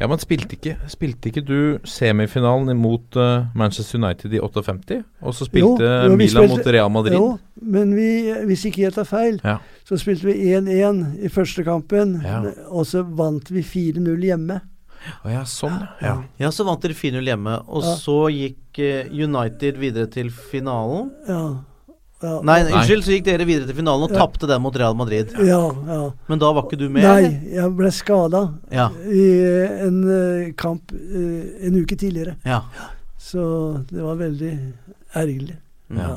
Ja, 0.00 0.06
men 0.08 0.16
spilte 0.22 0.56
ikke, 0.56 0.78
spilte 0.88 1.28
ikke 1.28 1.42
du 1.44 1.78
semifinalen 1.84 2.70
imot 2.72 3.16
uh, 3.20 3.44
Manchester 3.54 3.98
United 4.00 4.32
i 4.32 4.40
58? 4.40 5.02
Og 5.20 5.34
så 5.36 5.44
spilte 5.44 5.84
Jo, 5.84 6.08
jo, 6.08 6.16
Milan 6.16 6.46
spilte- 6.48 6.48
mot 6.56 6.66
Real 6.72 6.88
Madrid? 6.94 7.12
Jo, 7.18 7.26
men 7.60 7.92
vi, 7.94 8.08
hvis 8.48 8.64
ikke 8.70 8.86
jeg 8.86 8.94
tar 8.96 9.04
feil, 9.04 9.36
Ja. 9.44 9.58
så 9.84 9.98
spilte 10.00 10.24
vi 10.30 10.38
1-1 10.54 11.20
i 11.20 11.28
første 11.28 11.64
kampen. 11.68 12.16
Ja. 12.24 12.40
Og 12.72 12.86
så 12.88 13.02
vant 13.04 13.50
vi 13.52 13.60
4-0 13.62 14.24
hjemme. 14.24 14.60
Å 15.24 15.30
ja, 15.32 15.42
sånn, 15.48 15.78
ja. 16.02 16.16
Ja, 16.40 16.48
så 16.52 16.64
vant 16.68 16.80
dere 16.84 16.92
4-0 16.96 17.24
hjemme, 17.24 17.58
og 17.68 17.84
Ja. 17.84 17.94
så 18.00 18.16
gikk 18.32 18.78
eh, 18.80 19.06
United 19.12 19.76
videre 19.80 20.06
til 20.12 20.28
finalen. 20.30 21.10
Ja. 21.28 21.42
Ja. 22.22 22.40
Nei, 22.44 22.62
Nei. 22.62 22.72
unnskyld, 22.76 23.04
så 23.06 23.14
gikk 23.16 23.24
dere 23.24 23.46
videre 23.48 23.66
til 23.66 23.76
finalen 23.78 24.04
og 24.08 24.12
Ja. 24.14 24.18
tapte 24.26 24.46
den 24.46 24.60
mot 24.62 24.76
Real 24.76 24.94
Madrid. 24.94 25.32
Ja, 25.38 25.60
ja. 25.88 26.00
Men 26.28 26.38
da 26.38 26.52
var 26.52 26.64
ikke 26.68 26.78
du 26.78 26.88
med? 26.88 27.02
Nei, 27.02 27.52
jeg 27.54 27.76
ble 27.76 27.90
skada 27.90 28.42
Ja. 28.70 28.88
i 29.08 29.24
eh, 29.40 29.86
en 29.86 30.00
eh, 30.08 30.52
kamp 30.56 30.92
eh, 30.92 31.66
en 31.66 31.80
uke 31.82 31.96
tidligere. 31.96 32.36
ja. 32.44 32.62
Så 33.20 33.84
det 33.90 34.00
var 34.02 34.16
veldig 34.16 34.58
ergerlig. 35.14 35.56
Ja. 35.94 36.16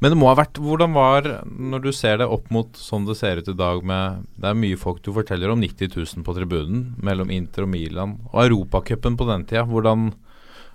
Men 0.00 0.10
det 0.12 0.18
må 0.20 0.26
ha 0.28 0.34
vært 0.36 0.58
Hvordan 0.60 0.92
var 0.92 1.22
Når 1.48 1.82
du 1.82 1.90
ser 1.92 2.18
det 2.20 2.26
opp 2.28 2.50
mot 2.52 2.74
sånn 2.76 3.06
det 3.08 3.16
ser 3.16 3.38
ut 3.40 3.48
i 3.48 3.54
dag 3.56 3.82
med 3.86 4.26
Det 4.36 4.50
er 4.50 4.58
mye 4.58 4.76
folk 4.76 5.00
du 5.02 5.12
forteller 5.16 5.50
om 5.54 5.62
90 5.62 5.94
000 5.96 6.24
på 6.26 6.34
tribunen 6.36 6.94
mellom 7.02 7.30
Inter 7.32 7.64
og 7.64 7.70
Milan. 7.72 8.18
Og 8.34 8.42
Europacupen 8.44 9.16
på 9.16 9.26
den 9.30 9.46
tida, 9.48 9.64
hvordan 9.64 10.12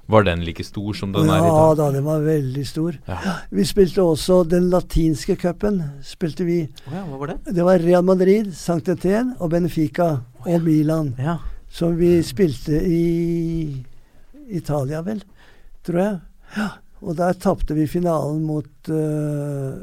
var 0.09 0.23
den 0.25 0.41
like 0.45 0.63
stor 0.65 0.93
som 0.97 1.11
den 1.13 1.29
er 1.29 1.43
i 1.43 1.49
Ja 1.49 1.73
da, 1.77 1.91
den 1.93 2.03
var 2.07 2.23
veldig 2.25 2.63
stor. 2.67 2.95
Ja. 3.07 3.17
Vi 3.53 3.65
spilte 3.69 4.01
også 4.01 4.39
den 4.49 4.69
latinske 4.71 5.35
cupen. 5.37 5.81
spilte 6.03 6.43
vi 6.47 6.63
Oh, 6.87 6.93
ja, 6.95 7.03
hva 7.05 7.19
var 7.21 7.27
det? 7.35 7.53
Det 7.55 7.65
var 7.65 7.79
Real 7.83 8.03
Madrid, 8.07 8.49
Sankt 8.57 8.89
Etienne 8.89 9.35
og 9.39 9.51
Benfica 9.53 10.09
og 10.45 10.61
Milan 10.65 11.13
Ja. 11.19 11.37
som 11.69 11.95
vi 11.97 12.15
spilte 12.25 12.79
i 12.81 13.85
Italia, 14.49 15.01
vel, 15.05 15.21
tror 15.85 15.99
jeg. 16.01 16.19
Ja. 16.57 16.69
Og 17.05 17.15
der 17.15 17.33
tapte 17.37 17.75
vi 17.77 17.85
finalen 17.87 18.41
mot 18.43 18.89
uh, 18.89 19.77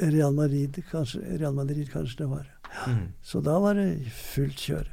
Real 0.00 0.32
Madrid, 0.32 0.80
kanskje. 0.90 1.20
Real 1.38 1.52
Madrid, 1.54 1.84
kanskje 1.92 2.22
det 2.24 2.30
var. 2.30 2.46
Mm. 2.88 3.04
Så 3.22 3.40
da 3.44 3.58
var 3.60 3.74
det 3.76 3.90
fullt 4.32 4.56
kjør. 4.56 4.88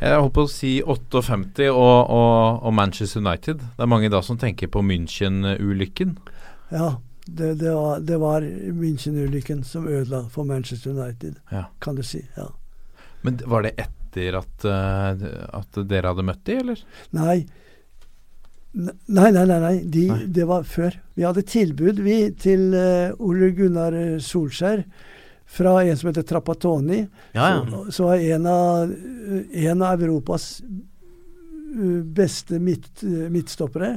Jeg 0.00 0.16
holdt 0.16 0.32
på 0.36 0.44
å 0.46 0.50
si 0.50 0.70
58 0.80 1.66
og, 1.74 2.10
og, 2.10 2.62
og 2.64 2.72
Manchester 2.74 3.20
United. 3.20 3.60
Det 3.76 3.84
er 3.84 3.90
mange 3.90 4.08
da 4.12 4.22
som 4.24 4.38
tenker 4.40 4.70
på 4.72 4.80
München-ulykken. 4.86 6.14
Ja, 6.72 6.94
det, 7.26 7.50
det 7.60 7.74
var, 7.76 8.00
det 8.00 8.16
var 8.22 8.46
München-ulykken 8.46 9.60
som 9.68 9.84
ødela 9.90 10.22
for 10.32 10.48
Manchester 10.48 10.94
United, 10.96 11.36
Ja. 11.52 11.66
kan 11.84 11.98
du 11.98 12.02
si. 12.06 12.22
ja. 12.36 12.48
Men 13.22 13.36
var 13.44 13.66
det 13.66 13.74
etter 13.76 14.38
at, 14.40 14.64
eh, 14.64 15.26
at 15.60 15.76
dere 15.90 16.08
hadde 16.14 16.24
møtt 16.24 16.40
de, 16.48 16.54
eller? 16.62 16.80
Nei. 17.12 17.42
Nei, 18.72 19.28
nei, 19.34 19.44
nei. 19.44 19.58
nei. 19.60 19.74
De, 19.84 20.06
Nei. 20.08 20.18
Det 20.32 20.46
var 20.48 20.62
før. 20.64 20.96
Vi 21.18 21.26
hadde 21.26 21.42
tilbud 21.44 22.00
vi 22.06 22.16
til 22.40 22.70
eh, 22.78 23.12
Ole 23.20 23.50
Gunnar 23.58 23.92
Solskjær 24.24 24.84
fra 25.50 25.74
en 25.82 25.96
som 25.98 26.10
heter 26.10 26.26
Trappatoni. 26.26 27.02
Ja, 27.34 27.48
ja. 27.50 27.84
Som 27.90 28.06
var 28.06 28.16
en 28.22 28.46
av, 28.46 28.92
en 29.66 29.82
av 29.82 30.02
Europas 30.02 30.62
eh, 30.62 32.02
beste 32.04 32.60
midt, 32.62 33.02
midtstoppere. 33.02 33.96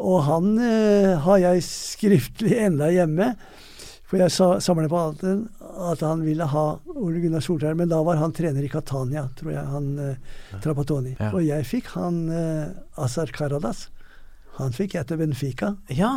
Og 0.00 0.22
han 0.24 0.54
eh, 0.64 1.18
har 1.20 1.42
jeg 1.42 1.66
skriftlig 1.66 2.56
enda 2.64 2.88
hjemme. 2.94 3.34
For 4.10 4.18
jeg 4.18 4.32
sa 4.34 4.46
samlet 4.58 4.90
på 4.90 4.98
alt 4.98 5.20
den, 5.22 5.44
at 5.86 6.00
han 6.02 6.24
ville 6.26 6.48
ha 6.50 6.64
Ole 6.96 7.20
Gunnar 7.22 7.44
Solskjær, 7.44 7.76
men 7.78 7.92
da 7.92 8.00
var 8.02 8.18
han 8.18 8.32
trener 8.34 8.64
i 8.66 8.70
Catania, 8.72 9.28
tror 9.38 9.52
jeg, 9.52 9.62
han 9.70 9.90
eh, 10.02 10.40
Trapattoni. 10.64 11.12
Ja. 11.14 11.28
Og 11.30 11.44
jeg 11.46 11.68
fikk 11.68 11.92
han 11.94 12.24
eh, 12.34 12.72
Azar 12.98 13.30
Karadas. 13.36 13.86
Han 14.60 14.72
fikk 14.76 14.94
jeg 14.98 15.06
til 15.08 15.16
Benfica. 15.20 15.72
Ja. 15.96 16.10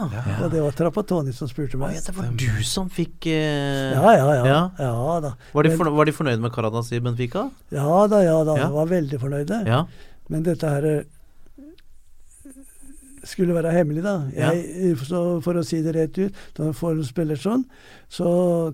Og 0.43 0.51
det 0.51 0.62
var 0.63 0.75
Trapattoni 0.77 1.34
som 1.34 1.47
spurte 1.51 1.77
meg. 1.79 1.95
meg. 1.95 2.03
det 2.06 2.15
var 2.17 2.29
du 2.43 2.63
som 2.67 2.89
fikk 2.91 3.27
eh, 3.32 3.93
Ja, 3.95 4.13
ja, 4.17 4.27
ja. 4.36 4.45
Ja. 4.45 4.62
ja 4.79 5.19
da. 5.23 5.34
Var, 5.53 5.63
de 5.63 5.77
Men- 5.77 5.95
var 5.95 6.06
de 6.06 6.12
fornøyd 6.15 6.39
med 6.43 6.51
Caradas 6.53 6.91
i 6.91 6.99
Benfica? 6.99 7.49
Ja 7.71 8.08
da, 8.08 8.21
ja 8.23 8.38
da. 8.43 8.58
Ja. 8.58 8.69
Var 8.75 8.86
veldig 8.91 9.19
fornøyde. 9.19 9.63
Ja. 9.67 9.86
Men 10.29 10.43
dette 10.43 10.69
her 10.69 10.84
eh, 10.91 11.03
skulle 13.23 13.56
være 13.56 13.71
hemmelig, 13.71 14.01
da. 14.03 14.13
Jeg, 14.36 14.97
så 15.08 15.19
for 15.43 15.56
å 15.56 15.63
si 15.63 15.79
det 15.86 15.93
rett 15.95 16.17
ut, 16.19 16.39
når 16.58 16.65
man 16.69 16.75
får 16.75 16.97
en 16.97 17.06
spiller 17.08 17.39
sånn, 17.39 17.62
så 18.12 18.27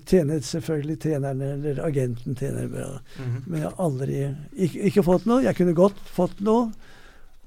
tjener 0.10 0.41
selvfølgelig 0.41 0.97
treneren 1.03 1.43
eller 1.45 1.82
agenten 1.86 2.38
tjener 2.39 2.65
bra. 2.71 2.88
Mhm. 3.21 3.43
Men 3.45 3.60
jeg 3.62 3.67
har 3.69 3.84
aldri 3.86 4.17
ikke, 4.58 4.88
ikke 4.89 5.03
fått 5.05 5.27
noe. 5.29 5.43
Jeg 5.45 5.55
kunne 5.60 5.75
godt 5.77 6.01
fått 6.15 6.41
noe, 6.41 6.71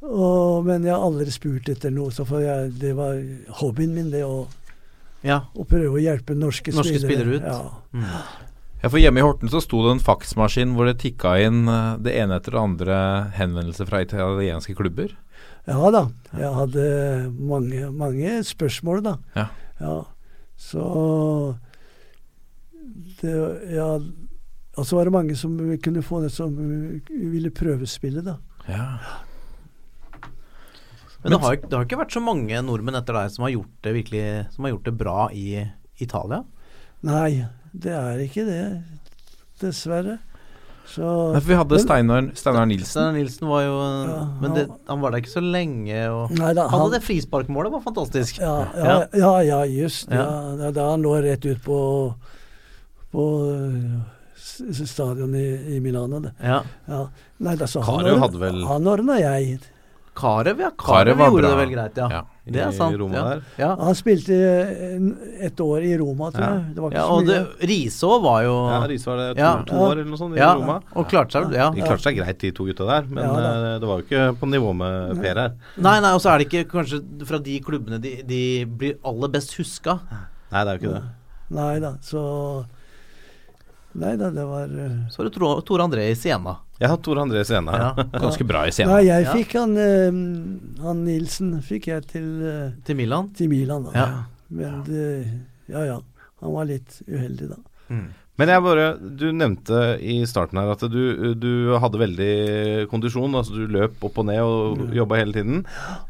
og, 0.03 0.65
men 0.67 0.87
jeg 0.87 0.95
har 0.95 1.05
aldri 1.07 1.33
spurt 1.35 1.69
etter 1.71 1.93
noe. 1.95 2.11
Så 2.15 2.27
for 2.29 2.43
jeg, 2.43 2.73
det 2.83 2.95
var 2.99 3.19
hobbyen 3.63 3.95
min, 3.95 4.11
det 4.11 4.25
å, 4.27 4.47
ja. 5.23 5.45
å 5.55 5.67
prøve 5.69 5.99
å 5.99 6.03
hjelpe 6.03 6.35
norske, 6.39 6.75
Norske 6.75 7.03
spillere 7.03 7.39
ut. 7.39 7.47
Ja. 7.47 7.61
Mm. 7.95 8.09
Ja, 8.83 8.91
for 8.91 8.99
Hjemme 8.99 9.23
i 9.23 9.23
Horten 9.23 9.51
så 9.51 9.61
sto 9.63 9.85
det 9.85 9.93
en 9.95 10.03
faksmaskin 10.03 10.73
hvor 10.75 10.89
det 10.89 10.97
tikka 11.05 11.37
inn 11.39 11.69
eh, 11.71 12.01
det 12.03 12.17
ene 12.19 12.41
etter 12.41 12.57
det 12.57 12.65
andre 12.65 12.97
henvendelser 13.37 13.87
fra 13.87 14.01
italienske 14.03 14.75
klubber. 14.75 15.15
Ja 15.71 15.93
da. 15.95 16.09
Jeg 16.35 16.51
hadde 16.57 16.87
mange, 17.39 17.93
mange 17.95 18.41
spørsmål, 18.43 19.05
da. 19.07 19.15
Ja. 19.39 19.47
Ja. 19.79 20.01
Så 20.59 20.83
det, 23.21 23.35
ja, 23.71 23.87
Og 24.77 24.87
så 24.87 24.97
var 24.97 25.07
det 25.07 25.15
mange 25.15 25.37
som 25.39 25.55
kunne 25.83 26.03
få 26.03 26.21
det 26.23 26.33
som 26.35 26.55
ville 27.09 27.55
prøvespille, 27.55 28.23
da. 28.27 28.41
Ja. 28.67 28.87
Men 31.23 31.33
det 31.37 31.41
har, 31.45 31.57
det 31.57 31.73
har 31.79 31.85
ikke 31.87 31.99
vært 32.01 32.15
så 32.17 32.21
mange 32.25 32.59
nordmenn 32.67 32.97
etter 32.99 33.15
deg 33.15 33.31
som 33.31 33.45
har 33.47 33.53
gjort 33.55 33.75
det 33.87 33.93
virkelig 33.95 34.25
Som 34.55 34.65
har 34.67 34.73
gjort 34.75 34.85
det 34.89 34.95
bra 34.99 35.29
i 35.31 35.45
Italia? 36.03 36.43
Nei, 37.07 37.47
det 37.73 37.93
er 37.95 38.19
ikke 38.25 38.45
det. 38.47 38.63
Dessverre. 39.63 40.19
Så 40.93 41.07
Nei, 41.33 41.39
for 41.41 41.49
vi 41.49 41.57
hadde 41.61 41.79
Steinar, 41.81 42.27
Steinar 42.37 42.67
Nilsen. 42.67 42.91
Steinar 42.91 43.15
Nilsen 43.15 43.47
var 43.49 43.63
jo 43.63 43.77
Ja, 44.11 44.17
Men 44.43 44.55
det, 44.57 44.65
han- 44.89 45.01
var 45.01 45.11
der 45.15 45.23
ikke 45.23 45.31
så 45.37 45.41
lenge. 45.45 46.01
Og 46.11 46.31
Nei 46.35 46.53
da, 46.53 46.63
han 46.67 46.71
han- 46.75 46.81
hadde 46.83 46.99
det 46.99 47.05
frisparkmålet, 47.07 47.71
var 47.73 47.81
fantastisk. 47.87 48.39
Ja, 48.43 48.67
ja, 48.77 48.97
ja, 49.15 49.33
ja 49.47 49.61
just 49.65 50.11
Ja. 50.11 50.25
ja. 50.27 50.57
Da, 50.59 50.71
da 50.73 50.91
han 50.91 51.03
lå 51.07 51.15
rett 51.23 51.47
ut 51.47 51.63
på, 51.63 51.79
på 53.13 53.25
stadion 54.85 55.35
i, 55.35 55.77
i 55.77 55.81
Milano. 55.81 56.23
Ja. 56.43 56.63
Ja. 56.89 57.05
Nei, 57.39 57.55
da, 57.57 57.67
så 57.67 57.83
Kario 57.85 58.15
han, 58.17 58.23
hadde 58.27 58.39
vel- 58.43 58.65
han 58.67 58.87
ordna 58.87 59.19
jeg. 59.21 59.61
Karev, 60.15 60.59
ja. 60.61 60.69
Karev 60.77 61.17
Karev 61.17 61.19
gjorde 61.25 61.41
bra. 61.43 61.49
det 61.51 61.57
vel 61.63 61.71
greit, 61.73 61.97
ja. 61.97 62.07
Ja. 62.13 62.23
Det 62.45 62.61
er 62.61 62.73
sant. 62.77 62.99
Ja. 63.15 63.23
Ja. 63.57 63.69
Han 63.79 63.95
spilte 63.97 64.35
et 65.47 65.61
år 65.63 65.85
i 65.87 65.93
Roma, 65.97 66.29
tror 66.35 66.43
Ja. 66.43 66.51
jeg. 66.59 66.75
Det 66.75 66.83
var 66.83 66.91
ikke 66.91 66.99
ja, 67.01 67.07
så 67.07 67.17
mye. 67.23 67.27
det, 67.31 67.69
Riise 67.71 68.11
var 68.27 68.43
jo 68.43 68.55
Ja, 68.69 68.81
Riso 68.91 69.11
var 69.11 69.17
det 69.23 69.37
to, 69.37 69.41
Ja. 69.41 69.53
to 69.63 69.75
år 69.75 69.93
eller 69.93 70.05
noe 70.11 70.19
sånt 70.21 70.37
i 70.37 70.41
Roma. 70.43 70.77
og 70.95 71.09
klarte 71.09 71.33
seg 71.33 71.55
ja. 71.55 71.71
De 71.71 71.81
klarte 71.81 72.03
seg 72.03 72.17
greit, 72.19 72.39
de 72.39 72.51
to 72.51 72.65
gutta 72.65 72.85
der, 72.91 73.09
men 73.09 73.25
Ja, 73.25 73.75
eh, 73.75 73.79
det 73.79 73.89
var 73.89 74.03
jo 74.03 74.05
ikke 74.05 74.39
på 74.41 74.51
nivå 74.51 74.75
med 74.77 75.23
Per 75.23 75.35
her. 75.35 75.53
Nei, 75.79 76.01
nei, 76.01 76.13
og 76.13 76.21
så 76.21 76.35
er 76.35 76.39
det 76.45 76.49
ikke 76.51 76.69
kanskje 76.71 77.01
fra 77.27 77.39
de 77.39 77.61
klubbene 77.61 78.01
de, 78.03 78.23
de 78.23 78.65
blir 78.67 78.99
aller 79.05 79.29
best 79.29 79.55
huska. 79.57 79.99
Nei, 80.53 80.65
det 80.65 80.69
er 80.69 80.79
jo 80.79 80.83
ikke 80.91 80.95
det. 81.01 81.03
Nei 81.51 81.79
da, 81.81 81.93
så 82.03 82.67
Nei 83.95 84.17
da, 84.17 84.31
det 84.33 84.45
var 84.49 84.65
eh, 84.65 85.09
Så 85.13 85.19
var 85.21 85.29
det 85.29 85.35
Tore 85.37 85.63
Tor 85.69 85.79
André 85.85 86.07
i 86.11 86.15
Siena. 86.17 86.57
Jeg 86.83 86.91
har 86.91 86.99
Tor 87.07 87.21
André 87.23 87.45
Sena. 87.47 87.77
Ja. 87.79 88.07
Ganske 88.25 88.47
bra 88.49 88.65
i 88.67 88.73
scenen. 88.75 88.93
Nei, 88.97 89.05
jeg 89.07 89.29
Ja. 89.29 89.35
fikk 89.39 89.55
han 89.61 89.77
eh, 89.79 90.23
Han 90.83 91.05
Nilsen 91.07 91.55
fikk 91.63 91.87
jeg 91.93 92.09
til, 92.11 92.27
eh, 92.43 92.73
Til 92.85 92.99
Milan. 92.99 93.31
til 93.39 93.49
Milan, 93.53 93.87
da. 93.87 93.93
Ja. 93.95 94.09
Men 94.51 94.83
det 94.89 95.07
Ja 95.71 95.85
ja. 95.87 96.01
Han 96.43 96.53
var 96.59 96.67
litt 96.67 96.99
uheldig, 97.07 97.53
da. 97.55 97.61
Men 98.41 98.49
jeg 98.49 98.63
bare, 98.65 98.85
du 98.99 99.27
nevnte 99.37 99.79
i 100.03 100.15
starten 100.27 100.57
her 100.59 100.71
at 100.73 100.81
du, 100.91 101.35
du 101.39 101.77
hadde 101.79 102.01
veldig 102.01 102.89
kondisjon. 102.91 103.35
altså 103.39 103.55
Du 103.61 103.69
løp 103.71 104.03
opp 104.09 104.17
og 104.19 104.27
ned 104.27 104.41
og 104.43 104.95
jobba 104.97 105.19
hele 105.21 105.37
tiden. 105.37 105.61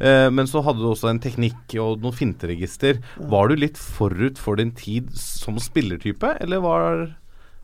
Eh, 0.00 0.30
men 0.32 0.46
så 0.48 0.62
hadde 0.64 0.78
du 0.80 0.86
også 0.92 1.10
en 1.10 1.20
teknikk 1.20 1.74
og 1.82 2.00
noen 2.00 2.14
finteregister. 2.16 3.02
Var 3.18 3.50
du 3.52 3.56
litt 3.58 3.76
forut 3.76 4.38
for 4.40 4.56
din 4.62 4.70
tid 4.78 5.10
som 5.18 5.58
spillertype, 5.60 6.36
eller 6.40 6.62
var 6.64 7.02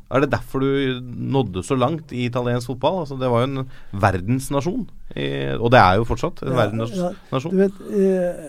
er 0.09 0.23
det 0.25 0.31
derfor 0.33 0.63
du 0.65 1.01
nådde 1.05 1.63
så 1.67 1.77
langt 1.77 2.13
i 2.17 2.25
italiensk 2.29 2.71
fotball? 2.73 3.03
Altså 3.03 3.19
Det 3.21 3.29
var 3.29 3.43
jo 3.45 3.49
en 3.51 3.69
verdensnasjon, 3.93 4.87
og 5.61 5.69
det 5.75 5.81
er 5.83 5.99
jo 5.99 6.07
fortsatt 6.09 6.41
en 6.43 6.55
Ja, 6.55 6.61
verdensnasjon. 6.63 7.53
Du 7.53 7.61
vet, 7.61 7.83
eh, 7.93 8.41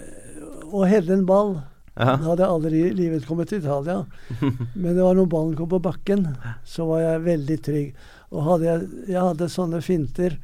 å 0.71 0.85
helle 0.87 1.17
en 1.17 1.25
ball 1.27 1.57
Ja. 1.99 2.13
Da 2.15 2.29
hadde 2.29 2.43
jeg 2.45 2.53
aldri 2.53 2.79
i 2.87 2.93
livet 2.95 3.25
kommet 3.27 3.49
til 3.51 3.59
Italia. 3.59 4.05
Men 4.79 4.93
det 4.95 5.03
var 5.03 5.17
når 5.17 5.25
ballen 5.27 5.55
kom 5.57 5.67
på 5.67 5.81
bakken, 5.83 6.29
så 6.63 6.85
var 6.87 7.01
jeg 7.03 7.25
veldig 7.25 7.57
trygg. 7.65 7.89
Og 8.31 8.45
hadde 8.45 8.67
jeg, 8.69 8.85
jeg 9.09 9.19
hadde 9.25 9.49
sånne 9.51 9.81
finter 9.83 10.37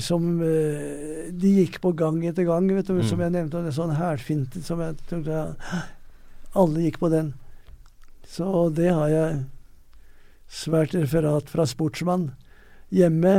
som 0.00 0.40
eh, 0.46 1.26
De 1.34 1.50
gikk 1.58 1.80
på 1.82 1.90
gang 1.98 2.20
etter 2.28 2.46
gang, 2.46 2.68
vet 2.70 2.86
du, 2.86 3.02
som 3.02 3.18
jeg 3.20 3.34
nevnte. 3.34 3.64
Er 3.66 3.74
sånn 3.74 3.96
hælfinte 3.98 4.62
som 4.62 4.78
jeg 4.84 4.94
tok 5.10 5.26
Alle 6.54 6.86
gikk 6.86 7.00
på 7.02 7.10
den. 7.10 7.34
Så 8.30 8.68
det 8.78 8.92
har 8.94 9.10
jeg 9.10 9.42
svært 10.54 10.94
referat 10.94 11.50
fra 11.50 11.66
sportsmann. 11.66 12.30
Hjemme 12.94 13.34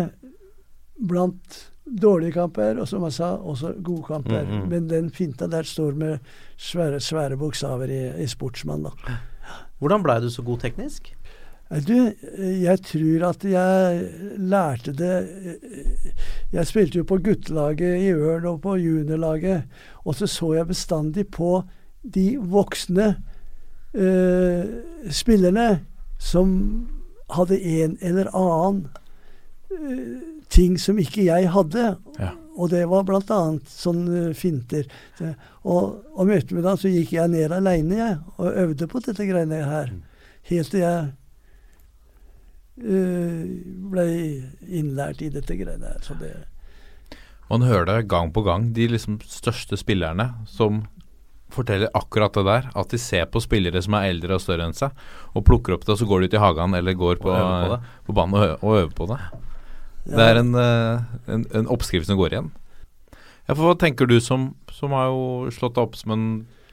blant 1.08 1.62
dårlige 1.86 2.36
kamper, 2.36 2.80
og 2.82 2.88
som 2.90 3.04
jeg 3.08 3.16
sa, 3.18 3.36
også 3.36 3.76
gode 3.84 4.04
kamper. 4.08 4.44
Mm, 4.44 4.52
-hmm. 4.52 4.70
Men 4.70 4.90
den 4.90 5.10
finta 5.12 5.48
der 5.48 5.64
står 5.64 5.92
med 5.92 6.18
svære, 6.58 7.00
svære 7.00 7.38
bokstaver 7.38 7.86
i, 7.86 8.24
i 8.24 8.28
sportsmann, 8.28 8.84
da. 8.84 8.90
Hvordan 9.80 10.04
blei 10.04 10.20
du 10.22 10.30
så 10.30 10.42
god 10.42 10.60
teknisk? 10.60 11.16
Du, 11.88 12.12
jeg 12.38 12.80
tror 12.82 13.30
at 13.30 13.44
jeg 13.44 14.10
lærte 14.38 14.94
det 14.94 15.30
Jeg 16.54 16.68
spilte 16.68 16.98
jo 16.98 17.04
på 17.04 17.18
guttelaget 17.18 18.02
i 18.02 18.12
Ørn 18.14 18.46
og 18.46 18.62
på 18.62 18.76
juniorlaget, 18.76 19.64
og 20.06 20.16
så 20.16 20.28
så 20.28 20.54
jeg 20.54 20.68
bestandig 20.68 21.28
på 21.28 21.64
de 22.14 22.38
voksne 22.38 23.16
eh, 23.94 24.66
spillerne 25.10 25.80
som 26.20 26.88
hadde 27.34 27.60
en 27.60 27.98
eller 28.02 28.30
annen 28.36 28.88
uh, 29.72 30.24
ting 30.54 30.78
som 30.82 31.00
ikke 31.02 31.26
jeg 31.26 31.50
hadde. 31.52 31.96
Ja. 32.20 32.32
Og 32.56 32.72
det 32.72 32.86
var 32.88 33.04
bl.a. 33.08 33.42
sånne 33.68 34.30
finter. 34.38 34.88
Så, 35.18 35.34
og 35.68 36.06
om 36.16 36.32
ettermiddagen 36.32 36.80
så 36.80 36.92
gikk 36.92 37.16
jeg 37.18 37.34
ned 37.34 37.52
aleine, 37.52 37.98
jeg, 38.00 38.18
og 38.38 38.60
øvde 38.64 38.88
på 38.88 39.02
dette 39.04 39.28
greiene 39.28 39.60
her. 39.68 39.92
Helt 40.48 40.72
til 40.72 40.86
jeg 40.86 41.10
uh, 42.86 43.46
ble 43.92 44.10
innlært 44.66 45.24
i 45.26 45.32
dette 45.34 45.58
greiene 45.60 45.96
her. 45.96 46.04
Så 46.06 46.18
det 46.22 46.36
Man 47.50 47.62
hører 47.62 47.86
det 47.86 48.08
gang 48.10 48.32
på 48.34 48.42
gang, 48.42 48.72
de 48.74 48.88
liksom 48.90 49.20
største 49.22 49.78
spillerne 49.78 50.32
som 50.50 50.86
forteller 51.54 51.92
akkurat 51.94 52.34
det 52.34 52.44
der. 52.48 52.70
At 52.76 52.90
de 52.92 52.98
ser 53.02 53.26
på 53.32 53.42
spillere 53.44 53.82
som 53.84 53.94
er 54.00 54.10
eldre 54.10 54.36
og 54.38 54.42
større 54.44 54.66
enn 54.66 54.74
seg, 54.76 54.92
og 55.36 55.46
plukker 55.46 55.76
opp 55.76 55.86
det, 55.86 55.94
og 55.94 56.00
så 56.02 56.08
går 56.10 56.22
de 56.26 56.30
ut 56.32 56.38
i 56.38 56.42
hagen 56.44 56.74
eller 56.78 56.94
går 56.98 57.22
på, 57.22 57.32
på 57.32 57.80
på 58.08 58.14
banen 58.18 58.36
og, 58.40 58.64
og 58.64 58.78
øver 58.82 58.94
på 58.98 59.08
det. 59.14 59.20
Det 60.06 60.22
er 60.22 60.38
en, 60.42 60.52
en, 60.56 61.46
en 61.58 61.68
oppskrift 61.74 62.06
som 62.10 62.18
går 62.20 62.36
igjen. 62.36 62.52
Ja, 63.48 63.54
for 63.54 63.64
Hva 63.70 63.76
tenker 63.78 64.06
du 64.10 64.20
som, 64.22 64.52
som 64.74 64.94
har 64.98 65.08
jo 65.14 65.52
slått 65.54 65.78
deg 65.78 65.86
opp 65.88 65.96
som 65.98 66.14
en 66.14 66.26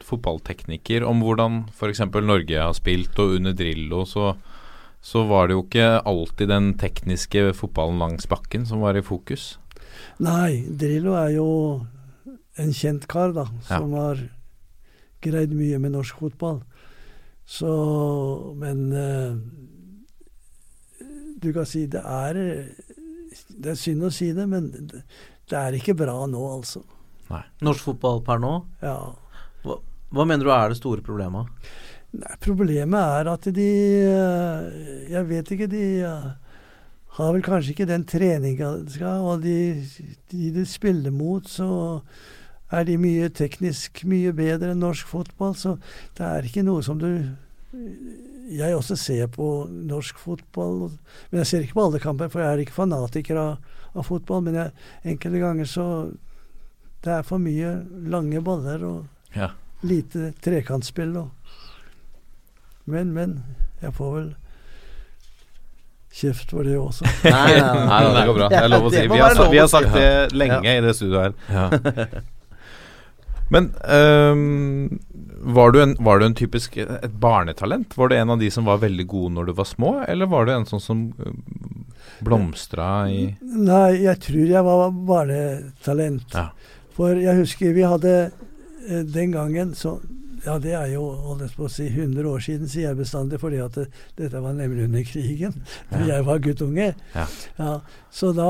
fotballtekniker, 0.03 1.05
om 1.07 1.21
hvordan 1.25 1.63
f.eks. 1.73 2.03
Norge 2.25 2.59
har 2.59 2.75
spilt, 2.77 3.17
og 3.23 3.37
under 3.39 3.55
Drillo 3.57 4.03
så, 4.09 4.33
så 5.05 5.25
var 5.29 5.49
det 5.49 5.57
jo 5.57 5.65
ikke 5.67 5.89
alltid 6.09 6.51
den 6.53 6.73
tekniske 6.81 7.53
fotballen 7.57 8.01
langs 8.03 8.29
bakken 8.29 8.67
som 8.69 8.83
var 8.85 8.99
i 8.99 9.05
fokus. 9.05 9.55
Nei, 10.23 10.65
Drillo 10.69 11.15
er 11.19 11.33
jo 11.37 11.49
en 12.61 12.73
kjent 12.77 13.07
kar, 13.09 13.33
da, 13.37 13.47
Ja. 13.69 13.79
som 13.79 13.93
har 13.97 14.21
greid 15.23 15.55
mye 15.57 15.79
med 15.83 15.95
norsk 15.97 16.23
fotball. 16.23 16.63
Så 17.49 17.69
Men 18.59 18.93
uh, 18.93 19.37
du 21.43 21.53
kan 21.53 21.67
si 21.67 21.87
det 21.91 22.03
er 22.07 22.39
Det 23.49 23.73
er 23.73 23.79
synd 23.79 24.07
å 24.07 24.13
si 24.15 24.31
det, 24.35 24.47
men 24.49 24.71
det, 24.87 25.03
er 25.59 25.75
ikke 25.77 25.97
bra 25.99 26.15
nå, 26.31 26.41
altså. 26.55 26.85
Nei. 27.29 27.43
Norsk 27.67 27.91
fotball 27.91 28.23
per 28.25 28.41
nå? 28.41 28.53
Ja. 28.81 28.97
Hva, 29.65 29.77
hva 30.15 30.25
mener 30.29 30.47
du 30.47 30.53
er 30.55 30.73
det 30.73 30.79
store 30.79 31.05
problemet? 31.05 31.51
Nei, 32.13 32.33
problemet 32.45 33.01
er 33.01 33.31
at 33.33 33.49
de 33.57 33.69
eh, 34.05 35.11
Jeg 35.13 35.29
vet 35.31 35.53
ikke, 35.55 35.69
de 35.73 35.85
eh, 36.05 36.27
har 37.19 37.35
vel 37.37 37.45
kanskje 37.45 37.75
ikke 37.75 37.89
den 37.89 38.05
treninga 38.09 38.71
de 38.83 38.97
skal, 38.97 39.25
og 39.29 39.45
de, 39.45 39.57
de 40.33 40.51
de 40.57 40.65
spiller 40.69 41.13
mot, 41.13 41.49
så 41.49 41.69
er 42.73 42.85
de 42.89 42.97
mye 43.01 43.29
teknisk 43.37 44.03
mye 44.09 44.33
bedre 44.37 44.73
enn 44.73 44.81
norsk 44.83 45.07
fotball. 45.11 45.55
Så 45.59 45.77
det 46.19 46.25
er 46.27 46.49
ikke 46.49 46.65
noe 46.67 46.83
som 46.83 46.99
du 47.01 47.09
Jeg 48.53 48.75
også 48.77 48.97
ser 49.01 49.27
på 49.33 49.47
norsk 49.71 50.19
fotball, 50.21 50.91
men 51.31 51.39
jeg 51.41 51.47
ser 51.49 51.63
ikke 51.65 51.77
på 51.79 51.85
alle 51.87 52.01
kamper, 52.03 52.29
for 52.29 52.43
jeg 52.43 52.53
er 52.53 52.61
ikke 52.65 52.75
fanatiker 52.77 53.39
av, 53.41 53.57
av 53.97 54.05
fotball. 54.05 54.43
Men 54.45 54.59
jeg, 54.59 54.73
enkelte 55.15 55.41
ganger 55.41 55.65
så 55.71 55.87
Det 57.03 57.13
er 57.19 57.23
for 57.27 57.39
mye 57.43 57.73
lange 58.13 58.43
baller 58.45 58.85
og 58.85 59.07
Ja. 59.35 59.49
lite 59.83 60.33
trekantspill. 60.45 61.17
Og. 61.17 61.31
Men, 62.85 63.13
men. 63.13 63.39
Jeg 63.83 63.95
får 63.95 64.13
vel 64.15 64.29
kjeft 66.13 66.51
for 66.53 66.63
det 66.63 66.77
også. 66.79 67.05
Nei, 67.25 67.55
Nei, 67.57 68.03
da, 68.05 68.13
det 68.21 68.27
går 68.29 68.37
bra. 68.37 68.49
Det 68.53 68.61
er 68.61 68.69
lov 68.69 68.85
å 68.87 68.93
si. 68.93 69.07
Vi 69.09 69.19
har, 69.19 69.41
vi 69.51 69.59
har 69.63 69.71
sagt 69.73 69.95
det 69.97 70.11
lenge 70.37 70.77
i 70.77 70.85
det 70.85 70.95
studioet 70.99 71.35
her. 71.49 72.23
Men 73.53 73.69
um, 73.85 75.01
var, 75.53 75.73
du 75.75 75.81
en, 75.83 75.97
var 76.01 76.19
du 76.23 76.25
en 76.27 76.35
typisk 76.39 76.79
et 76.81 77.17
barnetalent? 77.21 77.97
Var 77.99 78.09
du 78.09 78.15
en 78.17 78.31
av 78.33 78.41
de 78.41 78.49
som 78.55 78.65
var 78.69 78.81
veldig 78.81 79.05
gode 79.11 79.35
når 79.37 79.51
du 79.51 79.53
var 79.59 79.69
små, 79.69 79.91
eller 80.09 80.31
var 80.33 80.47
du 80.49 80.55
en 80.55 80.65
sånn 80.69 80.81
som 80.81 81.03
øhm, 81.21 81.43
blomstra 82.25 82.89
i 83.13 83.27
Nei, 83.43 84.05
jeg 84.07 84.21
tror 84.25 84.55
jeg 84.55 84.65
var 84.69 84.87
barnetalent. 85.13 86.33
Ja. 86.33 86.49
For 86.97 87.19
jeg 87.21 87.43
husker 87.43 87.77
vi 87.77 87.85
hadde 87.89 88.15
eh, 88.31 89.05
den 89.05 89.33
gangen 89.37 89.77
så 89.79 89.99
Ja, 90.43 90.57
det 90.59 90.73
er 90.75 90.89
jo 90.91 91.05
holdt 91.23 91.53
på 91.55 91.69
å 91.69 91.71
si 91.71 91.85
100 91.87 92.25
år 92.27 92.41
siden, 92.43 92.67
sier 92.67 92.89
jeg 92.89 92.99
bestandig, 92.99 93.39
fordi 93.39 93.61
at 93.63 93.77
det, 93.79 93.85
dette 94.19 94.41
var 94.43 94.57
nemlig 94.59 94.89
under 94.89 95.05
krigen. 95.07 95.53
Da 95.91 96.01
Ja. 96.01 96.17
jeg 96.17 96.25
var 96.27 96.41
guttunge. 96.43 96.89
Ja. 97.15 97.27
Ja, 97.61 97.75
så 98.11 98.33
da 98.35 98.49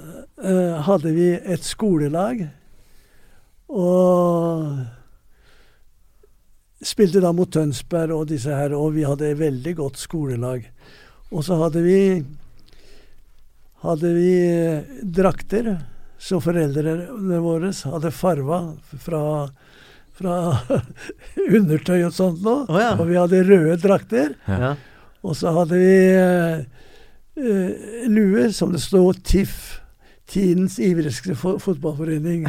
uh, 0.00 0.76
hadde 0.86 1.12
vi 1.12 1.26
et 1.36 1.66
skolelag. 1.66 2.46
Og 3.72 4.84
spilte 6.84 7.22
da 7.24 7.32
mot 7.32 7.50
Tønsberg 7.52 8.12
og 8.12 8.28
disse 8.28 8.52
her, 8.52 8.74
og 8.76 8.92
vi 8.96 9.06
hadde 9.08 9.30
et 9.30 9.40
veldig 9.40 9.76
godt 9.80 10.00
skolelag. 10.02 10.66
Og 11.32 11.44
så 11.46 11.56
hadde 11.62 11.82
vi 11.84 12.00
hadde 13.84 14.14
vi 14.16 14.30
eh, 14.48 15.02
drakter 15.02 15.74
som 16.20 16.40
foreldrene 16.40 17.40
våre 17.44 17.68
hadde 17.90 18.12
farva 18.14 18.60
fra, 19.04 19.20
fra 20.16 20.36
undertøy 21.58 22.06
og 22.06 22.14
sånt 22.16 22.40
noe. 22.44 22.64
Oh, 22.70 22.80
ja. 22.80 22.94
Og 22.96 23.08
vi 23.10 23.18
hadde 23.20 23.44
røde 23.44 23.76
drakter. 23.82 24.32
Ja. 24.48 24.74
Og 25.24 25.36
så 25.36 25.52
hadde 25.56 25.80
vi 25.80 25.96
eh, 26.16 26.64
lue 27.34 28.14
luer 28.14 28.52
som 28.56 28.72
det 28.72 28.80
stod 28.84 29.20
TIFF. 29.26 29.83
Tidens 30.24 30.78
ivrigste 30.80 31.34
fo 31.36 31.58
fotballforening. 31.60 32.46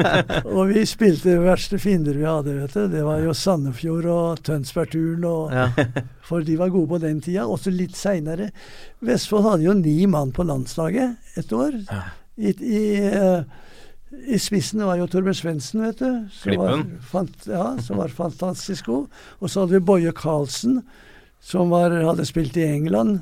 og 0.56 0.70
vi 0.70 0.84
spilte 0.86 1.32
de 1.32 1.40
verste 1.42 1.78
fiender 1.82 2.14
vi 2.14 2.26
hadde, 2.26 2.54
vet 2.60 2.76
du. 2.76 2.84
Det 2.92 3.02
var 3.02 3.18
jo 3.24 3.34
Sandefjord 3.34 4.06
og 4.12 4.44
Tønsbergturen 4.46 5.26
og 5.26 5.54
Ja. 5.56 5.66
For 6.26 6.42
de 6.42 6.56
var 6.58 6.72
gode 6.74 6.88
på 6.90 6.98
den 7.02 7.20
tida. 7.22 7.44
Også 7.46 7.70
litt 7.70 7.98
seinere. 7.98 8.48
Vestfold 9.06 9.44
hadde 9.46 9.66
jo 9.66 9.74
ni 9.78 10.06
mann 10.10 10.32
på 10.34 10.46
landslaget 10.46 11.38
et 11.38 11.52
år. 11.54 11.76
I, 12.36 12.50
i, 12.50 12.80
uh, 13.14 13.42
I 14.26 14.38
spissen 14.42 14.82
var 14.82 14.98
jo 14.98 15.06
Torbjørn 15.10 15.38
Svendsen, 15.38 15.84
vet 15.86 16.02
du. 16.02 16.24
Som 16.34 16.58
var, 16.62 16.82
fant, 17.10 17.46
ja, 17.46 17.68
som 17.82 18.02
var 18.02 18.14
fantastisk 18.14 18.90
god. 18.90 19.06
Og 19.38 19.50
så 19.50 19.62
hadde 19.62 19.78
vi 19.78 19.86
Boje 19.86 20.14
Karlsen, 20.18 20.80
som 21.42 21.70
var, 21.74 21.94
hadde 21.94 22.26
spilt 22.26 22.58
i 22.58 22.66
England, 22.66 23.20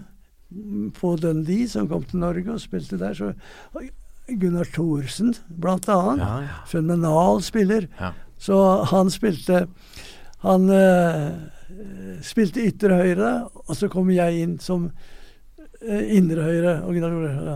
på 0.99 1.17
Dundee, 1.21 1.69
som 1.69 1.89
kom 1.91 2.05
til 2.09 2.21
Norge 2.23 2.53
og 2.55 2.61
spilte 2.63 2.99
der. 3.01 3.15
Så 3.15 3.33
Gunnar 4.29 4.65
Thorsen, 4.73 5.35
blant 5.49 5.89
annet. 5.93 6.23
Ja, 6.25 6.37
ja. 6.47 6.61
Fenomenal 6.71 7.43
spiller. 7.45 7.89
Ja. 8.01 8.13
Så 8.39 8.59
han 8.91 9.11
spilte 9.13 9.67
Han 10.45 10.67
uh, 10.69 11.33
spilte 12.21 12.61
ytre 12.69 12.99
høyre, 13.01 13.29
og 13.65 13.77
så 13.79 13.89
kom 13.89 14.11
jeg 14.13 14.43
inn 14.43 14.59
som 14.61 14.91
uh, 14.91 16.03
indre 16.13 16.43
høyre. 16.45 16.75
Og, 16.85 16.97
ja. 16.99 17.55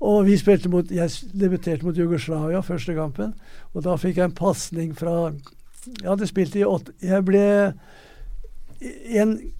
og 0.00 0.22
vi 0.26 0.38
spilte 0.40 0.70
mot 0.72 0.88
Jeg 0.90 1.12
debuterte 1.36 1.84
mot 1.84 1.96
Jugoslavia 1.96 2.62
første 2.64 2.94
kampen, 2.96 3.34
og 3.74 3.84
da 3.84 3.98
fikk 4.00 4.16
jeg 4.22 4.30
en 4.30 4.38
pasning 4.38 4.94
fra 4.96 5.32
Jeg 5.84 6.08
hadde 6.08 6.26
spilt 6.30 6.56
i 6.56 6.64
åtte 6.64 6.92
Jeg 7.02 7.24
ble 7.26 7.44
en 9.12 9.36
f- 9.38 9.50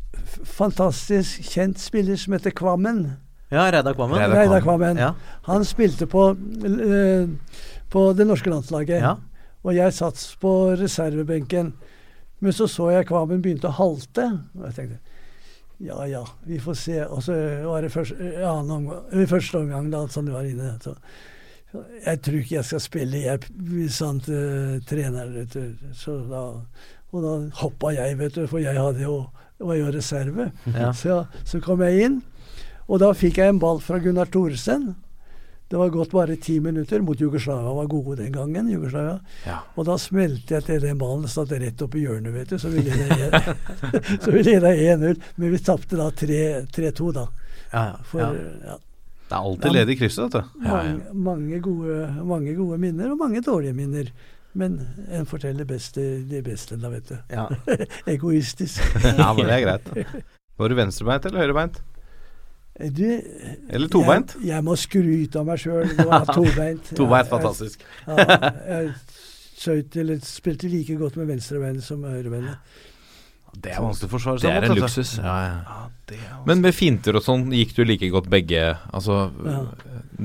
fantastisk 0.45 1.45
kjent 1.53 1.81
spiller 1.81 2.17
som 2.17 2.37
heter 2.37 2.55
Kvammen. 2.57 3.05
Ja, 3.53 3.67
Reidar 3.73 3.95
Kvammen. 3.95 4.19
Reidar 4.19 4.61
Kvammen. 4.65 4.97
Kvammen. 4.97 4.97
Ja. 4.97 5.15
Han 5.49 5.65
spilte 5.65 6.07
på, 6.07 6.31
eh, 6.65 7.29
på 7.93 8.13
det 8.13 8.27
norske 8.27 8.51
landslaget. 8.51 9.01
Ja. 9.03 9.17
Og 9.63 9.75
jeg 9.77 9.95
satt 9.95 10.21
på 10.41 10.73
reservebenken. 10.77 11.73
Men 12.41 12.53
så 12.53 12.67
så 12.67 12.91
jeg 12.91 13.07
Kvammen 13.07 13.43
begynte 13.43 13.69
å 13.69 13.77
halte. 13.77 14.31
Og 14.59 14.69
jeg 14.71 14.79
tenkte 14.79 15.13
ja 15.83 16.07
ja, 16.07 16.27
vi 16.47 16.61
får 16.61 16.75
se. 16.75 17.05
Og 17.07 17.23
så 17.23 17.35
var 17.67 17.83
det 17.83 17.93
første, 17.93 18.33
ja, 18.41 18.53
omgang, 18.53 19.29
første 19.29 19.59
omgang 19.59 19.91
da 19.91 20.07
Sonny 20.09 20.31
var 20.31 20.47
inne. 20.47 20.77
Så, 20.83 20.95
så 21.73 21.83
jeg 22.07 22.21
tror 22.23 22.39
ikke 22.39 22.55
jeg 22.55 22.69
skal 22.69 22.83
spille, 22.85 23.23
jeg, 23.25 23.41
hvis 23.51 23.99
han 24.05 24.21
uh, 24.29 24.77
trener, 24.87 25.33
vet 25.35 25.55
du. 25.55 25.89
Så 25.99 26.21
da, 26.31 26.45
Og 27.13 27.25
da 27.25 27.33
hoppa 27.61 27.91
jeg, 27.93 28.17
vet 28.19 28.35
du, 28.35 28.47
for 28.47 28.63
jeg 28.63 28.79
hadde 28.79 29.03
jo, 29.03 29.27
var 29.63 29.79
jo 29.79 29.93
reserve. 29.95 30.51
Ja. 30.75 30.93
Så, 30.97 31.23
så 31.49 31.61
kom 31.65 31.83
jeg 31.87 32.09
inn, 32.09 32.21
og 32.89 33.01
da 33.03 33.13
fikk 33.17 33.41
jeg 33.41 33.55
en 33.55 33.63
ball 33.63 33.81
fra 33.83 34.01
Gunnar 34.03 34.31
Thoresen. 34.33 34.93
Det 35.73 35.79
var 35.81 35.89
gått 35.89 36.11
bare 36.13 36.35
ti 36.37 36.59
minutter 36.61 37.01
mot 37.01 37.21
Jugoslavia. 37.21 37.73
var 37.73 37.87
gode 37.89 38.17
den 38.17 38.33
gangen. 38.33 38.67
Jugoslavia. 38.69 39.21
Ja. 39.47 39.63
Og 39.75 39.87
da 39.89 39.95
smelte 39.97 40.59
jeg 40.59 40.67
til 40.67 40.83
den 40.85 40.99
ballen. 41.01 41.25
Satt 41.33 41.55
rett 41.57 41.81
opp 41.81 41.97
i 41.97 42.03
hjørnet, 42.03 42.29
vet 42.35 42.53
du. 42.53 42.59
Så 42.61 42.69
vi 42.69 42.83
leda 42.85 43.41
så 44.25 44.35
leda 44.35 44.75
1-0. 44.75 45.23
Men 45.41 45.55
vi 45.55 45.61
tapte 45.65 45.97
da 45.97 46.11
3 46.13 46.43
3-2, 46.77 47.09
da. 47.17 47.25
Ja, 47.71 47.87
For 48.05 48.21
ja. 48.21 48.29
ja. 48.67 48.77
Det 49.33 49.39
er 49.39 49.49
alltid 49.49 49.73
ledig 49.79 49.97
i 49.97 50.01
krysset, 50.03 50.27
vet 50.27 50.35
du. 50.37 50.61
Ja, 50.67 50.83
ja. 50.85 50.93
Mange, 50.93 51.25
mange, 51.31 51.61
gode, 51.65 51.99
mange 52.21 52.53
gode 52.59 52.77
minner, 52.85 53.15
og 53.15 53.25
mange 53.25 53.41
dårlige 53.41 53.73
minner. 53.73 54.13
Men 54.55 54.75
en 55.09 55.25
forteller 55.27 55.65
best 55.65 55.95
de 55.97 56.07
det 56.29 56.43
beste, 56.45 56.77
da, 56.77 56.91
vet 56.93 57.09
du. 57.09 57.17
Ja. 57.33 57.47
Egoistisk. 58.15 58.83
Ja, 59.19 59.33
men 59.33 59.47
det 59.49 59.57
er 59.57 59.65
greit. 59.65 59.89
Var 60.61 60.69
du 60.69 60.77
venstrebeint 60.77 61.25
eller 61.27 61.47
høyrebeint? 61.47 61.81
Du, 62.93 63.05
Eller 63.69 63.89
tobeint? 63.93 64.33
Jeg, 64.41 64.49
jeg 64.49 64.65
må 64.65 64.75
skryte 64.81 65.41
av 65.41 65.49
meg 65.49 65.61
sjøl. 65.61 65.91
Tobeint. 66.33 66.93
Tobeint, 66.97 67.29
fantastisk. 67.29 67.83
Ja, 68.07 68.39
jeg 68.69 68.95
skjøt, 69.61 69.99
eller 70.01 70.23
spilte 70.27 70.71
like 70.73 70.97
godt 71.01 71.19
med 71.21 71.29
venstrebeinet 71.31 71.85
som 71.85 72.05
høyrebeinet. 72.09 72.81
Det 73.53 73.75
er 73.75 73.83
vanskelig 73.85 74.09
å 74.09 74.13
forsvare 74.15 74.41
Det 74.41 74.49
er 74.49 74.65
en 74.65 74.73
vet 74.73 74.81
luksus. 74.81 75.11
Ja, 75.21 75.35
ja. 75.45 75.59
Ja, 75.69 75.81
er. 76.17 76.39
Men 76.49 76.63
med 76.65 76.73
finter 76.75 77.19
og 77.19 77.25
sånn, 77.27 77.51
gikk 77.53 77.75
du 77.77 77.83
like 77.85 78.09
godt 78.15 78.31
begge? 78.33 78.63
Altså, 78.97 79.27
Ja. 79.45 79.61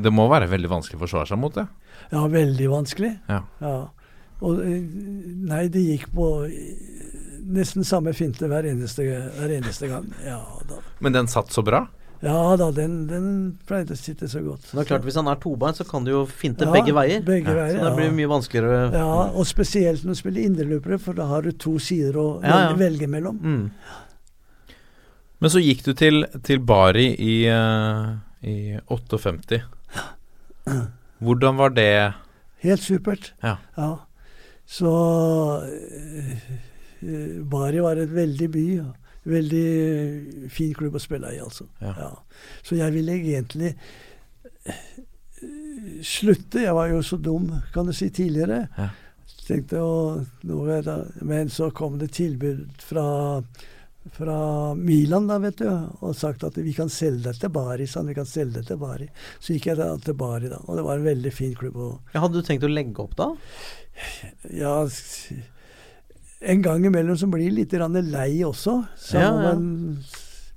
det 0.08 0.14
må 0.16 0.30
være 0.32 0.48
veldig 0.48 0.72
vanskelig 0.72 0.96
å 1.00 1.04
forsvare 1.04 1.28
seg 1.28 1.42
mot 1.44 1.54
det? 1.60 1.68
Ja, 2.14 2.24
veldig 2.32 2.70
vanskelig. 2.72 3.12
Ja. 3.28 3.42
Og 4.42 4.60
eh, 4.62 4.82
nei, 5.50 5.68
det 5.74 5.82
gikk 5.82 6.10
på 6.14 6.28
eh, 6.46 6.74
nesten 7.48 7.84
samme 7.88 8.14
finte 8.14 8.48
hver 8.52 8.66
eneste, 8.70 9.06
hver 9.38 9.54
eneste 9.58 9.88
gang. 9.90 10.10
Ja 10.26 10.42
da. 10.70 10.82
Men 11.02 11.14
den 11.16 11.28
satt 11.32 11.52
så 11.56 11.64
bra? 11.66 11.86
Ja 12.22 12.56
da, 12.58 12.72
den, 12.74 13.06
den 13.08 13.26
pleide 13.70 13.94
å 13.94 13.98
sitte 13.98 14.26
så 14.30 14.40
godt. 14.42 14.64
Men 14.72 14.80
det 14.80 14.86
er 14.86 14.90
klart, 14.90 15.04
Hvis 15.06 15.16
han 15.20 15.28
er 15.30 15.38
tobeint, 15.42 15.78
så 15.78 15.86
kan 15.86 16.04
du 16.06 16.12
jo 16.12 16.24
finte 16.26 16.66
Ja, 16.66 16.72
begge 16.74 16.94
veier. 16.98 17.22
begge 17.22 17.52
Ja. 17.54 17.56
veier, 17.60 17.78
Så 17.78 17.84
det 17.86 17.96
blir 18.00 18.16
mye 18.18 18.32
vanskeligere. 18.32 18.80
Ja, 18.98 19.12
og 19.38 19.46
spesielt 19.46 20.02
når 20.04 20.16
du 20.18 20.22
spiller 20.24 20.42
indreløpere, 20.50 20.98
for 21.00 21.14
da 21.14 21.28
har 21.30 21.42
du 21.46 21.52
to 21.52 21.78
sider 21.80 22.18
å 22.18 22.28
Ja, 22.44 22.48
ja. 22.48 22.74
velge, 22.74 22.80
velge 22.80 23.08
mellom. 23.08 23.38
Mm. 23.38 23.72
Men 25.40 25.50
så 25.54 25.62
gikk 25.62 25.84
du 25.86 25.94
til, 25.94 26.26
til 26.42 26.60
Bari 26.66 27.12
i, 27.22 27.36
eh, 27.46 28.16
i 28.50 28.58
58. 28.90 29.62
Hvordan 31.24 31.58
var 31.62 31.70
det 31.78 32.14
Helt 32.66 32.82
supert. 32.82 33.34
Ja. 33.46 33.58
Så 34.68 34.94
eh, 35.64 36.32
eh, 37.00 37.44
Bari 37.48 37.80
var 37.80 38.00
et 38.02 38.12
veldig 38.12 38.50
by. 38.52 38.68
Veldig 39.28 40.50
fin 40.52 40.74
klubb 40.76 40.96
å 40.96 41.04
spille 41.04 41.32
i, 41.36 41.40
altså. 41.44 41.68
Ja. 41.84 42.12
Så 42.64 42.78
jeg 42.80 42.96
ville 42.96 43.16
egentlig 43.16 43.74
eh, 44.68 44.84
slutte. 46.04 46.64
Jeg 46.66 46.76
var 46.76 46.92
jo 46.92 47.02
så 47.04 47.20
dum, 47.20 47.50
kan 47.74 47.88
du 47.88 47.96
si, 47.96 48.12
tidligere. 48.12 48.66
Ja. 48.78 48.92
Tenkte 49.48 49.80
å 49.80 50.26
Men 51.24 51.50
så 51.50 51.70
kom 51.72 51.96
det 52.00 52.10
tilbud 52.18 52.82
fra, 52.84 53.06
fra 54.12 54.40
Milan, 54.76 55.30
da, 55.32 55.38
vet 55.40 55.62
du, 55.64 55.70
og 56.04 56.16
sagt 56.20 56.44
at 56.44 56.60
vi 56.60 56.74
kan 56.76 56.92
selge 56.92 57.30
deg 57.30 57.40
til 57.40 57.54
Bari. 57.56 57.88
Sånn, 57.88 58.12
vi 58.12 58.18
kan 58.18 58.28
selge 58.28 58.60
deg 58.60 58.68
til 58.68 58.82
Bari. 58.82 59.08
Så 59.40 59.56
gikk 59.56 59.70
jeg 59.72 59.80
da 59.80 59.94
til 60.04 60.20
Bari, 60.20 60.52
da. 60.52 60.60
Og 60.68 60.76
det 60.80 60.88
var 60.88 61.00
en 61.00 61.08
veldig 61.08 61.32
fin 61.36 61.56
klubb. 61.56 61.80
Og 61.80 62.16
Ja, 62.16 62.26
hadde 62.26 62.42
du 62.42 62.48
tenkt 62.48 62.68
å 62.68 62.72
legge 62.72 63.04
opp 63.06 63.16
da? 63.20 63.32
Ja, 64.54 64.76
en 66.42 66.62
gang 66.62 66.86
imellom 66.86 67.18
så 67.18 67.28
blir 67.32 67.48
jeg 67.50 67.56
litt 67.58 67.74
lei 68.06 68.44
også. 68.46 68.80
Så 68.98 69.18
Ja, 69.20 69.30
ja. 69.32 69.54
man 69.54 69.98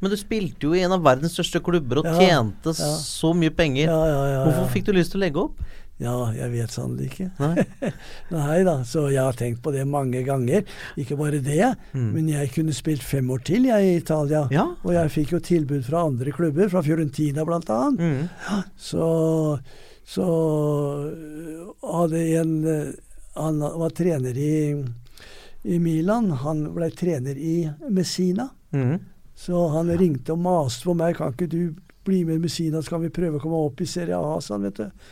Men 0.01 0.11
du 0.11 0.17
spilte 0.17 0.65
jo 0.65 0.73
i 0.73 0.81
en 0.81 0.93
av 0.97 1.03
verdens 1.05 1.35
største 1.37 1.61
klubber 1.61 1.99
og 2.01 2.07
Ja, 2.09 2.15
tjente 2.17 2.73
ja. 2.73 2.95
så 2.97 3.35
mye 3.37 3.51
penger. 3.53 3.85
ja, 3.91 4.45
Hvorfor 4.47 4.71
fikk 4.73 4.87
du 4.87 4.93
lyst 4.97 5.13
til 5.13 5.21
å 5.21 5.25
legge 5.27 5.43
opp? 5.43 5.59
Ja, 6.01 6.15
jeg 6.33 6.49
vet 6.55 6.71
sannelig 6.73 7.11
ikke. 7.11 7.27
Nei. 7.39 7.91
Nei 8.33 8.63
da, 8.65 8.79
så 8.89 9.03
jeg 9.13 9.21
har 9.21 9.37
tenkt 9.37 9.61
på 9.61 9.69
det 9.75 9.83
mange 9.87 10.23
ganger. 10.25 10.63
Ikke 10.97 11.19
bare 11.21 11.43
det, 11.45 11.75
Mm. 11.93 12.07
men 12.15 12.29
jeg 12.33 12.49
kunne 12.55 12.73
spilt 12.73 13.03
fem 13.05 13.29
år 13.31 13.43
til 13.45 13.67
jeg 13.69 13.85
i 13.85 13.99
Italia. 13.99 14.47
Ja. 14.51 14.65
Og 14.83 14.95
jeg 14.97 15.11
fikk 15.13 15.33
jo 15.37 15.41
tilbud 15.45 15.85
fra 15.85 16.07
andre 16.09 16.33
klubber, 16.33 16.71
fra 16.73 16.81
Fiorentina 16.81 17.45
annet. 17.69 18.01
Mm. 18.01 18.65
Så, 18.79 19.61
så 20.09 20.25
hadde 21.85 22.25
en 22.41 22.65
øh, 22.65 22.93
Han 23.39 23.61
var 23.61 23.95
trener 23.95 24.37
i, 24.39 24.55
i 25.63 25.79
Milan. 25.79 26.31
Han 26.43 26.65
ble 26.75 26.91
trener 26.91 27.39
i 27.39 27.71
Messina. 27.89 28.49
Mm. 28.73 28.99
Så 29.39 29.69
han 29.73 29.91
ringte 29.99 30.35
og 30.35 30.43
maste 30.45 30.89
på 30.89 30.95
meg. 30.99 31.17
Kan 31.19 31.35
ikke 31.35 31.51
du 31.51 31.63
bli 32.05 32.25
med 32.25 32.41
i 32.41 32.45
Messina, 32.45 32.83
så 32.83 32.97
kan 32.97 33.05
vi 33.05 33.13
prøve 33.15 33.39
å 33.39 33.43
komme 33.43 33.61
opp 33.69 33.81
i 33.81 33.89
Serie 33.89 34.19
A, 34.19 34.39
sa 34.41 34.57
han, 34.57 34.67
vet 34.69 34.81
du. 34.81 35.11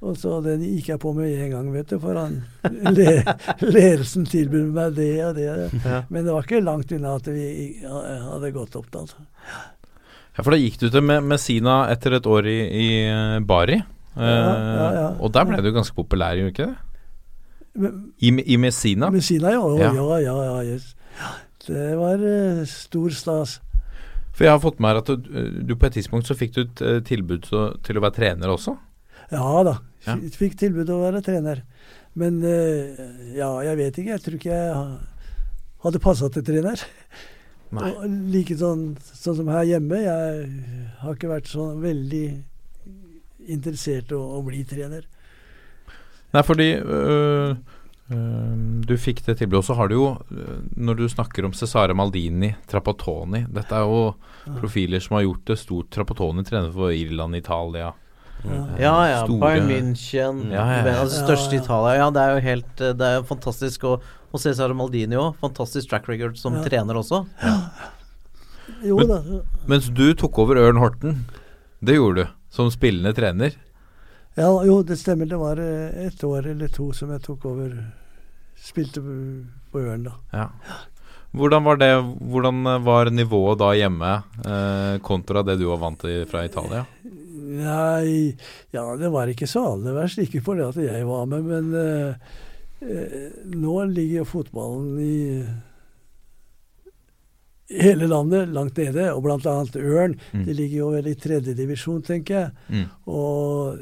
Og 0.00 0.16
så 0.16 0.38
den 0.40 0.62
gikk 0.64 0.94
jeg 0.94 1.00
på 1.02 1.12
med 1.12 1.28
en 1.44 1.50
gang, 1.52 1.66
vet 1.74 1.90
du, 1.92 1.98
for 2.00 2.16
han 2.16 2.38
le, 2.96 3.20
ledelsen 3.60 4.24
tilbød 4.28 4.70
meg 4.76 4.94
det 4.96 5.10
og 5.26 5.34
det. 5.36 5.48
Ja. 5.84 6.00
Men 6.08 6.24
det 6.24 6.32
var 6.32 6.46
ikke 6.46 6.62
langt 6.64 6.94
unna 6.96 7.18
at 7.20 7.28
vi 7.28 7.48
hadde 7.84 8.52
gått 8.56 8.78
opp 8.80 8.88
da. 8.88 9.04
altså. 9.04 9.20
Ja, 10.36 10.44
for 10.44 10.54
da 10.54 10.60
gikk 10.60 10.78
du 10.80 10.88
til 10.88 11.04
Messina 11.04 11.82
etter 11.92 12.16
et 12.16 12.28
år 12.30 12.48
i, 12.48 12.60
i 12.64 12.86
eh, 13.10 13.40
Bari. 13.44 13.76
Eh, 13.76 14.30
ja, 14.30 14.86
ja. 14.96 15.08
Og 15.20 15.34
der 15.36 15.48
ble 15.48 15.60
du 15.60 15.72
ganske 15.74 15.96
populær, 15.96 16.38
gjorde 16.38 16.48
du 16.48 16.54
ikke 16.54 16.70
det? 16.70 16.89
I, 17.76 18.30
I 18.54 18.56
Messina? 18.58 19.10
Messina, 19.10 19.52
ja. 19.54 19.62
Ja. 19.78 19.92
Ja, 19.94 20.06
ja, 20.18 20.20
ja. 20.20 20.36
ja, 20.44 20.62
yes. 20.74 20.94
Det 21.66 21.96
var 21.96 22.22
uh, 22.22 22.64
stor 22.66 23.14
stas. 23.14 23.58
For 24.34 24.46
jeg 24.46 24.54
har 24.54 24.62
fått 24.62 24.80
med 24.80 24.88
meg 24.88 25.02
at 25.02 25.10
du, 25.20 25.30
du 25.68 25.74
på 25.76 25.88
et 25.88 25.98
tidspunkt 25.98 26.28
så 26.30 26.36
fikk 26.38 26.54
du 26.56 26.60
et 26.62 26.82
eh, 26.86 27.00
tilbud 27.04 27.44
til 27.44 27.98
å 27.98 28.02
være 28.02 28.14
trener 28.16 28.52
også. 28.52 28.72
Ja 29.28 29.64
da. 29.66 29.74
Ja. 30.06 30.14
Fikk 30.32 30.54
tilbud 30.62 30.88
å 30.90 31.00
være 31.02 31.20
trener. 31.26 31.60
Men 32.18 32.38
uh, 32.42 33.02
ja, 33.36 33.50
jeg 33.68 33.76
vet 33.82 34.00
ikke. 34.00 34.14
Jeg 34.14 34.24
tror 34.24 34.38
ikke 34.38 34.54
jeg 34.54 34.78
hadde 35.84 36.02
passa 36.02 36.30
til 36.32 36.46
trener. 36.46 36.86
Nei. 37.76 37.90
Og 37.92 38.06
like 38.32 38.56
sånn, 38.58 38.86
sånn 38.98 39.36
som 39.42 39.50
her 39.52 39.68
hjemme. 39.68 40.00
Jeg 40.02 40.48
har 41.02 41.18
ikke 41.18 41.30
vært 41.30 41.50
så 41.52 41.68
veldig 41.78 42.24
interessert 43.50 44.10
i 44.10 44.18
å, 44.18 44.24
å 44.38 44.42
bli 44.46 44.64
trener. 44.68 45.04
Nei, 46.32 46.42
fordi 46.46 46.66
øh, 46.78 47.56
øh, 48.12 48.82
du 48.86 48.94
fikk 48.96 49.24
det 49.26 49.38
tilbudet. 49.40 49.62
Og 49.62 49.64
så 49.70 49.74
har 49.78 49.88
du 49.90 49.94
jo, 49.96 50.10
øh, 50.30 50.60
når 50.76 50.94
du 51.00 51.08
snakker 51.08 51.44
om 51.48 51.52
Cesare 51.52 51.94
Maldini, 51.94 52.52
Trapattoni 52.70 53.44
Dette 53.50 53.74
er 53.74 53.86
jo 53.86 54.14
profiler 54.60 55.00
som 55.02 55.16
har 55.18 55.24
gjort 55.26 55.44
det 55.50 55.58
stort. 55.58 55.90
Trapattoni 55.90 56.44
trener 56.46 56.70
for 56.74 56.90
Irland, 56.94 57.36
Italia. 57.36 57.90
Ja, 58.80 58.94
ja. 59.04 59.24
Store- 59.26 59.40
Bayern 59.42 59.66
München, 59.68 60.46
Ja, 60.50 60.62
ja, 60.64 60.86
ja. 60.86 60.94
altså 61.02 61.26
største 61.26 61.54
Ja, 61.54 61.58
ja. 61.58 61.64
Italia. 61.64 61.94
Ja, 61.98 62.10
det 62.10 62.22
er 62.22 62.30
jo 62.30 62.40
helt 62.46 62.80
eh, 62.80 62.94
Det 62.96 63.06
er 63.10 63.14
jo 63.18 63.22
fantastisk. 63.28 63.84
Og, 63.84 64.02
og 64.32 64.40
Cesar 64.40 64.72
Maldini 64.72 65.16
òg. 65.20 65.34
Fantastisk 65.42 65.90
track 65.90 66.08
record 66.08 66.36
som 66.40 66.54
Ja. 66.54 66.62
trener 66.64 66.94
også. 66.96 67.24
Jo 68.86 68.96
Men- 68.96 69.08
da. 69.08 69.20
Mens 69.68 69.88
du 69.90 70.14
tok 70.14 70.38
over 70.38 70.56
Ørn 70.56 70.78
Horten. 70.78 71.24
Det 71.84 71.94
gjorde 71.98 72.24
du, 72.24 72.28
som 72.50 72.70
spillende 72.70 73.12
trener. 73.16 73.52
Ja, 74.38 74.50
jo, 74.64 74.82
det 74.86 74.96
stemmer. 75.00 75.26
Det 75.26 75.40
var 75.40 75.58
eh, 75.58 76.06
et 76.06 76.24
år 76.24 76.52
eller 76.52 76.70
to 76.72 76.92
som 76.96 77.10
jeg 77.14 77.24
tok 77.26 77.48
over 77.50 77.74
Spilte 78.60 79.00
på 79.00 79.80
Ørn, 79.80 80.04
da. 80.04 80.12
Ja. 80.36 80.48
Hvordan 81.32 81.64
var 81.64 81.78
det 81.80 81.90
Hvordan 82.02 82.66
var 82.84 83.10
nivået 83.14 83.60
da 83.62 83.70
hjemme 83.78 84.10
eh, 84.44 84.98
kontra 85.06 85.42
det 85.46 85.56
du 85.60 85.68
var 85.70 85.80
vant 85.80 86.00
til 86.02 86.26
fra 86.28 86.44
Italia? 86.44 86.84
Nei, 87.50 88.36
ja, 88.74 88.84
det 88.98 89.10
var 89.10 89.30
ikke 89.30 89.48
så 89.50 89.64
aller 89.72 89.96
verst. 89.96 90.20
Ikke 90.22 90.42
for 90.44 90.58
det 90.58 90.68
at 90.68 90.78
jeg 90.82 91.06
var 91.08 91.26
med, 91.30 91.46
men 91.46 91.72
eh, 91.78 92.14
eh, 92.84 93.26
nå 93.54 93.78
ligger 93.90 94.20
jo 94.20 94.28
fotballen 94.36 95.00
i 95.02 95.16
hele 97.70 98.06
landet 98.10 98.50
langt 98.50 98.78
nede, 98.78 99.08
og 99.14 99.26
annet 99.30 99.76
Ørn. 99.78 100.16
Mm. 100.32 100.44
De 100.46 100.54
ligger 100.54 100.78
jo 100.78 100.92
vel 100.96 101.10
i 101.10 101.18
tredje 101.18 101.54
divisjon, 101.54 102.02
tenker 102.06 102.34
jeg. 102.40 102.50
Mm. 102.68 102.86
Og 103.06 103.78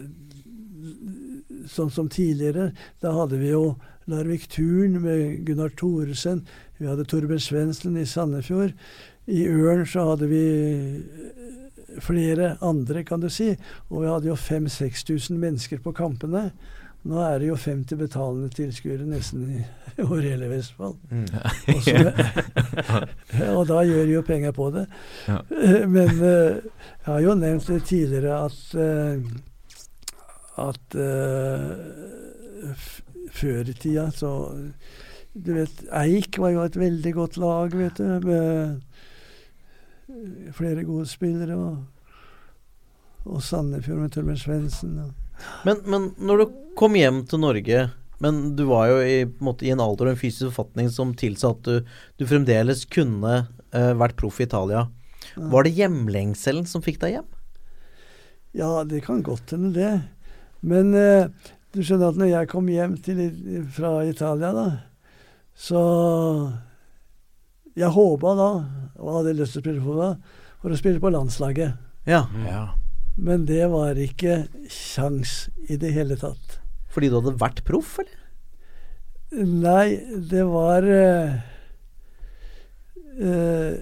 sånn 1.71 1.93
som 1.95 2.09
tidligere, 2.13 2.73
da 3.03 3.13
hadde 3.17 3.41
vi 3.41 3.53
jo 3.53 3.77
Larvik 4.09 4.49
Turn 4.49 5.01
med 5.05 5.45
Gunnar 5.47 5.73
Thoresen. 5.77 6.47
Vi 6.79 6.89
hadde 6.89 7.05
Torben 7.05 7.41
Svendsen 7.41 7.97
i 8.01 8.07
Sandefjord. 8.09 8.73
I 9.29 9.45
Ørn 9.53 9.85
så 9.87 10.07
hadde 10.13 10.31
vi 10.31 10.43
eh, 10.73 12.01
flere 12.01 12.55
andre, 12.65 13.05
kan 13.05 13.21
du 13.21 13.29
si. 13.33 13.51
Og 13.91 14.03
vi 14.03 14.09
hadde 14.09 14.31
jo 14.31 14.39
5000-6000 14.41 15.37
mennesker 15.37 15.83
på 15.85 15.93
kampene. 15.93 16.49
Nå 17.09 17.21
er 17.23 17.39
det 17.41 17.51
jo 17.51 17.57
50 17.57 17.99
betalende 18.01 18.49
tilskuere 18.53 19.05
nesten 19.07 19.45
i 19.55 19.61
over 20.03 20.23
hele 20.23 20.49
Vestfold. 20.51 20.97
Og, 21.75 21.83
så, 21.85 22.13
og 23.57 23.65
da 23.69 23.83
gjør 23.87 24.05
de 24.07 24.17
jo 24.17 24.23
penger 24.27 24.53
på 24.55 24.71
det. 24.75 24.85
Ja. 25.29 25.39
Men 25.97 26.11
eh, 26.17 26.59
jeg 26.59 27.07
har 27.07 27.23
jo 27.25 27.37
nevnt 27.39 27.71
tidligere 27.87 28.41
at 28.47 28.75
eh, 28.79 29.29
at 30.63 30.97
uh, 30.99 32.75
før 33.35 33.69
i 33.69 33.75
tida 33.77 34.09
så 34.15 34.31
Du 35.33 35.53
vet, 35.55 35.85
Eik 35.95 36.39
var 36.41 36.51
jo 36.55 36.65
et 36.65 36.77
veldig 36.77 37.13
godt 37.15 37.37
lag, 37.39 37.75
vet 37.77 38.01
du. 38.01 38.27
Med 38.27 38.81
flere 40.57 40.83
gode 40.89 41.07
spillere. 41.07 41.55
Og, 41.55 41.77
og 43.29 43.43
Sandefjord 43.45 44.01
med 44.03 44.13
Torben 44.15 44.41
Svendsen. 44.41 44.99
Men, 45.69 45.83
men 45.87 46.11
når 46.19 46.43
du 46.43 46.47
kom 46.79 46.97
hjem 46.99 47.21
til 47.31 47.39
Norge 47.39 47.85
Men 48.19 48.57
du 48.59 48.65
var 48.67 48.89
jo 48.91 48.97
i, 49.05 49.21
en, 49.23 49.35
måte, 49.45 49.63
i 49.63 49.71
en 49.71 49.83
alder 49.83 50.09
og 50.09 50.17
en 50.17 50.19
fysisk 50.19 50.49
forfatning 50.49 50.89
som 50.91 51.15
tilsa 51.15 51.53
at 51.55 51.63
du, 51.63 51.87
du 52.19 52.27
fremdeles 52.27 52.83
kunne 52.91 53.35
eh, 53.71 53.93
vært 53.95 54.17
proff 54.19 54.41
i 54.43 54.49
Italia. 54.49 54.89
Var 55.39 55.67
det 55.67 55.77
hjemlengselen 55.77 56.67
som 56.67 56.83
fikk 56.83 56.99
deg 57.05 57.19
hjem? 57.19 57.29
Ja, 58.59 58.83
det 58.83 59.05
kan 59.07 59.23
godt 59.23 59.55
hende, 59.55 59.71
det. 59.77 59.93
Men 60.61 60.95
eh, 60.97 61.29
du 61.75 61.83
skjønner 61.83 62.13
at 62.13 62.19
når 62.19 62.33
jeg 62.33 62.51
kom 62.51 62.69
hjem 62.73 62.97
til, 63.05 63.21
fra 63.75 64.01
Italia, 64.09 64.53
da, 64.57 64.69
så 65.59 65.83
Jeg 67.79 67.95
håpa 67.95 68.35
da, 68.35 68.51
og 68.99 69.17
hadde 69.21 69.37
lyst 69.39 69.55
til 69.55 69.61
å 69.61 69.65
spille 69.65 69.83
fotball, 69.85 70.15
for 70.59 70.75
å 70.75 70.79
spille 70.79 71.03
på 71.03 71.13
landslaget. 71.15 71.77
Ja. 72.11 72.25
Men 73.19 73.45
det 73.47 73.69
var 73.71 73.99
ikke 73.99 74.49
kjangs 74.67 75.45
i 75.71 75.77
det 75.79 75.93
hele 75.95 76.17
tatt. 76.19 76.59
Fordi 76.91 77.11
du 77.11 77.21
hadde 77.21 77.39
vært 77.39 77.63
proff, 77.69 77.99
eller? 78.03 78.17
Nei, 79.39 80.01
det 80.31 80.43
var 80.49 80.87
eh, 80.89 81.35
eh, 83.21 83.75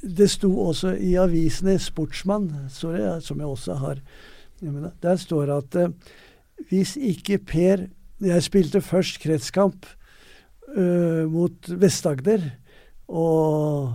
Det 0.00 0.28
sto 0.30 0.52
også 0.68 0.94
i 0.94 1.16
avisene 1.18 1.74
Sportsmann, 1.82 2.46
sorry, 2.70 3.02
som 3.20 3.42
jeg 3.42 3.50
også 3.50 3.80
har 3.82 4.04
Der 4.60 5.16
står 5.16 5.46
det 5.46 5.56
at 5.56 5.76
eh, 5.80 6.16
hvis 6.68 6.96
ikke 6.96 7.38
Per 7.38 7.86
Jeg 8.20 8.42
spilte 8.44 8.82
først 8.84 9.16
kretskamp 9.22 9.86
uh, 10.76 11.24
mot 11.32 11.70
Vest-Agder 11.80 12.42
og, 13.08 13.94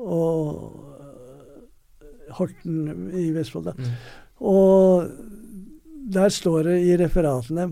og 0.00 0.86
Horten 2.38 3.10
i 3.12 3.26
Vestfold. 3.34 3.68
Da. 3.68 3.74
Og 4.40 5.10
der 6.14 6.32
står 6.32 6.62
det 6.70 6.78
i 6.86 6.96
referatene 6.96 7.66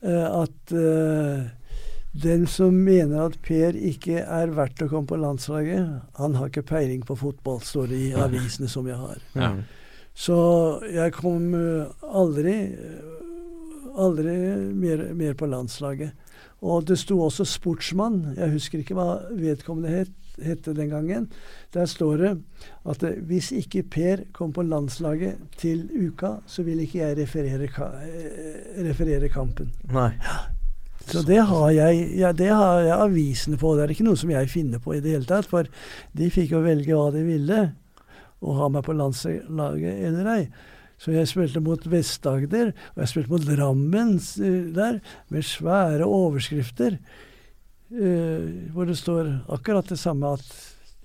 uh, 0.00 0.42
at 0.42 0.72
uh, 0.72 1.44
den 2.24 2.46
som 2.48 2.72
mener 2.72 3.26
at 3.26 3.36
Per 3.44 3.76
ikke 3.76 4.24
er 4.24 4.56
verdt 4.56 4.80
å 4.84 4.88
komme 4.88 5.08
på 5.08 5.20
landslaget, 5.20 6.00
han 6.16 6.34
har 6.40 6.48
ikke 6.48 6.64
peiling 6.72 7.04
på 7.04 7.20
fotball, 7.20 7.60
står 7.64 7.92
det 7.92 8.00
i 8.08 8.10
avisene 8.16 8.68
som 8.68 8.88
jeg 8.88 8.96
har. 9.00 9.22
Ja. 9.36 9.54
Så 10.14 10.36
jeg 10.92 11.14
kom 11.16 11.54
eh, 11.56 11.88
aldri 12.02 12.56
aldri 13.96 14.34
mer, 14.74 15.04
mer 15.14 15.34
på 15.34 15.46
landslaget. 15.46 16.12
Og 16.62 16.86
det 16.86 16.98
sto 16.98 17.20
også 17.20 17.44
'sportsmann'. 17.44 18.36
Jeg 18.36 18.50
husker 18.50 18.78
ikke 18.78 18.94
hva 18.94 19.18
vedkommende 19.34 19.88
het, 19.88 20.10
hette 20.42 20.74
den 20.74 20.88
gangen. 20.88 21.28
Der 21.74 21.86
står 21.86 22.16
det 22.16 22.38
at 22.86 23.02
eh, 23.02 23.20
hvis 23.26 23.52
ikke 23.52 23.82
Per 23.82 24.16
kom 24.32 24.52
på 24.52 24.62
landslaget 24.62 25.36
til 25.56 25.88
uka, 26.06 26.36
så 26.46 26.62
vil 26.62 26.80
ikke 26.80 26.98
jeg 26.98 27.18
referere, 27.18 27.66
ka 27.66 27.84
eh, 27.84 28.88
referere 28.88 29.28
kampen. 29.28 29.70
Nei. 29.92 30.12
Så 31.06 31.22
det 31.26 31.42
har, 31.42 31.70
jeg, 31.70 32.18
ja, 32.18 32.32
det 32.32 32.48
har 32.48 32.80
jeg 32.80 32.98
avisene 33.00 33.56
på. 33.56 33.74
Det 33.74 33.82
er 33.82 33.90
ikke 33.90 34.04
noe 34.04 34.16
som 34.16 34.30
jeg 34.30 34.48
finner 34.48 34.78
på 34.78 34.94
i 34.94 35.00
det 35.00 35.10
hele 35.10 35.24
tatt. 35.24 35.46
For 35.46 35.66
de 36.12 36.30
fikk 36.30 36.52
jo 36.52 36.60
velge 36.62 36.94
hva 36.94 37.10
de 37.10 37.24
ville, 37.26 37.72
å 38.42 38.54
ha 38.58 38.68
meg 38.72 38.84
på 38.86 38.96
landslaget 38.98 40.06
eller 40.08 40.30
ei. 40.34 40.44
Så 41.02 41.14
jeg 41.14 41.30
spilte 41.30 41.62
mot 41.62 41.82
Vest-Agder, 41.90 42.70
og 42.94 43.02
jeg 43.02 43.10
spilte 43.10 43.32
mot 43.32 43.46
Drammen 43.46 44.14
eh, 44.18 44.68
der, 44.74 45.00
med 45.34 45.46
svære 45.46 46.06
overskrifter. 46.06 46.98
Uh, 47.92 48.70
hvor 48.72 48.86
det 48.88 48.94
står 48.96 49.26
akkurat 49.52 49.90
det 49.92 49.98
samme 50.00 50.30
at 50.38 50.46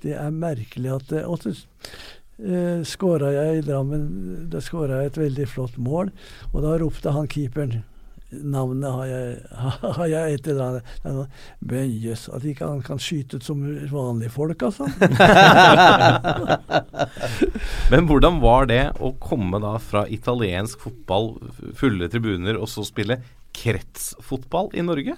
det 0.05 0.13
er 0.15 0.29
merkelig 0.31 0.93
at 0.93 1.09
det, 1.09 1.25
Og 1.27 1.41
så 1.43 1.51
uh, 1.51 3.25
jeg 3.33 3.57
i 3.57 3.65
Drammen 3.65 4.05
Da 4.47 4.61
skåra 4.63 5.01
jeg 5.01 5.11
et 5.11 5.19
veldig 5.19 5.47
flott 5.51 5.75
mål, 5.75 6.13
og 6.53 6.63
da 6.63 6.77
ropte 6.79 7.11
han 7.11 7.27
keeperen 7.27 7.81
Navnet 8.28 8.91
har 8.91 9.05
jeg, 9.07 9.36
har 9.97 10.07
jeg 10.11 10.34
et 10.36 10.47
eller 10.51 10.82
annet 11.05 11.30
Men 11.63 11.93
jøss, 12.03 12.25
at 12.36 12.43
ikke 12.43 12.67
han 12.67 12.82
kan 12.84 12.99
skyte 12.99 13.39
ut 13.39 13.45
som 13.47 13.61
vanlige 13.91 14.34
folk, 14.34 14.65
altså. 14.67 14.84
Men 17.91 18.07
hvordan 18.09 18.41
var 18.43 18.67
det 18.67 18.82
å 18.99 19.13
komme 19.23 19.61
da 19.63 19.78
fra 19.80 20.03
italiensk 20.11 20.82
fotball, 20.84 21.38
fulle 21.80 22.09
tribuner, 22.11 22.59
og 22.59 22.67
så 22.71 22.84
spille 22.88 23.21
kretsfotball 23.57 24.69
i 24.75 24.84
Norge? 24.86 25.15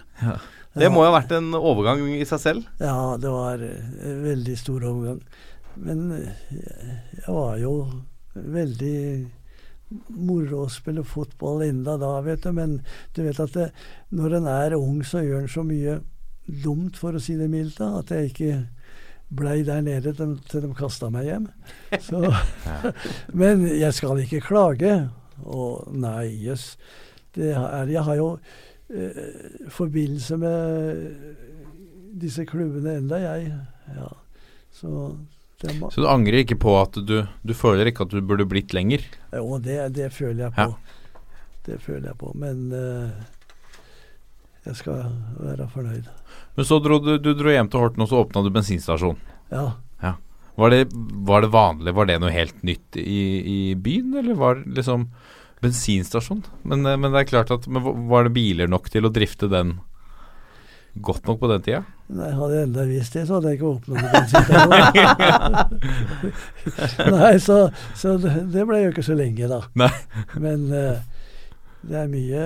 Det 0.77 0.89
må 0.93 1.01
jo 1.03 1.09
ha 1.09 1.17
vært 1.17 1.33
en 1.39 1.49
overgang 1.57 2.05
i 2.13 2.25
seg 2.29 2.39
selv? 2.43 2.69
Ja, 2.77 3.17
det 3.19 3.31
var 3.33 3.57
eh, 3.65 3.89
en 4.05 4.21
veldig 4.27 4.55
stor 4.59 4.85
overgang. 4.85 5.23
Men 5.81 6.11
eh, 6.13 6.29
jeg 7.17 7.33
var 7.33 7.57
jo 7.61 7.73
veldig 8.33 8.99
moro 10.09 10.63
å 10.65 10.71
spille 10.71 11.03
fotball 11.07 11.63
enda 11.65 11.97
da, 12.01 12.13
vet 12.25 12.45
du. 12.45 12.51
Men 12.55 12.79
du 13.15 13.23
vet 13.25 13.39
at 13.41 13.55
det, 13.55 13.69
når 14.15 14.39
en 14.39 14.49
er 14.51 14.77
ung, 14.77 15.01
så 15.05 15.23
gjør 15.25 15.43
en 15.43 15.51
så 15.51 15.65
mye 15.65 15.99
dumt, 16.63 16.97
for 16.97 17.15
å 17.15 17.21
si 17.21 17.37
det 17.37 17.49
mildt, 17.51 17.79
da, 17.81 17.99
at 18.01 18.13
jeg 18.13 18.31
ikke 18.31 18.53
blei 19.29 19.61
der 19.65 19.83
nede 19.85 20.13
til, 20.17 20.37
til 20.49 20.65
de 20.65 20.71
kasta 20.77 21.11
meg 21.13 21.27
hjem. 21.29 21.49
Så, 22.07 22.21
men 23.33 23.67
jeg 23.67 23.93
skal 23.93 24.23
ikke 24.23 24.41
klage. 24.41 24.93
Og 25.45 25.85
nei, 25.95 26.31
jøss. 26.43 26.73
Jeg 27.37 28.01
har 28.03 28.15
jo 28.17 28.31
eh, 28.89 29.69
forbindelse 29.71 30.37
med 30.41 31.05
disse 32.19 32.43
klubbene 32.49 32.97
enda, 32.99 33.21
jeg. 33.21 33.53
Ja. 33.95 34.09
Så 34.73 34.89
må, 35.79 35.89
Så 35.91 36.03
du 36.03 36.07
angrer 36.07 36.45
ikke 36.45 36.55
på 36.55 36.71
at 36.79 36.95
du 36.95 37.17
Du 37.43 37.51
føler 37.57 37.89
ikke 37.89 38.05
at 38.07 38.13
du 38.13 38.21
burde 38.23 38.47
blitt 38.47 38.71
lenger? 38.73 39.03
Jo, 39.35 39.57
det, 39.59 39.81
det 39.97 40.07
føler 40.15 40.45
jeg 40.47 40.55
på. 40.55 40.69
Det 41.67 41.81
føler 41.83 42.07
jeg 42.11 42.17
på. 42.21 42.31
Men 42.39 42.71
uh, 42.71 43.11
jeg 44.65 44.79
skal 44.79 45.03
være 45.35 45.67
fornøyd. 45.73 46.07
Men 46.55 46.67
så 46.67 46.79
dro 46.83 47.01
du, 47.03 47.17
du 47.19 47.33
dro 47.35 47.51
hjem 47.51 47.69
til 47.71 47.83
Horten, 47.83 48.05
og 48.05 48.09
så 48.11 48.23
åpna 48.23 48.45
du 48.45 48.51
bensinstasjon. 48.55 49.19
Ja. 49.51 49.67
Var 50.59 50.69
det, 50.69 50.87
var 50.91 51.41
det 51.41 51.47
vanlig? 51.47 51.93
Var 51.95 52.07
det 52.09 52.17
noe 52.19 52.31
helt 52.35 52.63
nytt 52.67 52.97
i, 52.99 53.19
i 53.39 53.59
byen, 53.79 54.17
eller 54.19 54.35
var 54.35 54.57
det 54.59 54.81
liksom 54.81 55.05
bensinstasjon? 55.63 56.41
Men, 56.67 56.83
eh, 56.83 56.97
men 56.99 57.13
det 57.13 57.21
er 57.21 57.29
klart 57.29 57.53
at 57.55 57.67
men 57.71 57.85
Var 58.11 58.27
det 58.27 58.33
biler 58.35 58.67
nok 58.71 58.89
til 58.91 59.07
å 59.07 59.13
drifte 59.13 59.47
den 59.51 59.77
godt 61.01 61.27
nok 61.27 61.39
på 61.41 61.49
den 61.51 61.61
tida? 61.65 61.81
Nei, 62.09 62.31
hadde 62.33 62.55
jeg 62.57 62.67
enda 62.67 62.83
visst 62.89 63.13
det, 63.15 63.27
så 63.27 63.37
hadde 63.37 63.51
jeg 63.51 63.59
ikke 63.59 63.69
åpna 63.75 63.93
bensinstasjon. 64.13 64.71
Nei, 67.19 67.35
så, 67.43 67.57
så 67.97 68.15
det, 68.17 68.65
ble 68.67 68.81
jo 68.83 68.91
ikke 68.93 69.05
så 69.05 69.15
lenge, 69.17 69.49
da. 69.51 69.61
Nei. 69.79 69.91
Men 70.41 70.65
uh, 70.73 70.97
det 71.85 71.97
er 72.03 72.09
mye 72.11 72.43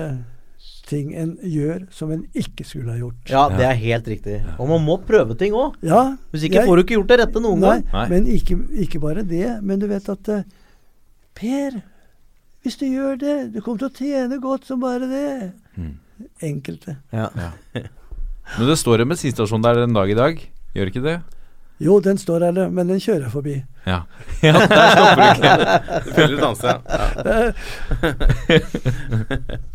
ting 0.84 1.14
en 1.16 1.32
gjør 1.48 1.86
som 1.96 2.12
en 2.12 2.26
ikke 2.36 2.64
skulle 2.68 2.92
ha 2.92 2.98
gjort. 3.00 3.22
Ja, 3.32 3.46
det 3.52 3.64
er 3.64 3.78
helt 3.80 4.08
riktig. 4.12 4.36
Og 4.60 4.68
man 4.68 4.84
må 4.84 4.98
prøve 5.08 5.36
ting 5.40 5.56
òg. 5.56 5.78
Ja, 5.84 6.02
Hvis 6.32 6.44
ikke 6.48 6.60
jeg- 6.60 6.68
får 6.68 6.76
du 6.76 6.82
ikke 6.84 6.98
gjort 6.98 7.10
det 7.14 7.20
rette 7.22 7.40
noen 7.40 7.60
Nei, 7.64 7.72
gang. 7.80 7.88
Nei. 7.94 8.06
men 8.12 8.28
ikke, 8.36 8.58
ikke 8.84 9.00
bare 9.00 9.24
det. 9.24 9.48
Men 9.64 9.80
du 9.80 9.88
vet 9.90 10.08
at 10.12 10.28
uh, 10.28 10.44
Per 11.34 11.80
Hvis 12.62 12.76
du 12.80 12.86
gjør 12.86 13.16
det, 13.20 13.36
du 13.52 13.58
kommer 13.60 13.80
til 13.82 13.88
å 13.90 13.96
tjene 13.96 14.38
godt 14.40 14.68
som 14.68 14.80
bare 14.80 15.08
det. 15.08 15.52
Enkelte. 16.44 16.98
Ja. 17.12 17.28
Men 18.58 18.68
det 18.68 18.76
står 18.80 19.02
en 19.02 19.10
bensinstasjon 19.14 19.64
der 19.64 19.84
en 19.84 19.96
dag 19.96 20.10
i 20.10 20.18
dag, 20.18 20.42
gjør 20.76 20.90
ikke 20.92 21.04
det? 21.04 21.18
Jo, 21.82 21.98
den 22.00 22.18
står 22.18 22.44
der, 22.44 22.68
men 22.70 22.88
den 22.92 23.00
kjører 23.02 23.30
forbi. 23.32 23.56
Ja. 23.86 24.04
ja 24.46 24.52
der 24.54 24.90
stopper 24.94 25.16
du 25.16 25.28
ikke. 25.34 25.54
Du 26.04 26.10
følger 26.18 26.38
danse, 26.44 26.66
ja. 26.70 26.78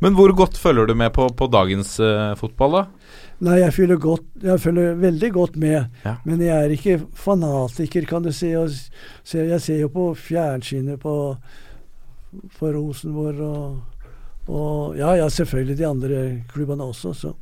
Men 0.00 0.12
hvor 0.12 0.28
godt 0.36 0.58
følger 0.60 0.86
du 0.86 0.94
med 0.94 1.10
på, 1.16 1.24
på 1.32 1.46
dagens 1.48 1.94
uh, 2.04 2.34
fotball, 2.36 2.74
da? 2.76 2.82
Nei, 3.46 3.58
jeg 3.62 3.72
følger, 3.76 3.98
godt, 4.00 4.26
jeg 4.44 4.60
følger 4.60 4.96
veldig 5.00 5.30
godt 5.32 5.56
med. 5.60 5.86
Ja. 6.04 6.14
Men 6.24 6.42
jeg 6.44 6.56
er 6.56 6.72
ikke 6.72 6.98
fanatiker, 7.16 8.04
kan 8.08 8.24
du 8.24 8.32
si. 8.32 8.52
Og, 8.56 8.70
se, 9.24 9.44
jeg 9.48 9.60
ser 9.64 9.80
jo 9.80 9.90
på 9.92 10.10
fjernsynet 10.20 11.00
på, 11.00 11.16
på 12.58 12.72
Rosenborg 12.76 13.40
og, 13.40 13.80
og 14.46 14.96
Ja, 15.00 15.14
ja, 15.18 15.28
selvfølgelig 15.32 15.78
de 15.78 15.88
andre 15.88 16.22
klubbene 16.52 16.84
også, 16.92 17.12
så. 17.16 17.32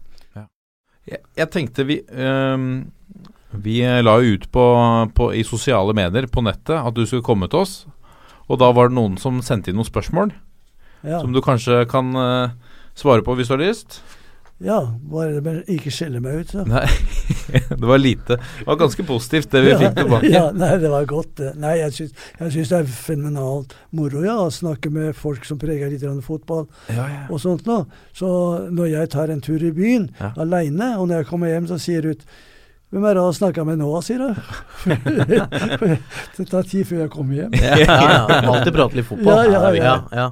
Jeg, 1.10 1.20
jeg 1.36 1.50
tenkte 1.52 1.84
vi 1.84 1.98
ehm, 2.00 2.86
Vi 3.64 3.80
la 3.84 4.16
jo 4.22 4.36
ut 4.38 4.46
på, 4.52 4.64
på, 5.14 5.28
i 5.36 5.44
sosiale 5.46 5.94
medier 5.96 6.26
på 6.32 6.44
nettet 6.44 6.78
at 6.78 6.96
du 6.96 7.04
skulle 7.06 7.26
komme 7.26 7.48
til 7.50 7.62
oss. 7.62 7.74
Og 8.48 8.60
da 8.60 8.70
var 8.76 8.90
det 8.90 8.98
noen 8.98 9.18
som 9.20 9.42
sendte 9.44 9.70
inn 9.70 9.78
noen 9.80 9.88
spørsmål 9.88 10.34
Ja, 11.04 11.20
som 11.20 11.32
du 11.32 11.40
kanskje 11.44 11.84
kan 11.88 12.12
eh, 12.16 12.54
svare 12.96 13.24
på 13.24 13.36
hvis 13.36 13.50
du 13.50 13.56
har 13.56 13.62
lyst? 13.62 14.00
Ja 14.62 14.78
bare 15.10 15.32
det 15.34 15.42
med 15.42 15.70
ikke 15.74 15.90
skjelle 15.92 16.20
meg 16.22 16.44
ut, 16.44 16.52
så. 16.54 16.62
Nei, 16.68 16.84
det 17.80 17.88
var 17.88 17.98
lite. 17.98 18.36
Det 18.38 18.66
var 18.68 18.78
ganske 18.80 19.04
positivt 19.08 19.50
det 19.50 19.62
vi 19.64 19.74
fikk 19.80 19.96
tilbake. 19.98 20.30
Ja, 20.30 20.44
nei, 20.54 20.70
det 20.80 20.92
var 20.92 21.04
godt. 21.10 21.34
det. 21.40 21.50
Nei, 21.60 21.74
jeg 21.80 21.96
syns, 21.96 22.14
jeg 22.38 22.54
syns 22.54 22.72
det 22.72 22.78
er 22.78 22.92
fenomenalt 22.94 23.74
moro 23.90 24.22
ja, 24.24 24.36
å 24.44 24.48
snakke 24.54 24.92
med 24.94 25.12
folk 25.18 25.44
som 25.48 25.58
preger 25.60 25.90
litt 25.90 26.06
fotball 26.24 26.66
Ja, 26.88 27.04
ja. 27.10 27.22
og 27.28 27.42
sånt 27.42 27.66
nå. 27.66 27.82
Så 28.14 28.30
når 28.70 28.92
jeg 28.92 29.12
tar 29.16 29.32
en 29.34 29.42
tur 29.44 29.62
i 29.62 29.72
byen 29.74 30.10
Ja. 30.20 30.32
aleine, 30.38 30.94
og 30.98 31.08
når 31.08 31.22
jeg 31.24 31.30
kommer 31.32 31.50
hjem, 31.50 31.66
så 31.68 31.78
sier 31.80 32.06
Ruth 32.06 32.24
hvem 32.94 33.04
er 33.08 33.16
det 33.16 33.18
du 33.18 33.24
har 33.26 33.32
snakka 33.34 33.64
med 33.66 33.80
nå, 33.80 33.88
sier 34.06 34.20
hun. 34.22 34.36
det 36.36 36.46
tar 36.46 36.62
tid 36.62 36.86
før 36.86 37.00
jeg 37.02 37.10
kommer 37.10 37.40
hjem. 37.40 37.56
Ja, 37.58 37.74
ja. 37.82 38.40
Alltid 38.52 38.70
prate 38.76 39.00
litt 39.00 39.08
fotball. 39.08 39.50
Ja, 39.50 39.72
ja, 39.74 39.96
ja. 40.14 40.28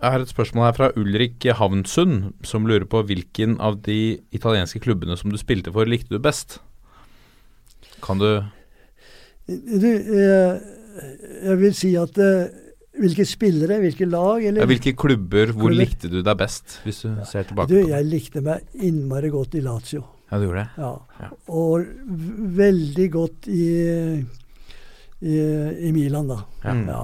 Ja. 0.00 0.04
Jeg 0.06 0.12
har 0.14 0.20
et 0.22 0.30
spørsmål 0.30 0.64
her 0.68 0.76
fra 0.76 0.88
Ulrik 0.96 1.42
Havnsund, 1.58 2.32
som 2.46 2.66
lurer 2.66 2.86
på 2.86 3.02
hvilken 3.08 3.56
av 3.60 3.80
de 3.82 4.18
italienske 4.32 4.78
klubbene 4.80 5.16
som 5.18 5.30
du 5.30 5.38
spilte 5.40 5.72
for, 5.74 5.84
likte 5.90 6.14
du 6.14 6.18
best? 6.22 6.60
Kan 8.02 8.18
du 8.18 8.44
Du, 9.48 9.86
eh, 9.88 10.60
jeg 11.48 11.56
vil 11.58 11.74
si 11.74 11.94
at 11.96 12.18
eh, 12.18 12.48
hvilke 12.98 13.24
spillere, 13.26 13.78
hvilke 13.80 14.06
lag, 14.10 14.42
eller 14.44 14.60
ja, 14.60 14.66
Hvilke 14.68 14.92
klubber, 14.98 15.52
hvor 15.54 15.70
Klubber. 15.70 15.78
likte 15.78 16.10
du 16.10 16.20
deg 16.22 16.36
best, 16.38 16.80
hvis 16.84 17.02
du 17.06 17.14
ser 17.24 17.44
tilbake 17.48 17.68
Du, 17.70 17.78
på 17.80 17.86
det? 17.86 17.92
jeg 17.94 18.04
likte 18.10 18.42
meg 18.44 18.60
innmari 18.74 19.30
godt 19.30 19.54
i 19.54 19.62
Lazio. 19.64 20.04
Ja, 20.30 20.38
du 20.38 20.44
gjorde 20.44 20.64
det? 20.66 20.82
Ja. 20.82 20.90
Ja. 21.22 21.28
Og 21.48 21.86
veldig 22.58 23.06
godt 23.14 23.48
i, 23.48 23.62
i, 25.24 25.36
i 25.88 25.92
Milan, 25.96 26.28
da. 26.28 26.42
Ja. 26.64 26.74
Ja. 26.90 27.02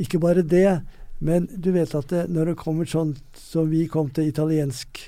Ikke 0.00 0.18
bare 0.22 0.42
det, 0.46 0.64
men 1.20 1.46
du 1.56 1.70
vet 1.72 1.94
at 1.94 2.08
det, 2.12 2.24
når 2.28 2.50
det 2.52 2.56
kommer 2.60 2.84
sånn 2.88 3.14
som 3.40 3.70
vi 3.70 3.86
kom 3.88 4.10
til 4.10 4.28
italiensk 4.28 5.00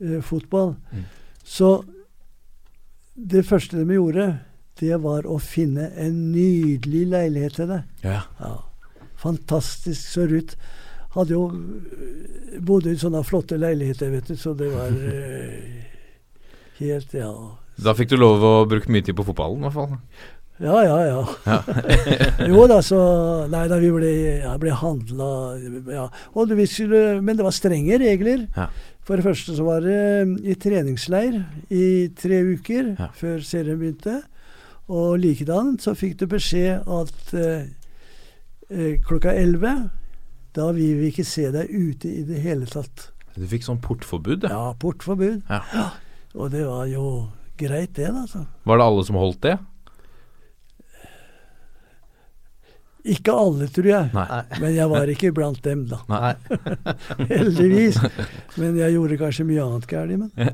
eh, 0.00 0.20
fotball, 0.24 0.76
Mm. 0.92 1.04
så 1.44 1.84
Det 3.20 3.42
første 3.44 3.76
de 3.76 3.94
gjorde, 3.94 4.38
det 4.80 4.96
var 5.02 5.26
å 5.28 5.36
finne 5.38 5.90
en 6.00 6.32
nydelig 6.32 7.02
leilighet 7.10 7.52
til 7.58 7.66
deg. 7.68 7.82
Ja. 8.02 8.22
Ja. 8.40 8.54
Fantastisk. 9.20 10.00
Så 10.08 10.24
Ruth 10.30 10.56
hadde 11.12 11.34
jo 11.34 11.50
øh, 11.50 12.60
bodde 12.64 12.94
i 12.94 12.96
sånne 12.96 13.20
flotte 13.26 13.58
leiligheter, 13.60 14.08
vet 14.14 14.30
du, 14.30 14.36
så 14.40 14.54
det 14.56 14.70
var 14.72 14.88
eh, 15.12 15.84
helt 16.78 17.12
Ja. 17.14 17.32
Da 17.80 17.92
fikk 17.96 18.10
du 18.12 18.16
lov 18.16 18.42
å 18.44 18.54
bruke 18.68 18.88
mye 18.92 19.04
tid 19.04 19.16
på 19.16 19.24
fotballen, 19.24 19.60
i 19.60 19.68
hvert 19.68 19.76
fall. 19.76 19.98
Ja, 20.60 20.76
ja, 20.84 20.96
ja. 21.08 21.60
jo 22.50 22.66
da, 22.68 22.80
så 22.84 22.98
Nei 23.48 23.62
da, 23.70 23.78
vi 23.80 23.90
ble, 23.94 24.10
ja, 24.42 24.52
ble 24.60 24.74
handla 24.76 25.28
ja. 25.88 26.06
Og 26.36 26.52
vi 26.58 26.66
skulle, 26.68 27.20
men 27.24 27.38
det 27.38 27.46
var 27.46 27.54
strenge 27.56 27.96
regler. 28.02 28.42
Ja. 28.56 28.66
For 29.08 29.16
det 29.16 29.24
første 29.24 29.54
så 29.56 29.64
var 29.64 29.80
det 29.84 29.96
eh, 29.96 30.34
i 30.52 30.56
treningsleir 30.60 31.38
i 31.72 31.86
tre 32.18 32.42
uker 32.52 32.92
Ja. 32.98 33.08
før 33.16 33.40
serien 33.46 33.80
begynte. 33.80 34.18
Og 34.90 35.16
likedan 35.22 35.78
så 35.80 35.94
fikk 35.96 36.18
du 36.20 36.26
beskjed 36.30 36.84
at 36.84 37.32
eh, 37.38 37.64
eh, 38.68 38.92
klokka 39.06 39.32
elleve 39.32 39.74
da 40.56 40.68
vil 40.74 40.96
vi 40.98 41.10
ikke 41.12 41.24
se 41.26 41.46
deg 41.54 41.70
ute 41.70 42.10
i 42.10 42.22
det 42.26 42.40
hele 42.42 42.66
tatt. 42.68 43.08
Du 43.38 43.44
fikk 43.48 43.62
sånn 43.64 43.78
portforbud, 43.80 44.44
ja. 44.44 44.50
Ja, 44.50 44.72
portforbud. 44.82 45.44
Ja. 45.48 45.84
Og 46.34 46.50
det 46.52 46.64
var 46.66 46.88
jo 46.90 47.04
greit, 47.60 47.94
det, 47.96 48.08
da. 48.10 48.24
Så. 48.28 48.42
Var 48.66 48.80
det 48.80 48.86
alle 48.90 49.04
som 49.06 49.18
holdt 49.20 49.40
det? 49.46 49.54
Ikke 53.08 53.32
alle, 53.32 53.64
tror 53.72 53.86
jeg. 53.88 54.08
Nei. 54.12 54.40
Men 54.60 54.74
jeg 54.76 54.92
var 54.92 55.08
ikke 55.08 55.30
blant 55.32 55.62
dem, 55.64 55.86
da. 55.88 56.34
Heldigvis. 57.30 57.96
Men 58.60 58.76
jeg 58.76 58.92
gjorde 58.96 59.16
kanskje 59.20 59.46
mye 59.48 59.64
annet 59.64 59.86
galt. 59.88 60.18
Men 60.20 60.30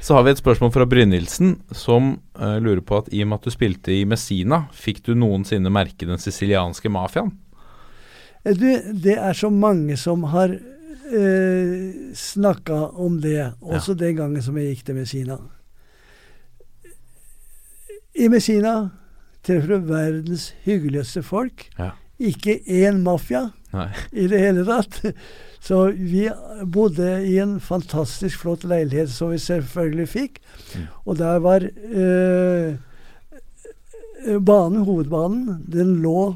Så 0.00 0.16
har 0.16 0.24
vi 0.24 0.32
et 0.32 0.40
spørsmål 0.40 0.72
fra 0.72 0.86
Brynildsen, 0.88 1.54
som 1.76 2.14
uh, 2.40 2.56
lurer 2.60 2.80
på 2.84 3.02
at 3.02 3.10
i 3.12 3.20
og 3.24 3.30
med 3.30 3.40
at 3.40 3.48
du 3.48 3.52
spilte 3.52 3.92
i 3.92 4.06
Messina, 4.08 4.62
fikk 4.72 5.02
du 5.04 5.12
noensinne 5.16 5.72
merke 5.72 6.08
den 6.08 6.20
sicilianske 6.20 6.92
mafiaen? 6.92 7.34
Eh, 8.44 8.56
du, 8.56 8.68
det 8.96 9.18
er 9.20 9.36
så 9.36 9.50
mange 9.52 9.98
som 10.00 10.24
har 10.32 10.54
uh, 10.56 12.14
snakka 12.16 12.80
om 12.96 13.20
det, 13.20 13.52
også 13.60 13.96
den 14.00 14.16
gangen 14.22 14.44
som 14.44 14.56
jeg 14.56 14.72
gikk 14.72 14.88
til 14.88 15.00
Messina. 15.02 15.36
I 18.16 18.32
Messina 18.32 18.78
treffer 19.46 19.76
du 19.80 19.86
verdens 19.90 20.50
hyggeligste 20.66 21.22
folk. 21.24 21.68
Ja. 21.78 21.92
Ikke 22.20 22.58
én 22.68 22.98
mafia 23.04 23.46
Nei. 23.72 23.86
i 24.12 24.26
det 24.28 24.40
hele 24.42 24.64
tatt. 24.68 25.00
Så 25.64 25.90
vi 25.92 26.26
bodde 26.72 27.18
i 27.28 27.34
en 27.42 27.58
fantastisk 27.60 28.40
flott 28.40 28.62
leilighet 28.64 29.10
som 29.12 29.28
vi 29.32 29.38
selvfølgelig 29.40 30.06
fikk. 30.08 30.38
Mm. 30.74 30.86
Og 31.04 31.18
der 31.20 31.40
var 31.44 31.66
eh, 31.68 32.78
banen, 34.40 34.84
hovedbanen, 34.88 35.58
den 35.68 35.98
lå 36.04 36.34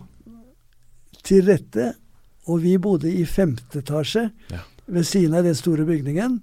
til 1.24 1.44
rette. 1.48 1.92
Og 2.48 2.60
vi 2.64 2.74
bodde 2.78 3.08
i 3.08 3.24
femte 3.24 3.80
etasje 3.80 4.26
Ja. 4.52 4.60
ved 4.86 5.04
siden 5.08 5.34
av 5.34 5.44
den 5.48 5.54
store 5.56 5.84
bygningen. 5.88 6.42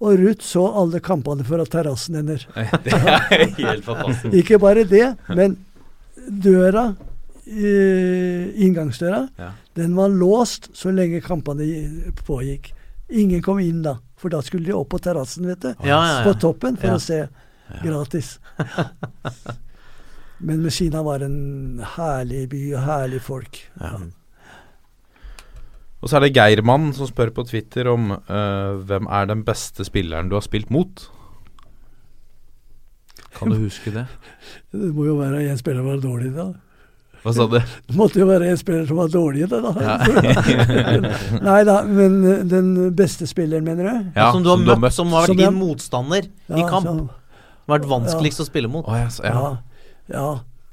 Og 0.00 0.14
Ruth 0.18 0.44
så 0.46 0.62
alle 0.80 1.00
kampene 1.04 1.44
fra 1.44 1.64
terrassen 1.66 2.14
hennes. 2.16 2.46
Det 2.84 2.94
er 2.94 3.50
helt 3.58 3.84
fantastisk. 3.84 4.34
Ikke 4.40 4.58
bare 4.62 4.84
det, 4.88 5.16
men 5.28 5.58
døra, 6.28 6.94
eh, 7.46 8.50
inngangsdøra, 8.64 9.28
Ja. 9.38 9.52
den 9.74 9.94
var 9.96 10.08
låst 10.08 10.70
så 10.74 10.92
lenge 10.94 11.20
kampene 11.24 12.12
pågikk. 12.26 12.72
Ingen 13.10 13.42
kom 13.42 13.58
inn 13.58 13.82
da, 13.82 13.96
for 14.16 14.28
da 14.30 14.40
skulle 14.42 14.66
de 14.66 14.72
opp 14.76 14.90
på 14.90 15.00
terrassen, 15.02 15.46
vet 15.46 15.60
du. 15.60 15.74
Ja, 15.82 16.00
ja. 16.20 16.24
På 16.24 16.38
toppen 16.38 16.76
for 16.76 16.94
å 16.94 17.00
se 17.00 17.28
gratis. 17.82 18.38
Men 20.40 20.62
Messina 20.62 21.02
var 21.04 21.20
en 21.20 21.80
herlig 21.96 22.48
by 22.48 22.62
og 22.74 22.84
herlig 22.86 23.20
folk. 23.20 23.58
Og 26.00 26.08
så 26.08 26.16
er 26.16 26.24
det 26.24 26.36
Geirmann 26.36 26.94
som 26.96 27.08
spør 27.10 27.32
på 27.36 27.44
Twitter 27.50 27.90
om 27.92 28.14
uh, 28.14 28.78
hvem 28.88 29.08
er 29.12 29.26
den 29.28 29.42
beste 29.44 29.84
spilleren 29.84 30.30
du 30.30 30.38
har 30.38 30.46
spilt 30.46 30.70
mot? 30.72 31.10
Kan 33.36 33.52
du 33.52 33.56
huske 33.62 33.92
det? 33.94 34.06
Det 34.72 34.90
må 34.94 35.06
jo 35.06 35.14
være 35.20 35.44
en 35.50 35.58
spiller 35.60 35.80
som 35.84 35.88
var 35.92 36.02
dårlig 36.02 36.32
da. 36.34 36.48
Hva 37.20 37.32
sa 37.36 37.44
du? 37.52 37.58
Det 37.60 37.96
måtte 37.98 38.16
jo 38.22 38.26
være 38.30 38.48
en 38.48 38.56
spiller 38.56 38.86
som 38.88 38.96
var 38.96 39.10
dårlig 39.12 39.48
da. 39.50 39.60
da. 39.60 39.72
Ja. 39.84 39.96
Nei 41.50 41.58
da, 41.68 41.74
men 41.84 42.14
eh, 42.24 42.44
den 42.48 42.70
beste 42.96 43.26
spilleren, 43.28 43.66
mener 43.68 43.84
du? 43.90 44.12
Ja, 44.16 44.30
som 44.32 44.42
du 44.44 44.48
har 44.54 44.60
møtt, 44.64 44.94
som 44.96 45.12
har 45.12 45.26
vært 45.26 45.34
Som 45.34 45.40
din 45.42 45.58
motstander 45.60 46.24
i 46.26 46.62
kamp. 46.64 46.86
som- 46.88 47.08
Vært 47.70 47.84
vanskeligst 47.86 48.40
å 48.42 48.46
spille 48.48 48.66
mot. 48.72 48.88
Oh, 48.88 48.96
ja, 48.98 49.10
ja. 49.22 49.34
Ja. 49.34 49.50
ja. 50.10 50.30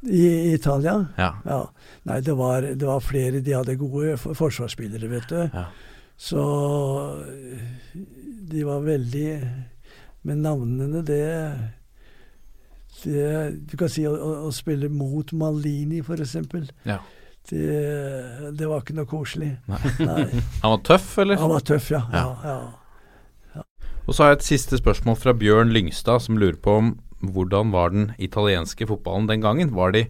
I 0.08 0.53
Italia? 0.55 0.95
Ja. 1.20 1.28
Ja. 1.45 1.60
Nei, 2.10 2.22
det 2.26 2.34
var, 2.39 2.62
det 2.64 2.88
var 2.88 3.03
flere. 3.05 3.41
De 3.43 3.53
hadde 3.53 3.76
gode 3.78 4.16
forsvarsspillere, 4.18 5.10
vet 5.12 5.28
du. 5.30 5.43
Ja. 5.53 5.66
Så 6.18 6.41
de 8.49 8.64
var 8.66 8.80
veldig 8.82 9.28
Men 10.26 10.41
navnene, 10.41 11.03
det, 11.05 11.20
det 13.04 13.28
Du 13.70 13.78
kan 13.80 13.91
si 13.91 14.06
å, 14.08 14.14
å, 14.48 14.52
spille 14.56 14.89
mot 14.89 15.32
Malini, 15.38 16.02
f.eks. 16.02 16.36
Ja. 16.88 17.00
Det, 17.48 17.68
det 18.60 18.68
var 18.68 18.84
ikke 18.84 18.98
noe 18.98 19.08
koselig. 19.08 19.54
Nei. 19.72 19.80
Nei. 20.04 20.26
Han 20.64 20.74
var 20.74 20.84
tøff, 20.88 21.10
eller? 21.24 21.39
Han 21.39 21.54
var 21.54 21.66
tøff, 21.68 21.91
ja. 21.93 22.04
Ja. 22.12 22.26
ja, 22.43 22.56
ja. 23.56 23.66
Og 24.08 24.16
så 24.16 24.24
har 24.24 24.34
jeg 24.34 24.39
et 24.39 24.48
siste 24.48 24.80
spørsmål 24.80 25.20
fra 25.20 25.36
Bjørn 25.36 25.72
Lyngstad, 25.76 26.24
som 26.24 26.39
lurer 26.39 26.60
på 26.64 26.80
om 26.82 26.95
hvordan 27.20 27.72
var 27.74 27.93
den 27.95 28.12
italienske 28.22 28.88
fotballen 28.88 29.28
den 29.30 29.45
gangen? 29.45 29.76
Var 29.76 29.95
de 29.95 30.08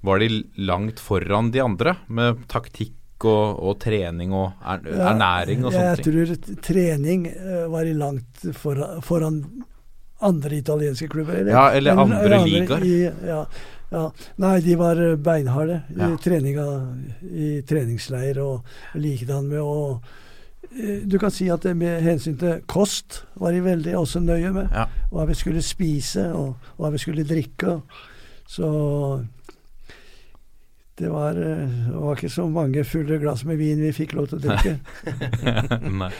Var 0.00 0.18
de 0.22 0.44
langt 0.62 1.00
foran 1.02 1.50
de 1.50 1.58
andre 1.58 1.96
med 2.06 2.44
taktikk 2.46 3.24
og, 3.26 3.58
og 3.58 3.80
trening 3.82 4.30
og 4.30 4.52
er, 4.62 4.84
ernæring 4.94 5.64
og 5.64 5.72
sånne 5.74 5.88
jeg 5.96 6.04
tror 6.06 6.60
trening 6.62 7.24
eh, 7.26 7.64
var 7.66 7.82
de 7.82 7.96
langt 7.98 8.44
foran, 8.54 9.02
foran 9.02 9.40
andre 10.20 10.56
italienske 10.56 11.08
klubber. 11.08 11.46
Ja, 11.46 11.70
eller 11.70 11.96
andre 12.02 12.40
ligaer. 12.44 12.84
I, 12.84 12.96
ja, 13.26 13.42
ja. 13.90 14.04
Nei, 14.36 14.60
de 14.60 14.74
var 14.76 14.98
eh, 15.00 15.16
beinharde 15.16 15.80
Ja. 15.96 16.08
i 16.12 16.16
treninga 16.22 16.64
i 17.22 17.50
treningsleir 17.68 18.40
og 18.42 18.66
likedan 19.00 19.46
med 19.48 19.62
å 19.62 20.00
eh, 20.74 20.98
Du 21.08 21.18
kan 21.22 21.30
si 21.32 21.46
at 21.50 21.62
det 21.64 21.72
med 21.78 22.02
hensyn 22.04 22.36
til 22.40 22.60
kost 22.68 23.22
var 23.40 23.52
de 23.56 23.62
veldig 23.64 23.94
også 23.96 24.20
nøye 24.20 24.50
med. 24.52 24.68
Ja. 24.74 24.88
Hva 25.12 25.24
vi 25.30 25.34
skulle 25.38 25.62
spise 25.64 26.26
og 26.36 26.56
hva 26.76 26.90
vi 26.92 26.98
skulle 27.00 27.24
drikke. 27.24 27.78
Så 28.48 28.68
det 30.98 31.08
var, 31.08 31.30
eh, 31.38 31.68
det 31.88 31.94
var 31.94 32.16
ikke 32.18 32.28
så 32.34 32.48
mange 32.50 32.82
fulle 32.84 33.18
glass 33.22 33.44
med 33.46 33.56
vin 33.60 33.78
vi 33.86 33.92
fikk 33.94 34.16
lov 34.18 34.28
til 34.32 34.40
å 34.40 34.44
drikke. 34.48 34.76
Nei. 36.02 36.10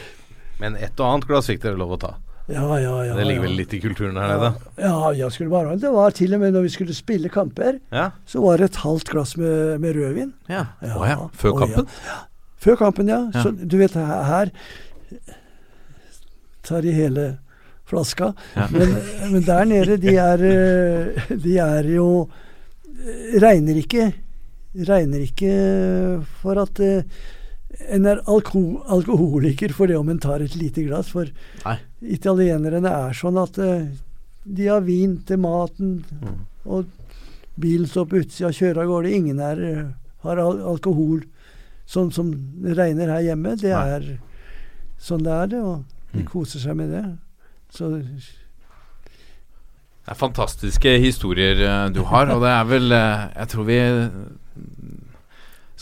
Men 0.62 0.76
et 0.78 0.98
og 0.98 1.06
annet 1.12 1.26
glass 1.28 1.50
fikk 1.50 1.62
dere 1.66 1.78
lov 1.78 1.96
å 1.98 2.00
ta. 2.02 2.14
Ja, 2.48 2.64
ja, 2.80 2.92
ja. 3.04 3.14
det 3.18 3.26
ligger 3.28 3.44
vel 3.44 3.56
litt 3.58 3.74
i 3.76 3.80
kulturen 3.82 4.16
her 4.16 4.30
nede? 4.32 4.48
Ja, 4.80 5.10
jeg 5.12 5.34
skulle 5.34 5.52
bare 5.52 5.74
Det 5.76 5.90
var 5.92 6.14
til 6.16 6.32
og 6.32 6.40
med 6.40 6.54
når 6.56 6.64
vi 6.64 6.70
skulle 6.72 6.94
spille 6.96 7.28
kamper, 7.28 7.76
Ja. 7.92 8.10
så 8.24 8.40
var 8.40 8.56
det 8.56 8.70
et 8.70 8.78
halvt 8.84 9.10
glass 9.12 9.36
med, 9.36 9.80
med 9.82 9.96
rødvin. 9.98 10.32
Ja. 10.48 10.64
Ja, 10.80 11.28
før 11.36 11.52
å 11.52 11.58
kampen? 11.60 11.90
Før 12.58 12.78
kampen, 12.80 13.10
ja. 13.12 13.20
Så 13.36 13.52
du 13.52 13.76
vet, 13.78 13.92
her, 13.94 14.50
tar 16.64 16.82
de 16.82 16.92
hele 16.96 17.26
flaska. 17.88 18.32
Men, 18.72 18.96
men 19.32 19.44
der 19.46 19.64
nede, 19.68 19.96
de 20.00 20.16
er 20.20 20.42
eh, 20.44 21.28
De 21.44 21.54
er 21.62 21.86
jo 21.94 22.08
eh, 22.28 23.36
Regner 23.40 23.78
ikke 23.80 24.10
Regner 24.88 25.22
ikke 25.24 25.52
for 26.42 26.60
at 26.60 26.80
eh, 26.84 27.04
en 27.94 28.08
er 28.10 28.20
alko 28.28 28.60
alkoholiker 28.90 29.72
for 29.76 29.88
det 29.88 29.96
om 29.96 30.08
en 30.10 30.18
tar 30.20 30.42
et 30.42 30.54
lite 30.58 30.82
glass. 30.82 31.12
For 31.14 31.28
Nei. 31.64 31.76
Italienerne 32.02 32.88
er 33.08 33.12
sånn 33.16 33.38
at 33.42 33.58
eh, 33.58 33.88
de 34.44 34.66
har 34.70 34.80
vin 34.86 35.16
til 35.28 35.38
maten, 35.42 36.04
og 36.64 36.86
bilen 37.58 37.86
står 37.90 38.06
på 38.08 38.20
utsida 38.22 38.48
og 38.52 38.54
kjører 38.56 38.82
av 38.84 38.88
gårde. 38.92 39.12
Ingen 39.18 39.40
er, 39.42 39.62
eh, 39.66 39.84
har 40.24 40.36
al 40.42 40.60
alkohol 40.74 41.22
sånn 41.88 42.12
som 42.12 42.30
det 42.62 42.76
regner 42.78 43.08
her 43.12 43.22
hjemme. 43.30 43.56
Det 43.58 43.72
Nei. 43.72 43.88
er 43.96 44.18
sånn 45.00 45.24
det 45.26 45.32
er, 45.32 45.46
det. 45.54 45.62
Og 45.62 45.84
de 46.12 46.22
Mm. 46.22 46.28
koser 46.30 46.58
seg 46.60 46.76
med 46.76 46.88
det. 46.90 47.04
Så 47.70 47.90
Det 50.04 50.08
er 50.08 50.14
fantastiske 50.16 50.94
historier 51.02 51.60
eh, 51.60 51.88
du 51.92 52.02
har, 52.08 52.30
og 52.32 52.40
det 52.40 52.48
er 52.48 52.64
vel 52.64 52.88
Jeg 52.90 53.48
tror 53.52 53.64
vi 53.68 53.78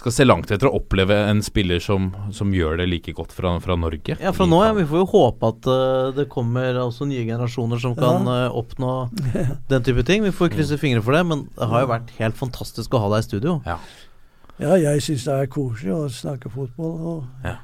skal 0.06 0.14
se 0.14 0.24
langt 0.26 0.50
etter 0.54 0.68
å 0.68 0.76
oppleve 0.78 1.16
en 1.26 1.40
spiller 1.42 1.80
som, 1.82 2.12
som 2.34 2.52
gjør 2.54 2.78
det 2.78 2.84
like 2.86 3.10
godt 3.16 3.32
fra, 3.34 3.56
fra 3.62 3.74
Norge. 3.80 4.14
Ja, 4.22 4.30
fra 4.34 4.46
nå 4.46 4.60
ja. 4.62 4.70
Vi 4.76 4.84
får 4.86 5.00
jo 5.02 5.06
håpe 5.10 5.50
at 5.50 5.66
uh, 5.66 6.14
det 6.14 6.28
kommer 6.30 6.78
også 6.78 7.08
nye 7.10 7.24
generasjoner 7.26 7.80
som 7.82 7.96
kan 7.98 8.28
uh, 8.30 8.54
oppnå 8.54 8.92
den 9.72 9.86
type 9.86 10.04
ting. 10.06 10.22
Vi 10.22 10.30
får 10.30 10.52
krysse 10.54 10.78
fingre 10.78 11.02
for 11.02 11.16
det, 11.16 11.24
men 11.26 11.48
det 11.56 11.70
har 11.72 11.82
jo 11.82 11.90
vært 11.90 12.12
helt 12.20 12.38
fantastisk 12.38 12.94
å 12.94 13.02
ha 13.02 13.10
deg 13.16 13.24
i 13.24 13.26
studio. 13.26 13.56
Ja. 13.66 13.80
ja, 14.62 14.78
jeg 14.84 15.02
syns 15.08 15.26
det 15.26 15.40
er 15.40 15.50
koselig 15.56 15.96
å 15.96 16.04
snakke 16.22 16.54
fotball. 16.54 16.94
Og, 17.16 17.46
Ja. 17.46 17.58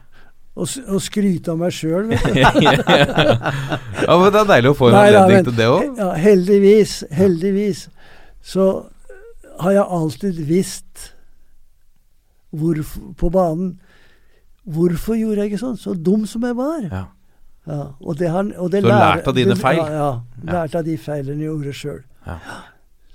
Å, 0.53 0.67
skryte 1.01 1.49
av 1.49 1.63
meg 1.63 1.73
sjøl, 1.73 2.11
vet 2.11 2.27
du. 2.27 2.35
ja, 2.43 4.17
men 4.21 4.27
Det 4.35 4.43
er 4.43 4.51
deilig 4.51 4.75
å 4.75 4.77
få 4.77 4.91
en 4.91 4.99
anledning 4.99 5.47
til 5.47 5.55
det 5.57 5.69
òg. 5.71 5.87
Ja, 5.97 6.11
heldigvis, 6.27 6.99
heldigvis 7.09 7.87
så 8.45 8.67
har 9.63 9.79
jeg 9.79 9.87
alltid 9.97 10.43
visst 10.51 11.13
hvorf- 12.55 12.99
på 13.17 13.31
banen 13.33 13.79
Hvorfor 14.63 15.17
gjorde 15.19 15.43
jeg 15.43 15.51
ikke 15.53 15.59
sånn? 15.59 15.77
Så 15.77 15.93
dum 15.99 16.23
som 16.31 16.43
jeg 16.47 16.55
var. 16.55 16.83
Ja. 16.87 17.05
Ja, 17.67 17.81
og 18.01 18.17
det 18.19 18.29
har, 18.31 18.45
og 18.59 18.71
det 18.71 18.83
så 18.85 18.89
lærer- 18.91 19.17
lært 19.17 19.27
av 19.29 19.35
dine 19.35 19.57
feil? 19.59 19.77
Ja, 19.79 19.87
ja, 19.91 20.21
Ja. 20.47 20.53
lært 20.53 20.75
av 20.79 20.85
de 20.85 20.97
feilene 20.97 21.39
jeg 21.43 21.49
gjorde 21.51 21.73
sjøl. 21.75 22.03
Ja. 22.27 22.37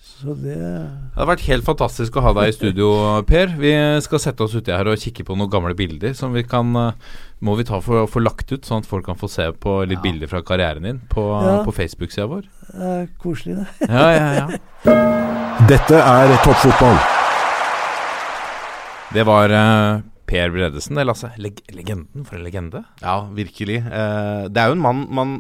Så 0.04 0.34
det 0.36 0.56
Det 0.58 1.16
har 1.16 1.26
vært 1.28 1.46
helt 1.48 1.64
fantastisk 1.64 2.12
å 2.18 2.22
ha 2.22 2.34
deg 2.34 2.50
i 2.50 2.52
studio, 2.52 3.22
Per. 3.24 3.48
Vi 3.60 4.02
skal 4.02 4.20
sette 4.20 4.42
oss 4.44 4.56
uti 4.56 4.72
her 4.72 4.88
og 4.88 4.98
kikke 4.98 5.24
på 5.24 5.38
noen 5.38 5.50
gamle 5.50 5.74
bilder 5.76 6.14
som 6.16 6.34
vi 6.34 6.44
kan 6.44 6.76
eh, 6.76 6.92
Må 7.40 7.56
vi 7.56 7.64
ta 7.64 7.80
for 7.80 8.04
å 8.06 8.10
få 8.10 8.20
lagt 8.24 8.52
ut, 8.52 8.64
sånn 8.66 8.80
at 8.80 8.86
folk 8.88 9.06
kan 9.06 9.16
få 9.16 9.30
se 9.30 9.52
på 9.54 9.88
litt 9.88 10.02
bilder 10.02 10.28
fra 10.28 10.42
karrieren 10.42 10.82
din 10.82 11.00
på, 11.08 11.22
Ja. 11.44 11.64
på 11.64 11.72
Facebook-sida 11.72 12.28
vår? 12.28 12.44
det 12.74 12.82
er 12.82 13.08
koselig, 13.22 13.56
det. 13.58 13.88
Ja, 13.90 14.12
ja, 14.12 14.48
ja. 14.84 15.68
Dette 15.68 15.96
er 15.96 16.36
toppfotball. 16.44 16.98
Det 19.16 19.24
var 19.28 19.52
uh, 19.54 20.02
Per 20.28 20.52
Bredesen, 20.52 20.98
det, 21.00 21.06
Lasse. 21.08 21.30
Leg 21.40 21.62
legenden. 21.74 22.26
For 22.28 22.38
en 22.38 22.44
legende. 22.48 22.82
Ja, 23.02 23.20
virkelig. 23.36 23.80
Uh, 23.88 24.48
det 24.52 24.60
er 24.64 24.72
jo 24.72 24.76
en 24.78 24.84
mann 24.84 25.06
man 25.16 25.38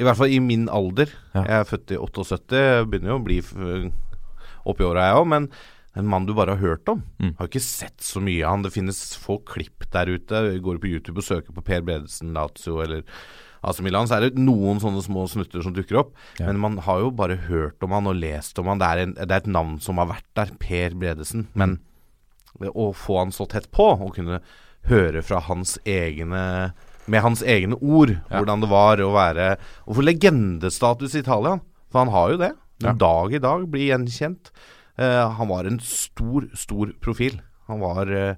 I 0.00 0.06
hvert 0.06 0.16
fall 0.16 0.32
i 0.32 0.38
min 0.40 0.64
alder. 0.72 1.10
Ja. 1.34 1.42
Jeg 1.44 1.58
er 1.60 1.68
født 1.68 1.92
i 1.92 1.98
78, 2.00 2.62
begynner 2.88 3.12
jo 3.14 3.18
å 3.20 3.26
bli 3.26 3.36
f- 3.44 3.90
oppi 4.70 4.84
åra 4.86 5.10
jeg 5.10 5.18
òg, 5.20 5.26
men 5.28 5.50
en 5.98 6.06
mann 6.08 6.24
du 6.24 6.32
bare 6.36 6.54
har 6.54 6.62
hørt 6.62 6.88
om. 6.88 7.02
Mm. 7.20 7.34
Har 7.36 7.50
ikke 7.50 7.60
sett 7.64 8.00
så 8.06 8.22
mye 8.24 8.40
av 8.46 8.54
han. 8.54 8.64
Det 8.64 8.72
finnes 8.72 8.98
få 9.20 9.36
klipp 9.44 9.84
der 9.92 10.08
ute. 10.14 10.40
Går 10.64 10.78
du 10.78 10.82
på 10.86 10.90
YouTube 10.94 11.20
og 11.20 11.26
søker 11.26 11.52
på 11.56 11.64
Per 11.66 11.84
Bredesen, 11.84 12.32
Lazio 12.36 12.78
eller 12.84 13.02
AC 13.66 13.82
Milan, 13.84 14.08
så 14.08 14.16
er 14.16 14.28
det 14.30 14.40
noen 14.40 14.78
sånne 14.80 15.02
små 15.04 15.26
snutter 15.28 15.60
som 15.66 15.74
dukker 15.76 15.98
opp. 16.00 16.14
Ja. 16.40 16.46
Men 16.48 16.62
man 16.62 16.78
har 16.86 17.02
jo 17.02 17.10
bare 17.12 17.36
hørt 17.50 17.82
om 17.84 17.92
han 17.92 18.08
og 18.08 18.16
lest 18.22 18.56
om 18.62 18.70
han. 18.72 18.80
Det 18.80 18.88
er, 18.88 19.02
en, 19.04 19.12
det 19.18 19.28
er 19.28 19.42
et 19.42 19.50
navn 19.52 19.76
som 19.84 20.00
har 20.00 20.08
vært 20.14 20.28
der. 20.38 20.54
Per 20.62 20.96
Bredesen. 20.96 21.44
Men 21.52 21.76
å 22.68 22.92
få 22.92 23.18
han 23.18 23.32
så 23.32 23.46
tett 23.48 23.70
på, 23.72 23.86
og 23.96 24.14
kunne 24.18 24.42
høre 24.90 25.22
fra 25.22 25.40
hans 25.40 25.78
egne 25.88 26.72
Med 27.10 27.22
hans 27.24 27.42
egne 27.42 27.74
ord 27.80 28.10
Ja. 28.30 28.38
hvordan 28.38 28.60
det 28.60 28.68
var 28.70 29.00
å 29.00 29.10
være 29.12 29.56
Å 29.86 29.94
få 29.96 30.04
legendestatus 30.04 31.14
i 31.14 31.24
Italia. 31.24 31.60
For 31.90 31.98
han 32.04 32.12
har 32.14 32.30
jo 32.30 32.36
det. 32.38 32.52
Ja. 32.84 32.92
Dag 32.92 33.34
i 33.34 33.38
dag 33.38 33.66
blir 33.68 33.90
gjenkjent. 33.90 34.52
Uh, 35.00 35.28
han 35.36 35.48
var 35.48 35.64
en 35.64 35.80
stor, 35.80 36.46
stor 36.54 36.92
profil. 37.00 37.40
Han 37.66 37.80
var 37.80 38.06
uh, 38.06 38.34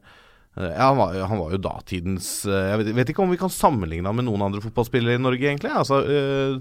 ja, 0.57 0.89
han 0.91 0.97
var, 0.97 1.15
han 1.15 1.39
var 1.41 1.53
jo 1.55 1.61
datidens 1.65 2.45
eh, 2.45 2.67
Jeg 2.73 2.79
vet, 2.83 2.89
vet 2.97 3.11
ikke 3.13 3.23
om 3.25 3.31
vi 3.33 3.39
kan 3.41 3.53
sammenligne 3.53 4.05
han 4.05 4.19
med 4.19 4.27
noen 4.27 4.43
andre 4.45 4.61
fotballspillere 4.61 5.17
i 5.17 5.23
Norge, 5.23 5.47
egentlig. 5.49 5.71
Altså, 5.73 6.03
eh, 6.05 6.59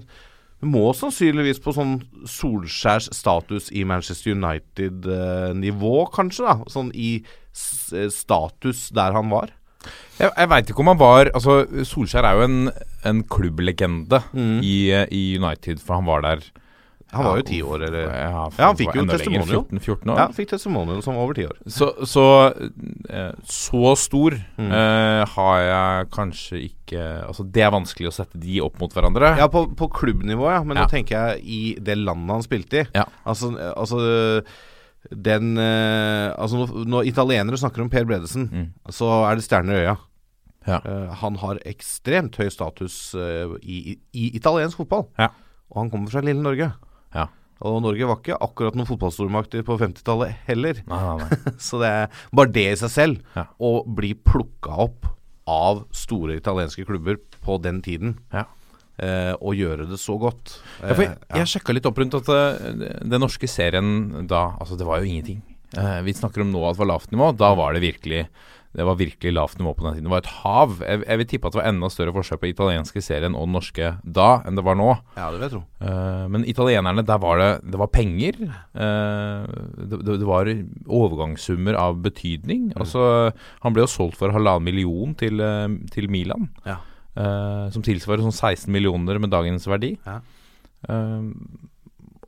må 0.64 0.84
sannsynligvis 0.96 1.60
på 1.60 1.74
sånn 1.76 1.98
Solskjærs 2.24 3.10
status 3.12 3.68
i 3.74 3.82
Manchester 3.84 4.32
United-nivå, 4.32 5.94
kanskje. 6.14 6.46
da 6.46 6.72
Sånn 6.72 6.92
i 6.94 7.22
status 7.52 8.88
der 8.94 9.12
han 9.16 9.30
var. 9.32 9.50
Jeg, 10.20 10.30
jeg 10.38 10.48
veit 10.52 10.68
ikke 10.70 10.82
om 10.84 10.92
han 10.92 10.98
var 11.00 11.26
Altså, 11.34 11.64
Solskjær 11.88 12.22
er 12.28 12.36
jo 12.38 12.44
en, 12.46 12.58
en 13.08 13.22
klubblegende 13.26 14.20
Mm. 14.32 14.60
i, 14.62 14.76
eh, 14.94 15.06
i 15.10 15.22
United, 15.42 15.80
for 15.82 15.94
han 15.98 16.06
var 16.06 16.22
der 16.22 16.44
Han 17.12 17.24
var 17.26 17.36
jo 17.40 17.42
ti 17.44 17.58
år, 17.60 17.82
eller 17.88 18.06
Ja, 18.08 18.28
Ja, 18.56 18.66
han 18.70 18.76
fikk 18.78 18.94
jo 18.94 19.02
testimonium. 19.04 19.08
lenger, 19.10 19.18
testimonial. 19.18 19.64
14-14 20.06 20.12
år. 20.14 20.16
Ja, 20.22 20.26
fikk 20.32 20.48
testimonium 20.54 21.02
som 21.04 21.14
var 21.18 21.22
over 21.26 21.34
ti 21.36 21.44
år. 21.44 21.58
Så, 21.68 21.90
så, 22.08 22.24
eh, 23.10 23.32
så 23.44 23.96
stor 23.98 24.38
Mm. 24.56 24.70
uh, 24.70 25.24
har 25.34 25.58
jeg 25.66 26.10
kanskje 26.14 26.62
ikke 26.70 27.26
Altså 27.26 27.44
Det 27.50 27.62
er 27.66 27.70
vanskelig 27.74 28.08
å 28.08 28.14
sette 28.14 28.38
de 28.40 28.60
opp 28.62 28.78
mot 28.80 28.92
hverandre. 28.94 29.36
Ja, 29.36 29.48
på, 29.48 29.66
på 29.76 29.90
klubbnivå, 29.90 30.46
ja. 30.54 30.62
Men 30.62 30.76
Ja. 30.78 30.84
nå 30.86 30.90
tenker 30.90 31.34
jeg 31.34 31.44
i 31.44 31.74
det 31.80 31.98
landet 31.98 32.30
han 32.30 32.42
spilte 32.46 32.80
i. 32.80 32.86
Ja. 32.94 33.04
Altså, 33.26 33.50
eh, 33.58 33.72
altså 33.76 34.44
den 35.10 35.56
eh, 35.58 36.30
Altså 36.38 36.66
når, 36.86 37.08
italienere 37.10 37.58
snakker 37.58 37.82
om 37.82 37.90
Per 37.90 38.04
Bredesen, 38.08 38.48
Mm. 38.52 38.68
så 38.94 39.08
er 39.30 39.36
det 39.40 39.44
stjerner 39.46 39.74
i 39.80 39.82
øya. 39.86 39.96
Ja. 40.68 40.78
Eh, 40.86 41.14
han 41.18 41.36
har 41.42 41.58
ekstremt 41.66 42.36
høy 42.38 42.48
status 42.54 43.14
eh, 43.18 43.50
i, 43.62 43.78
i, 43.92 43.98
i 44.14 44.28
italiensk 44.38 44.78
fotball. 44.78 45.08
Ja. 45.18 45.30
Og 45.72 45.80
han 45.82 45.90
kommer 45.90 46.10
fra 46.12 46.22
lille 46.22 46.42
Norge. 46.44 46.70
Ja. 47.16 47.26
Og 47.62 47.80
Norge 47.82 48.06
var 48.06 48.18
ikke 48.20 48.38
akkurat 48.42 48.74
noen 48.78 48.86
fotballstormakter 48.88 49.62
på 49.66 49.76
50-tallet 49.78 50.32
heller. 50.48 50.80
Nei, 50.86 51.02
nei, 51.02 51.16
nei. 51.26 51.52
Så 51.66 51.78
det 51.82 51.90
er 51.90 52.22
bare 52.34 52.50
det 52.54 52.64
i 52.72 52.78
seg 52.78 52.90
selv, 52.94 53.42
å 53.62 53.82
bli 53.86 54.14
plukka 54.14 54.78
opp 54.86 55.06
av 55.50 55.84
store 55.94 56.36
italienske 56.38 56.86
klubber 56.86 57.18
på 57.42 57.58
den 57.62 57.82
tiden, 57.82 58.16
Ja. 58.32 58.46
Eh, 58.98 59.32
og 59.38 59.56
gjøre 59.56 59.88
det 59.90 60.00
så 60.00 60.18
godt. 60.20 60.58
Ja, 60.82 60.92
for 60.92 61.06
jeg, 61.06 61.16
Eh, 61.32 61.40
jeg 61.42 61.54
sjekka 61.54 61.76
litt 61.76 61.88
opp 61.88 62.00
rundt 62.02 62.18
at 62.20 62.30
eh, 62.32 62.86
den 63.02 63.22
norske 63.22 63.48
serien 63.50 64.26
da 64.28 64.52
Altså, 64.60 64.78
det 64.78 64.88
var 64.88 65.00
jo 65.00 65.08
ingenting. 65.08 65.42
Eh, 65.78 66.00
vi 66.04 66.16
snakker 66.16 66.44
om 66.44 66.50
nå 66.52 66.64
at 66.68 66.76
det 66.76 66.84
var 66.84 66.94
lavt 66.94 67.12
nivå. 67.14 67.30
Da 67.36 67.54
var 67.56 67.72
det 67.72 67.84
virkelig 67.84 68.26
Det 68.72 68.84
var 68.88 68.96
virkelig 68.96 69.32
lavt 69.36 69.58
nivå 69.60 69.74
på 69.76 69.84
den 69.84 69.98
tiden. 69.98 70.06
Det 70.06 70.12
var 70.14 70.22
et 70.22 70.30
hav. 70.40 70.78
Jeg, 70.80 71.02
jeg 71.04 71.18
vil 71.20 71.26
tippe 71.28 71.48
at 71.48 71.52
det 71.52 71.58
var 71.60 71.66
enda 71.68 71.90
større 71.92 72.14
forskjell 72.16 72.38
på 72.40 72.48
italienske 72.48 73.02
serien 73.04 73.34
og 73.36 73.44
den 73.44 73.52
norske 73.58 73.90
da 74.00 74.28
enn 74.48 74.56
det 74.56 74.64
var 74.64 74.78
nå. 74.80 74.86
ja, 75.12 75.26
det 75.26 75.36
vil 75.36 75.44
jeg 75.44 75.52
tro. 75.52 75.60
Uh, 75.76 76.24
men 76.32 76.46
italienerne, 76.48 77.04
der 77.04 77.20
var 77.20 77.36
det 77.36 77.50
Det 77.68 77.80
var 77.82 77.90
penger. 77.92 78.38
Uh, 78.72 79.44
det, 79.76 79.98
det, 80.06 80.16
det 80.22 80.30
var 80.30 80.48
overgangssummer 80.88 81.76
av 81.76 82.00
betydning. 82.00 82.70
Altså, 82.80 83.34
han 83.60 83.76
ble 83.76 83.84
jo 83.84 83.92
solgt 83.92 84.16
for 84.16 84.32
halvannen 84.32 84.64
million 84.64 85.12
til, 85.20 85.44
eh, 85.44 85.68
til 85.92 86.08
Milan. 86.08 86.48
Ja. 86.64 86.80
Eh, 87.16 87.66
som 87.74 87.84
tilsvarer 87.84 88.24
sånn 88.24 88.34
16 88.34 88.72
millioner 88.72 89.20
med 89.22 89.32
dagens 89.34 89.68
verdi. 89.70 89.94
Ja. 90.06 90.20
Uh, 90.88 91.30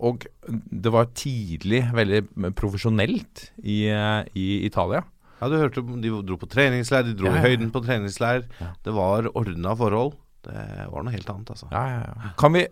og 0.05 0.27
det 0.45 0.91
var 0.93 1.13
tidlig 1.17 1.81
veldig 1.95 2.51
profesjonelt 2.59 3.49
i, 3.63 3.87
eh, 3.89 4.27
i 4.37 4.67
Italia. 4.67 5.05
Ja, 5.39 5.49
du 5.49 5.57
hørte 5.57 5.83
De 6.03 6.11
dro 6.27 6.37
på 6.39 6.49
treningsleir, 6.51 7.07
de 7.07 7.15
dro 7.15 7.31
Ja, 7.31 7.37
ja, 7.37 7.41
i 7.41 7.49
høyden 7.49 7.71
på 7.73 7.83
treningsleir. 7.85 8.45
Det 8.85 8.93
var 8.95 9.31
ordna 9.35 9.75
forhold. 9.79 10.17
Det 10.45 10.89
var 10.91 11.07
noe 11.07 11.15
helt 11.15 11.31
annet, 11.31 11.55
altså. 11.55 11.71
Ja, 11.73 11.85
ja, 11.89 12.03
ja. 12.05 12.35
Kan 12.39 12.53
vi 12.53 12.67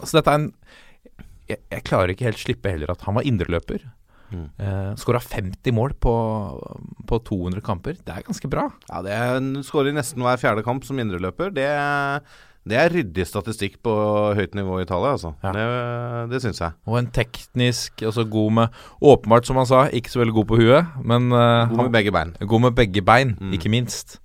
Altså, 0.00 0.18
dette 0.18 0.32
er 0.32 0.38
en 0.40 0.52
jeg, 1.48 1.60
jeg 1.72 1.84
klarer 1.86 2.12
ikke 2.12 2.26
helt 2.28 2.40
slippe 2.42 2.72
heller 2.72 2.90
at 2.92 3.04
han 3.06 3.16
var 3.16 3.26
indreløper. 3.28 3.86
Mm. 4.32 4.48
Uh, 4.60 4.90
Skåra 5.00 5.20
50 5.24 5.72
mål 5.72 5.94
på, 6.02 6.12
på 7.08 7.18
200 7.24 7.62
kamper. 7.64 7.96
Det 8.04 8.12
er 8.14 8.26
ganske 8.26 8.50
bra. 8.52 8.66
Ja, 8.90 9.00
det 9.06 9.14
er 9.16 9.40
skårer 9.66 9.92
i 9.92 9.96
nesten 9.96 10.22
hver 10.24 10.36
fjerde 10.40 10.64
kamp 10.66 10.84
som 10.84 10.98
indreløper. 11.00 11.48
Det, 11.56 11.64
det 12.68 12.76
er 12.76 12.92
ryddig 12.92 13.24
statistikk 13.28 13.78
på 13.86 13.94
høyt 14.36 14.52
nivå 14.58 14.80
i 14.80 14.84
Italia, 14.84 15.14
altså. 15.16 15.32
Ja. 15.44 15.54
Det, 15.56 15.64
det 16.34 16.42
syns 16.44 16.60
jeg. 16.60 16.76
Og 16.88 16.98
en 17.00 17.08
teknisk 17.16 18.04
altså 18.04 18.26
god 18.28 18.52
med 18.58 18.78
Åpenbart, 19.00 19.48
som 19.48 19.56
han 19.60 19.70
sa, 19.70 19.86
ikke 19.88 20.12
så 20.12 20.20
veldig 20.20 20.36
god 20.42 20.48
på 20.52 20.60
huet, 20.60 20.94
men 21.08 21.30
uh, 21.32 21.64
God 21.72 21.86
med 21.88 21.94
begge 21.96 22.12
bein. 22.18 22.36
God 22.44 22.66
med 22.68 22.76
begge 22.78 23.04
bein, 23.04 23.36
Mm. 23.40 23.52
ikke 23.56 23.72
minst. 23.72 24.18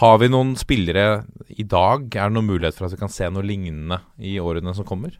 Har 0.00 0.16
vi 0.22 0.30
noen 0.32 0.54
spillere 0.56 1.24
i 1.52 1.66
dag? 1.68 2.06
Er 2.16 2.30
det 2.30 2.36
noen 2.38 2.48
mulighet 2.48 2.78
for 2.78 2.86
at 2.86 2.94
vi 2.94 3.00
kan 3.02 3.10
se 3.12 3.26
noe 3.28 3.44
lignende 3.44 3.98
i 4.22 4.38
årene 4.40 4.72
som 4.78 4.86
kommer? 4.88 5.18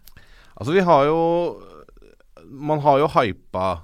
Altså, 0.56 0.72
vi 0.72 0.80
har 0.86 1.04
jo 1.10 1.18
Man 2.52 2.80
har 2.84 2.98
jo 3.00 3.06
hypa, 3.08 3.82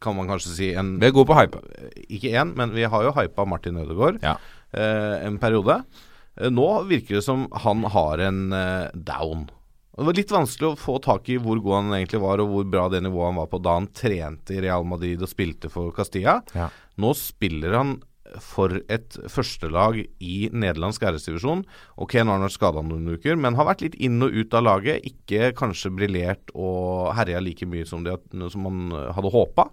kan 0.00 0.16
man 0.16 0.28
kanskje 0.30 0.54
si, 0.54 0.68
en 0.78 0.98
Vi 1.00 1.06
er 1.08 1.12
gode 1.16 1.26
på 1.30 1.36
hype. 1.38 1.60
Ikke 2.08 2.32
én, 2.36 2.54
men 2.56 2.70
vi 2.76 2.84
har 2.84 3.02
jo 3.06 3.12
hypa 3.16 3.46
Martin 3.48 3.76
Ødegaard 3.82 4.20
Ja. 4.22 4.36
eh, 4.72 5.26
en 5.26 5.38
periode. 5.38 5.82
Eh, 6.40 6.50
nå 6.50 6.68
virker 6.88 7.16
det 7.18 7.24
som 7.24 7.48
han 7.64 7.82
har 7.84 8.18
en 8.28 8.52
eh, 8.52 8.90
down. 8.94 9.48
Det 9.96 10.06
var 10.06 10.14
litt 10.16 10.30
vanskelig 10.32 10.68
å 10.70 10.78
få 10.80 10.98
tak 11.02 11.28
i 11.28 11.36
hvor 11.36 11.58
god 11.60 11.74
han 11.82 11.90
egentlig 11.98 12.20
var, 12.22 12.40
og 12.40 12.48
hvor 12.48 12.64
bra 12.70 12.88
det 12.88 13.02
nivået 13.04 13.32
han 13.34 13.40
var 13.42 13.48
på 13.52 13.58
da 13.60 13.74
han 13.76 13.88
trente 13.92 14.54
i 14.56 14.60
Real 14.62 14.84
Madrid 14.88 15.20
og 15.20 15.28
spilte 15.28 15.68
for 15.68 15.90
Castilla. 15.92 16.38
Ja. 16.56 16.70
Nå 16.96 17.10
spiller 17.18 17.74
han 17.76 17.98
for 18.38 18.70
et 18.88 19.16
førstelag 19.26 19.96
i 20.22 20.48
nederlandsk 20.54 21.02
æresdivisjon. 21.02 21.64
Ok, 21.98 22.14
nå 22.22 22.30
har 22.30 22.38
han 22.38 22.44
vært 22.46 22.54
skada 22.54 22.80
noen 22.86 23.08
uker, 23.16 23.34
men 23.36 23.56
har 23.58 23.66
vært 23.66 23.82
litt 23.82 23.96
inn 23.98 24.22
og 24.22 24.30
ut 24.30 24.54
av 24.54 24.62
laget. 24.68 25.02
Ikke 25.04 25.50
kanskje 25.58 25.90
briljert 25.96 26.52
og 26.54 27.10
herja 27.18 27.40
like 27.42 27.66
mye 27.66 27.84
som, 27.90 28.04
det, 28.06 28.14
som 28.54 28.68
han 28.70 28.94
hadde 29.16 29.32
håpa. 29.34 29.66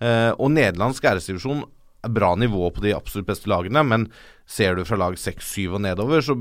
Eh, 0.00 0.32
og 0.36 0.52
nederlandsk 0.54 1.04
æresdivisjon 1.10 1.64
er 2.04 2.12
bra 2.16 2.30
nivå 2.40 2.70
på 2.72 2.84
de 2.84 2.94
absolutt 2.96 3.28
beste 3.28 3.50
lagene, 3.52 3.82
men 3.84 4.06
ser 4.48 4.78
du 4.78 4.86
fra 4.88 4.96
lag 5.00 5.18
6-7 5.20 5.76
og 5.76 5.82
nedover, 5.84 6.24
så 6.24 6.36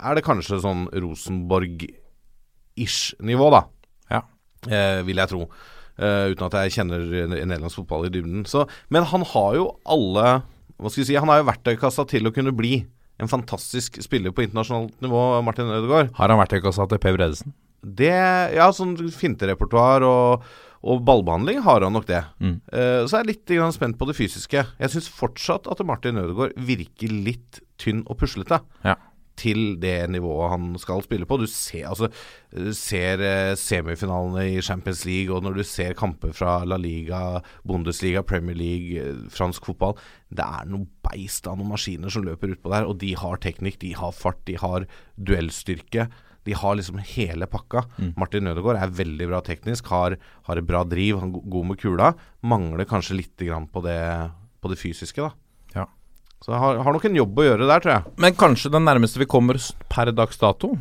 er 0.00 0.16
det 0.16 0.24
kanskje 0.24 0.62
sånn 0.64 0.86
Rosenborg-ish 1.04 3.02
nivå, 3.20 3.50
da. 3.52 3.62
Ja. 4.10 4.22
Eh, 4.68 5.02
vil 5.06 5.20
jeg 5.20 5.28
tro. 5.34 5.42
Eh, 6.00 6.32
uten 6.32 6.48
at 6.48 6.56
jeg 6.56 6.74
kjenner 6.78 7.00
nederlandsk 7.28 7.82
fotball 7.82 8.08
i 8.08 8.14
dybden. 8.14 8.46
Så, 8.48 8.64
men 8.88 9.04
han 9.12 9.22
har 9.34 9.50
jo 9.58 9.64
alle 9.84 10.40
Hva 10.80 10.90
skal 10.90 11.02
vi 11.02 11.08
si 11.12 11.18
Han 11.20 11.30
har 11.30 11.42
jo 11.42 11.46
verktøykassa 11.46 12.02
til 12.10 12.26
å 12.26 12.32
kunne 12.34 12.54
bli 12.56 12.80
en 13.22 13.30
fantastisk 13.30 14.00
spiller 14.02 14.32
på 14.34 14.42
internasjonalt 14.46 14.96
nivå, 15.04 15.20
Martin 15.46 15.70
Ødegaard. 15.70 16.10
Har 16.16 16.32
han 16.32 16.40
verktøykassa 16.40 16.88
til 16.90 16.98
Per 17.02 17.14
Bredesen? 17.14 17.52
Det 17.82 18.14
Ja, 18.56 18.70
sånn 18.74 18.96
finterepertoar 18.96 20.06
og, 20.06 20.46
og 20.82 21.04
ballbehandling 21.06 21.62
har 21.62 21.84
han 21.84 21.94
nok 21.94 22.08
det. 22.08 22.24
Mm. 22.42 22.58
Eh, 22.74 23.04
så 23.06 23.18
er 23.18 23.22
jeg 23.22 23.36
litt 23.36 23.54
spent 23.76 23.98
på 23.98 24.08
det 24.08 24.18
fysiske. 24.18 24.66
Jeg 24.66 24.92
syns 24.92 25.08
fortsatt 25.14 25.70
at 25.70 25.82
Martin 25.86 26.18
Ødegaard 26.18 26.58
virker 26.58 27.12
litt 27.12 27.62
tynn 27.78 28.02
og 28.10 28.18
puslete. 28.18 28.58
Ja. 28.82 28.96
Til 29.38 29.78
det 29.80 30.10
nivået 30.12 30.50
han 30.52 30.74
skal 30.78 31.04
spille 31.06 31.26
på. 31.26 31.38
Du 31.40 31.46
ser, 31.48 31.86
altså, 31.88 32.10
du 32.50 32.72
ser 32.76 33.22
eh, 33.22 33.52
semifinalene 33.58 34.48
i 34.56 34.64
Champions 34.64 35.04
League, 35.08 35.30
og 35.32 35.46
når 35.46 35.60
du 35.60 35.62
ser 35.66 35.94
kamper 35.98 36.34
fra 36.36 36.58
La 36.68 36.76
Liga, 36.76 37.40
Bundesliga, 37.66 38.24
Premier 38.26 38.58
League, 38.58 38.98
eh, 38.98 39.22
fransk 39.32 39.70
fotball 39.70 39.96
Det 40.34 40.44
er 40.44 40.68
noe 40.68 40.90
beist 41.06 41.46
av 41.46 41.56
noen 41.60 41.72
maskiner 41.72 42.12
som 42.12 42.26
løper 42.26 42.56
utpå 42.56 42.74
der, 42.74 42.90
og 42.90 42.98
de 43.00 43.14
har 43.22 43.40
teknikk, 43.40 43.78
de 43.86 43.94
har 43.96 44.12
fart, 44.12 44.42
de 44.50 44.58
har 44.58 44.90
duellstyrke. 45.16 46.10
De 46.44 46.54
har 46.58 46.76
liksom 46.78 46.98
hele 47.14 47.46
pakka. 47.46 47.84
Martin 48.18 48.50
Ødegaard 48.50 48.80
er 48.80 48.94
veldig 48.98 49.28
bra 49.30 49.40
teknisk, 49.46 49.90
har, 49.94 50.16
har 50.48 50.58
et 50.58 50.66
bra 50.66 50.82
driv, 50.88 51.20
han 51.22 51.30
er 51.30 51.50
god 51.54 51.68
med 51.70 51.80
kula. 51.82 52.12
Mangler 52.42 52.88
kanskje 52.88 53.18
litt 53.20 53.44
grann 53.46 53.68
på 53.70 53.82
det, 53.84 53.98
på 54.62 54.72
det 54.72 54.78
fysiske, 54.80 55.22
da. 55.22 55.30
Ja. 55.74 55.86
Så 56.42 56.56
har, 56.58 56.80
har 56.82 56.96
nok 56.96 57.06
en 57.06 57.20
jobb 57.20 57.38
å 57.38 57.46
gjøre 57.46 57.68
der, 57.70 57.84
tror 57.84 57.94
jeg. 57.94 58.16
Men 58.24 58.38
kanskje 58.38 58.72
den 58.74 58.88
nærmeste 58.88 59.22
vi 59.22 59.30
kommer 59.30 59.60
per 59.92 60.10
dags 60.10 60.40
dato? 60.42 60.74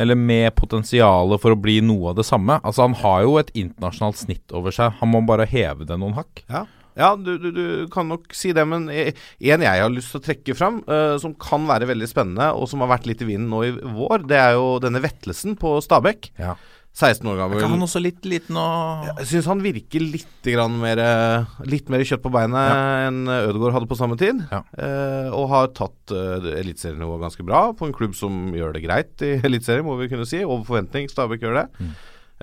Eller 0.00 0.16
med 0.16 0.54
potensialet 0.56 1.42
for 1.42 1.52
å 1.52 1.60
bli 1.60 1.76
noe 1.84 2.10
av 2.10 2.18
det 2.18 2.24
samme? 2.26 2.56
Altså 2.64 2.86
Han 2.86 2.96
har 3.02 3.26
jo 3.26 3.34
et 3.38 3.50
internasjonalt 3.52 4.16
snitt 4.16 4.54
over 4.56 4.72
seg. 4.74 4.96
Han 5.02 5.12
må 5.12 5.20
bare 5.28 5.46
heve 5.46 5.86
det 5.86 5.98
noen 6.00 6.16
hakk. 6.16 6.42
Ja, 6.48 6.64
ja 6.98 7.14
du, 7.18 7.32
du, 7.42 7.48
du 7.54 7.64
kan 7.92 8.08
nok 8.10 8.34
si 8.36 8.52
det, 8.56 8.64
men 8.68 8.86
eh, 8.92 9.12
en 9.50 9.64
jeg 9.64 9.82
har 9.82 9.92
lyst 9.92 10.14
til 10.14 10.22
å 10.22 10.26
trekke 10.28 10.56
fram, 10.58 10.80
uh, 10.90 11.16
som 11.22 11.34
kan 11.38 11.66
være 11.68 11.88
veldig 11.90 12.10
spennende, 12.10 12.52
og 12.54 12.68
som 12.70 12.84
har 12.84 12.92
vært 12.94 13.08
litt 13.10 13.24
i 13.24 13.28
vinden 13.32 13.50
nå 13.50 13.64
i 13.66 13.74
vår, 13.74 14.28
det 14.30 14.38
er 14.40 14.54
jo 14.58 14.78
denne 14.82 15.02
Vetlesen 15.04 15.58
på 15.60 15.76
Stabekk. 15.84 16.30
Ja. 16.40 16.54
16 16.94 17.26
år 17.26 17.40
gammel. 17.40 17.58
Kan 17.58 17.72
han 17.74 17.82
også 17.82 17.98
litt 17.98 18.22
liten 18.22 18.54
og 18.54 19.08
Jeg 19.08 19.26
syns 19.32 19.48
han 19.50 19.62
virker 19.64 19.98
litt, 19.98 20.46
grann 20.46 20.76
mer, 20.78 21.00
eh, 21.02 21.56
litt 21.66 21.88
mer 21.90 22.04
kjøtt 22.06 22.22
på 22.22 22.30
beinet 22.30 22.70
enn 23.08 23.26
Ødegaard 23.26 23.74
hadde 23.74 23.90
på 23.90 23.98
samme 23.98 24.14
tid. 24.20 24.44
Ja. 24.52 24.60
Eh, 24.78 25.34
og 25.34 25.48
har 25.50 25.72
tatt 25.74 26.14
uh, 26.14 26.38
eliteserienivået 26.54 27.24
ganske 27.26 27.46
bra 27.46 27.66
på 27.74 27.88
en 27.88 27.96
klubb 27.96 28.14
som 28.14 28.54
gjør 28.54 28.76
det 28.76 28.84
greit 28.86 29.26
i 29.26 29.34
eliteserien, 29.48 29.82
må 29.86 29.98
vi 29.98 30.06
kunne 30.12 30.28
si. 30.30 30.44
Over 30.46 30.62
forventning. 30.70 31.10
Stabæk 31.10 31.42
gjør 31.42 31.64
det. 31.64 31.68
Mm. 31.82 31.94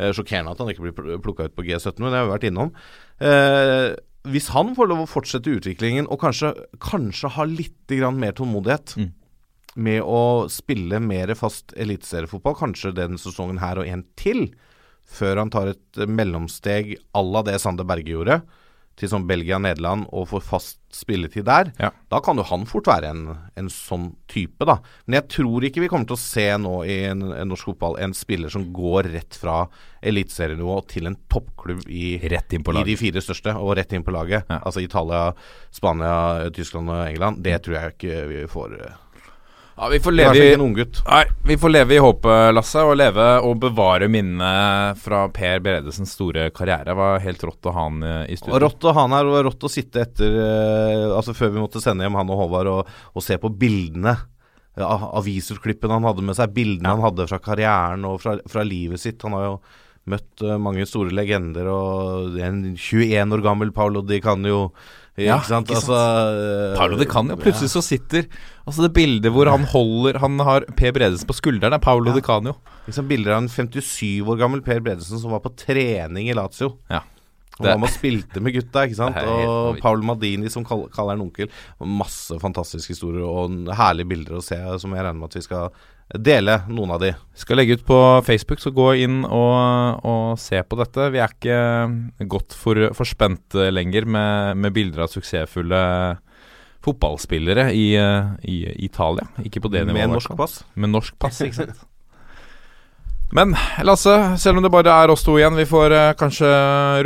Eh, 0.02 0.12
sjokkerende 0.16 0.54
at 0.54 0.62
han 0.62 0.72
ikke 0.72 0.86
blir 0.88 1.20
plukka 1.22 1.48
ut 1.48 1.56
på 1.56 1.66
G17, 1.68 2.00
men 2.00 2.12
det 2.12 2.20
har 2.20 2.28
vi 2.28 2.34
vært 2.36 2.48
innom. 2.48 2.72
Eh, 3.20 3.92
hvis 4.28 4.52
han 4.54 4.76
får 4.78 4.90
lov 4.92 5.04
å 5.06 5.10
fortsette 5.10 5.50
utviklingen 5.58 6.08
og 6.12 6.22
kanskje, 6.22 6.54
kanskje 6.84 7.32
ha 7.38 7.46
litt 7.50 7.90
grann 7.90 8.20
mer 8.22 8.36
tålmodighet 8.38 8.96
Mm. 8.98 9.12
med 9.76 10.02
å 10.04 10.50
spille 10.52 11.00
mer 11.00 11.34
fast 11.34 11.72
eliteseriefotball, 11.74 12.56
kanskje 12.56 12.94
den 12.94 13.18
sesongen 13.18 13.60
her 13.60 13.80
og 13.80 13.88
en 13.88 14.04
til, 14.16 14.54
før 15.08 15.38
han 15.38 15.50
tar 15.50 15.68
et 15.72 16.02
mellomsteg 16.08 16.98
à 17.16 17.24
la 17.24 17.42
det 17.42 17.60
Sander 17.62 17.88
Berge 17.88 18.12
gjorde, 18.12 18.42
til 19.02 19.10
sånn 19.10 19.26
Belgia-Nederland 19.30 20.06
og 20.14 20.28
får 20.30 20.44
fast 20.46 20.78
spilletid 20.94 21.46
der, 21.48 21.72
Ja. 21.80 21.90
da 22.12 22.20
kan 22.22 22.38
jo 22.38 22.44
han 22.46 22.66
fort 22.70 22.86
være 22.92 23.10
en, 23.10 23.22
en 23.58 23.70
sånn 23.72 24.10
type, 24.30 24.66
da. 24.68 24.76
Men 25.08 25.18
jeg 25.22 25.28
tror 25.38 25.66
ikke 25.66 25.82
vi 25.82 25.90
kommer 25.90 26.06
til 26.10 26.18
å 26.18 26.22
se 26.22 26.46
nå 26.62 26.74
i 26.86 26.98
en, 27.10 27.24
en 27.34 27.48
norsk 27.50 27.72
fotball 27.72 27.98
en 28.04 28.14
spiller 28.18 28.52
som 28.54 28.68
går 28.76 29.10
rett 29.14 29.38
fra 29.40 29.64
eliteserienivå 30.04 30.76
til 30.92 31.08
en 31.10 31.18
toppklubb 31.32 31.88
i, 31.88 32.18
i 32.22 32.84
de 32.92 32.98
fire 33.00 33.24
største, 33.24 33.56
og 33.58 33.76
rett 33.80 33.94
inn 33.96 34.04
på 34.06 34.14
laget. 34.14 34.46
Ja. 34.52 34.60
Altså 34.68 34.84
Italia, 34.84 35.32
Spania, 35.72 36.50
Tyskland 36.54 36.92
og 36.92 37.08
England. 37.08 37.42
Det 37.46 37.58
tror 37.64 37.78
jeg 37.80 37.96
ikke 37.96 38.22
vi 38.32 38.44
får. 38.52 38.78
Ja, 39.82 39.88
vi 39.90 39.98
får 40.00 40.14
leve 40.14 40.44
i. 40.46 40.56
Nei, 41.10 41.24
vi 41.44 41.56
får 41.58 41.72
leve 41.74 41.96
i 41.96 42.02
håpet, 42.04 42.52
Lasse, 42.54 42.84
og 42.86 43.00
leve 43.00 43.24
og 43.42 43.56
bevare 43.64 44.06
minnet 44.14 45.00
fra 45.02 45.24
Per 45.34 45.64
Bredesens 45.66 46.14
store 46.14 46.52
karriere. 46.54 46.86
Det 46.92 46.98
var 47.00 47.24
helt 47.24 47.46
rått 47.50 47.66
å 47.66 47.74
ha 47.74 47.86
han 47.88 48.04
eh, 48.06 48.20
i 48.30 48.36
Og 48.38 48.44
studio. 48.44 48.60
rått 48.62 48.86
å 48.86 48.94
ha 48.94 49.08
han 49.08 49.16
her, 49.18 49.32
og 49.32 49.40
rått 49.50 49.66
å 49.66 49.72
sitte 49.74 50.04
etter 50.04 50.38
eh, 50.38 51.08
Altså 51.18 51.34
før 51.34 51.56
vi 51.56 51.64
måtte 51.64 51.82
sende 51.82 52.06
hjem 52.06 52.20
han 52.20 52.30
og 52.30 52.44
Håvard, 52.44 52.70
og, 52.70 52.94
og 53.18 53.26
se 53.26 53.40
på 53.42 53.50
bildene. 53.50 54.14
Ja, 54.78 54.94
avisutklippene 55.18 55.98
han 55.98 56.06
hadde 56.08 56.30
med 56.30 56.38
seg, 56.38 56.54
bildene 56.54 56.94
han 56.94 57.02
hadde 57.04 57.26
fra 57.28 57.42
karrieren 57.42 58.06
og 58.08 58.22
fra, 58.22 58.38
fra 58.54 58.62
livet 58.64 59.02
sitt. 59.02 59.26
Han 59.26 59.34
har 59.40 59.48
jo 59.50 59.56
møtt 60.14 60.46
eh, 60.46 60.62
mange 60.62 60.86
store 60.86 61.10
legender, 61.18 61.74
og 61.74 62.38
en 62.38 62.68
21 62.78 63.34
år 63.34 63.50
gammel 63.50 63.74
Paolo 63.74 64.06
Di 64.06 64.22
Canio. 64.22 64.68
Ja, 65.20 65.38
ikke 65.42 65.50
sant? 65.50 65.70
ikke 65.72 65.82
sant? 65.84 65.92
Altså, 65.92 66.78
Paolo 66.80 66.98
Di 67.00 67.08
Canio. 67.10 67.36
Plutselig 67.40 67.72
så 67.74 67.82
sitter 67.84 68.28
Altså 68.64 68.86
det 68.86 68.94
bildet 68.96 69.34
hvor 69.36 69.50
han 69.52 69.66
holder 69.68 70.22
Han 70.24 70.40
har 70.40 70.64
Per 70.80 70.94
Bredesen 70.96 71.28
på 71.28 71.36
skulderen, 71.36 71.76
er 71.76 71.84
Paolo 71.84 72.14
de 72.16 72.24
Canio. 72.24 72.56
Liksom 72.88 73.10
bilder 73.10 73.36
av 73.36 73.44
en 73.44 73.50
57 73.52 74.22
år 74.24 74.40
gammel 74.40 74.64
Per 74.66 74.80
Bredesen 74.80 75.20
som 75.20 75.34
var 75.36 75.44
på 75.44 75.52
trening 75.60 76.30
i 76.32 76.38
Lazio. 76.38 76.78
Ja. 76.92 77.04
Og 77.60 77.68
var 77.68 77.82
med 77.82 77.92
spilte 77.94 78.42
med 78.42 78.56
gutta, 78.56 78.86
ikke 78.88 78.98
sant. 78.98 79.18
Og. 79.22 79.78
Paul 79.84 80.02
Madini 80.08 80.50
som 80.50 80.64
kaller, 80.66 80.90
kaller 80.94 81.18
han 81.18 81.26
onkel. 81.28 81.52
Masse 81.84 82.38
fantastiske 82.42 82.96
historier 82.96 83.28
og 83.28 83.74
herlige 83.78 84.10
bilder 84.14 84.40
å 84.40 84.46
se, 84.46 84.58
som 84.82 84.96
jeg 84.96 85.04
regner 85.04 85.20
med 85.20 85.30
at 85.30 85.38
vi 85.38 85.44
skal 85.46 85.76
dele 86.20 86.58
noen 86.72 86.96
av 86.96 87.02
de. 87.04 87.14
Skal 87.38 87.62
legge 87.62 87.78
ut 87.80 87.86
på 87.88 88.00
Facebook, 88.28 88.62
så 88.64 88.74
gå 88.76 88.88
inn 89.06 89.22
og, 89.26 90.02
og 90.08 90.40
se 90.42 90.62
på 90.64 90.80
dette. 90.80 91.12
Vi 91.14 91.22
er 91.22 91.36
ikke 91.36 92.26
godt 92.32 92.58
for, 92.58 92.90
for 92.98 93.08
spent 93.08 93.58
lenger 93.72 94.08
med, 94.10 94.60
med 94.64 94.76
bilder 94.76 95.06
av 95.06 95.14
suksessfulle 95.14 95.84
fotballspillere 96.82 97.70
i, 97.78 97.88
i 98.50 98.58
Italia. 98.88 99.28
Ikke 99.46 99.62
på 99.62 99.70
det 99.70 99.86
nivået. 99.86 100.02
Med 100.02 100.16
norsk 100.16 100.36
pass. 100.40 100.62
Med 100.74 100.94
norsk 100.96 101.18
pass, 101.22 101.42
ikke 101.46 101.62
sant. 101.62 101.88
Men 103.34 103.54
Lasse, 103.88 104.14
selv 104.44 104.58
om 104.60 104.64
det 104.66 104.70
bare 104.74 104.92
er 104.92 105.12
oss 105.14 105.22
to 105.24 105.38
igjen, 105.40 105.56
vi 105.56 105.64
får 105.64 105.94
eh, 105.96 106.10
kanskje 106.20 106.48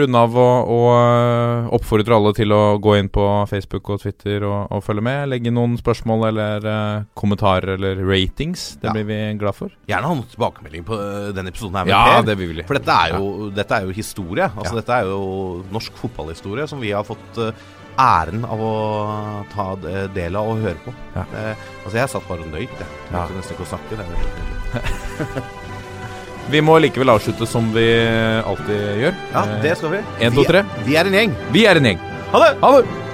runde 0.02 0.18
av 0.26 0.34
og, 0.42 0.72
og 0.74 0.88
eh, 0.96 1.68
oppfordre 1.78 2.16
alle 2.18 2.32
til 2.34 2.50
å 2.56 2.62
gå 2.82 2.96
inn 2.98 3.12
på 3.14 3.26
Facebook 3.52 3.92
og 3.94 4.02
Twitter 4.02 4.42
og, 4.48 4.72
og 4.74 4.82
følge 4.88 5.04
med. 5.06 5.28
Legge 5.30 5.54
noen 5.54 5.76
spørsmål 5.78 6.26
eller 6.32 6.66
eh, 6.72 7.04
kommentarer 7.22 7.76
eller 7.76 8.02
ratings. 8.10 8.72
Det 8.82 8.90
Ja. 8.90 8.96
blir 8.98 9.06
vi 9.12 9.20
glad 9.38 9.54
for. 9.60 9.70
Gjerne 9.86 10.10
ha 10.10 10.16
noen 10.18 10.26
tilbakemelding 10.34 10.88
på 10.88 10.98
øh, 10.98 11.30
denne 11.38 11.54
episoden 11.54 11.78
her 11.78 11.86
med 11.86 11.94
Ja, 11.94 12.02
Per. 12.16 12.26
det 12.32 12.38
vil 12.42 12.56
vi. 12.58 12.66
For 12.72 12.80
dette 12.82 12.96
er 13.06 13.14
jo, 13.20 13.50
dette 13.62 13.78
er 13.78 13.86
jo 13.86 13.94
historie. 14.02 14.50
Altså 14.50 14.74
Ja. 14.74 14.80
Dette 14.82 14.98
er 14.98 15.12
jo 15.14 15.22
norsk 15.78 16.02
fotballhistorie 16.02 16.66
som 16.74 16.82
vi 16.82 16.90
har 16.96 17.06
fått 17.06 17.38
uh, 17.38 17.52
æren 18.02 18.42
av 18.50 18.60
å 18.66 18.74
ta 19.54 19.68
del 20.18 20.36
av 20.42 20.50
og 20.56 20.66
høre 20.66 20.82
på. 20.88 20.96
Ja. 21.14 21.28
Det, 21.32 21.46
altså 21.86 22.02
Jeg 22.02 22.14
satt 22.16 22.28
bare 22.34 22.42
og 22.50 22.50
nøyt, 22.58 22.74
jeg. 22.82 22.90
Ja. 23.14 23.28
nesten 23.38 23.54
ikke 23.60 23.70
å 23.70 23.72
snakke. 23.76 24.02
Det 24.02 24.10
er 24.10 24.26
helt. 24.26 25.54
Vi 26.52 26.62
må 26.62 26.76
likevel 26.84 27.10
avslutte 27.16 27.48
som 27.50 27.72
vi 27.74 27.86
alltid 28.46 28.84
gjør. 29.02 29.16
Ja, 29.34 29.46
det 29.64 29.78
skal 29.80 29.96
vi. 29.96 30.04
En, 30.20 30.32
to, 30.36 30.42
Vi- 30.44 30.48
tre. 30.52 30.64
Vi 30.86 30.96
er 31.00 31.10
en 31.10 31.14
gjeng. 31.18 31.34
Vi 31.56 31.66
er 31.66 31.80
en 31.82 31.90
gjeng. 31.90 32.00
Ha 32.32 32.40
det! 32.44 32.52
Ha 32.62 32.72
det! 32.78 33.05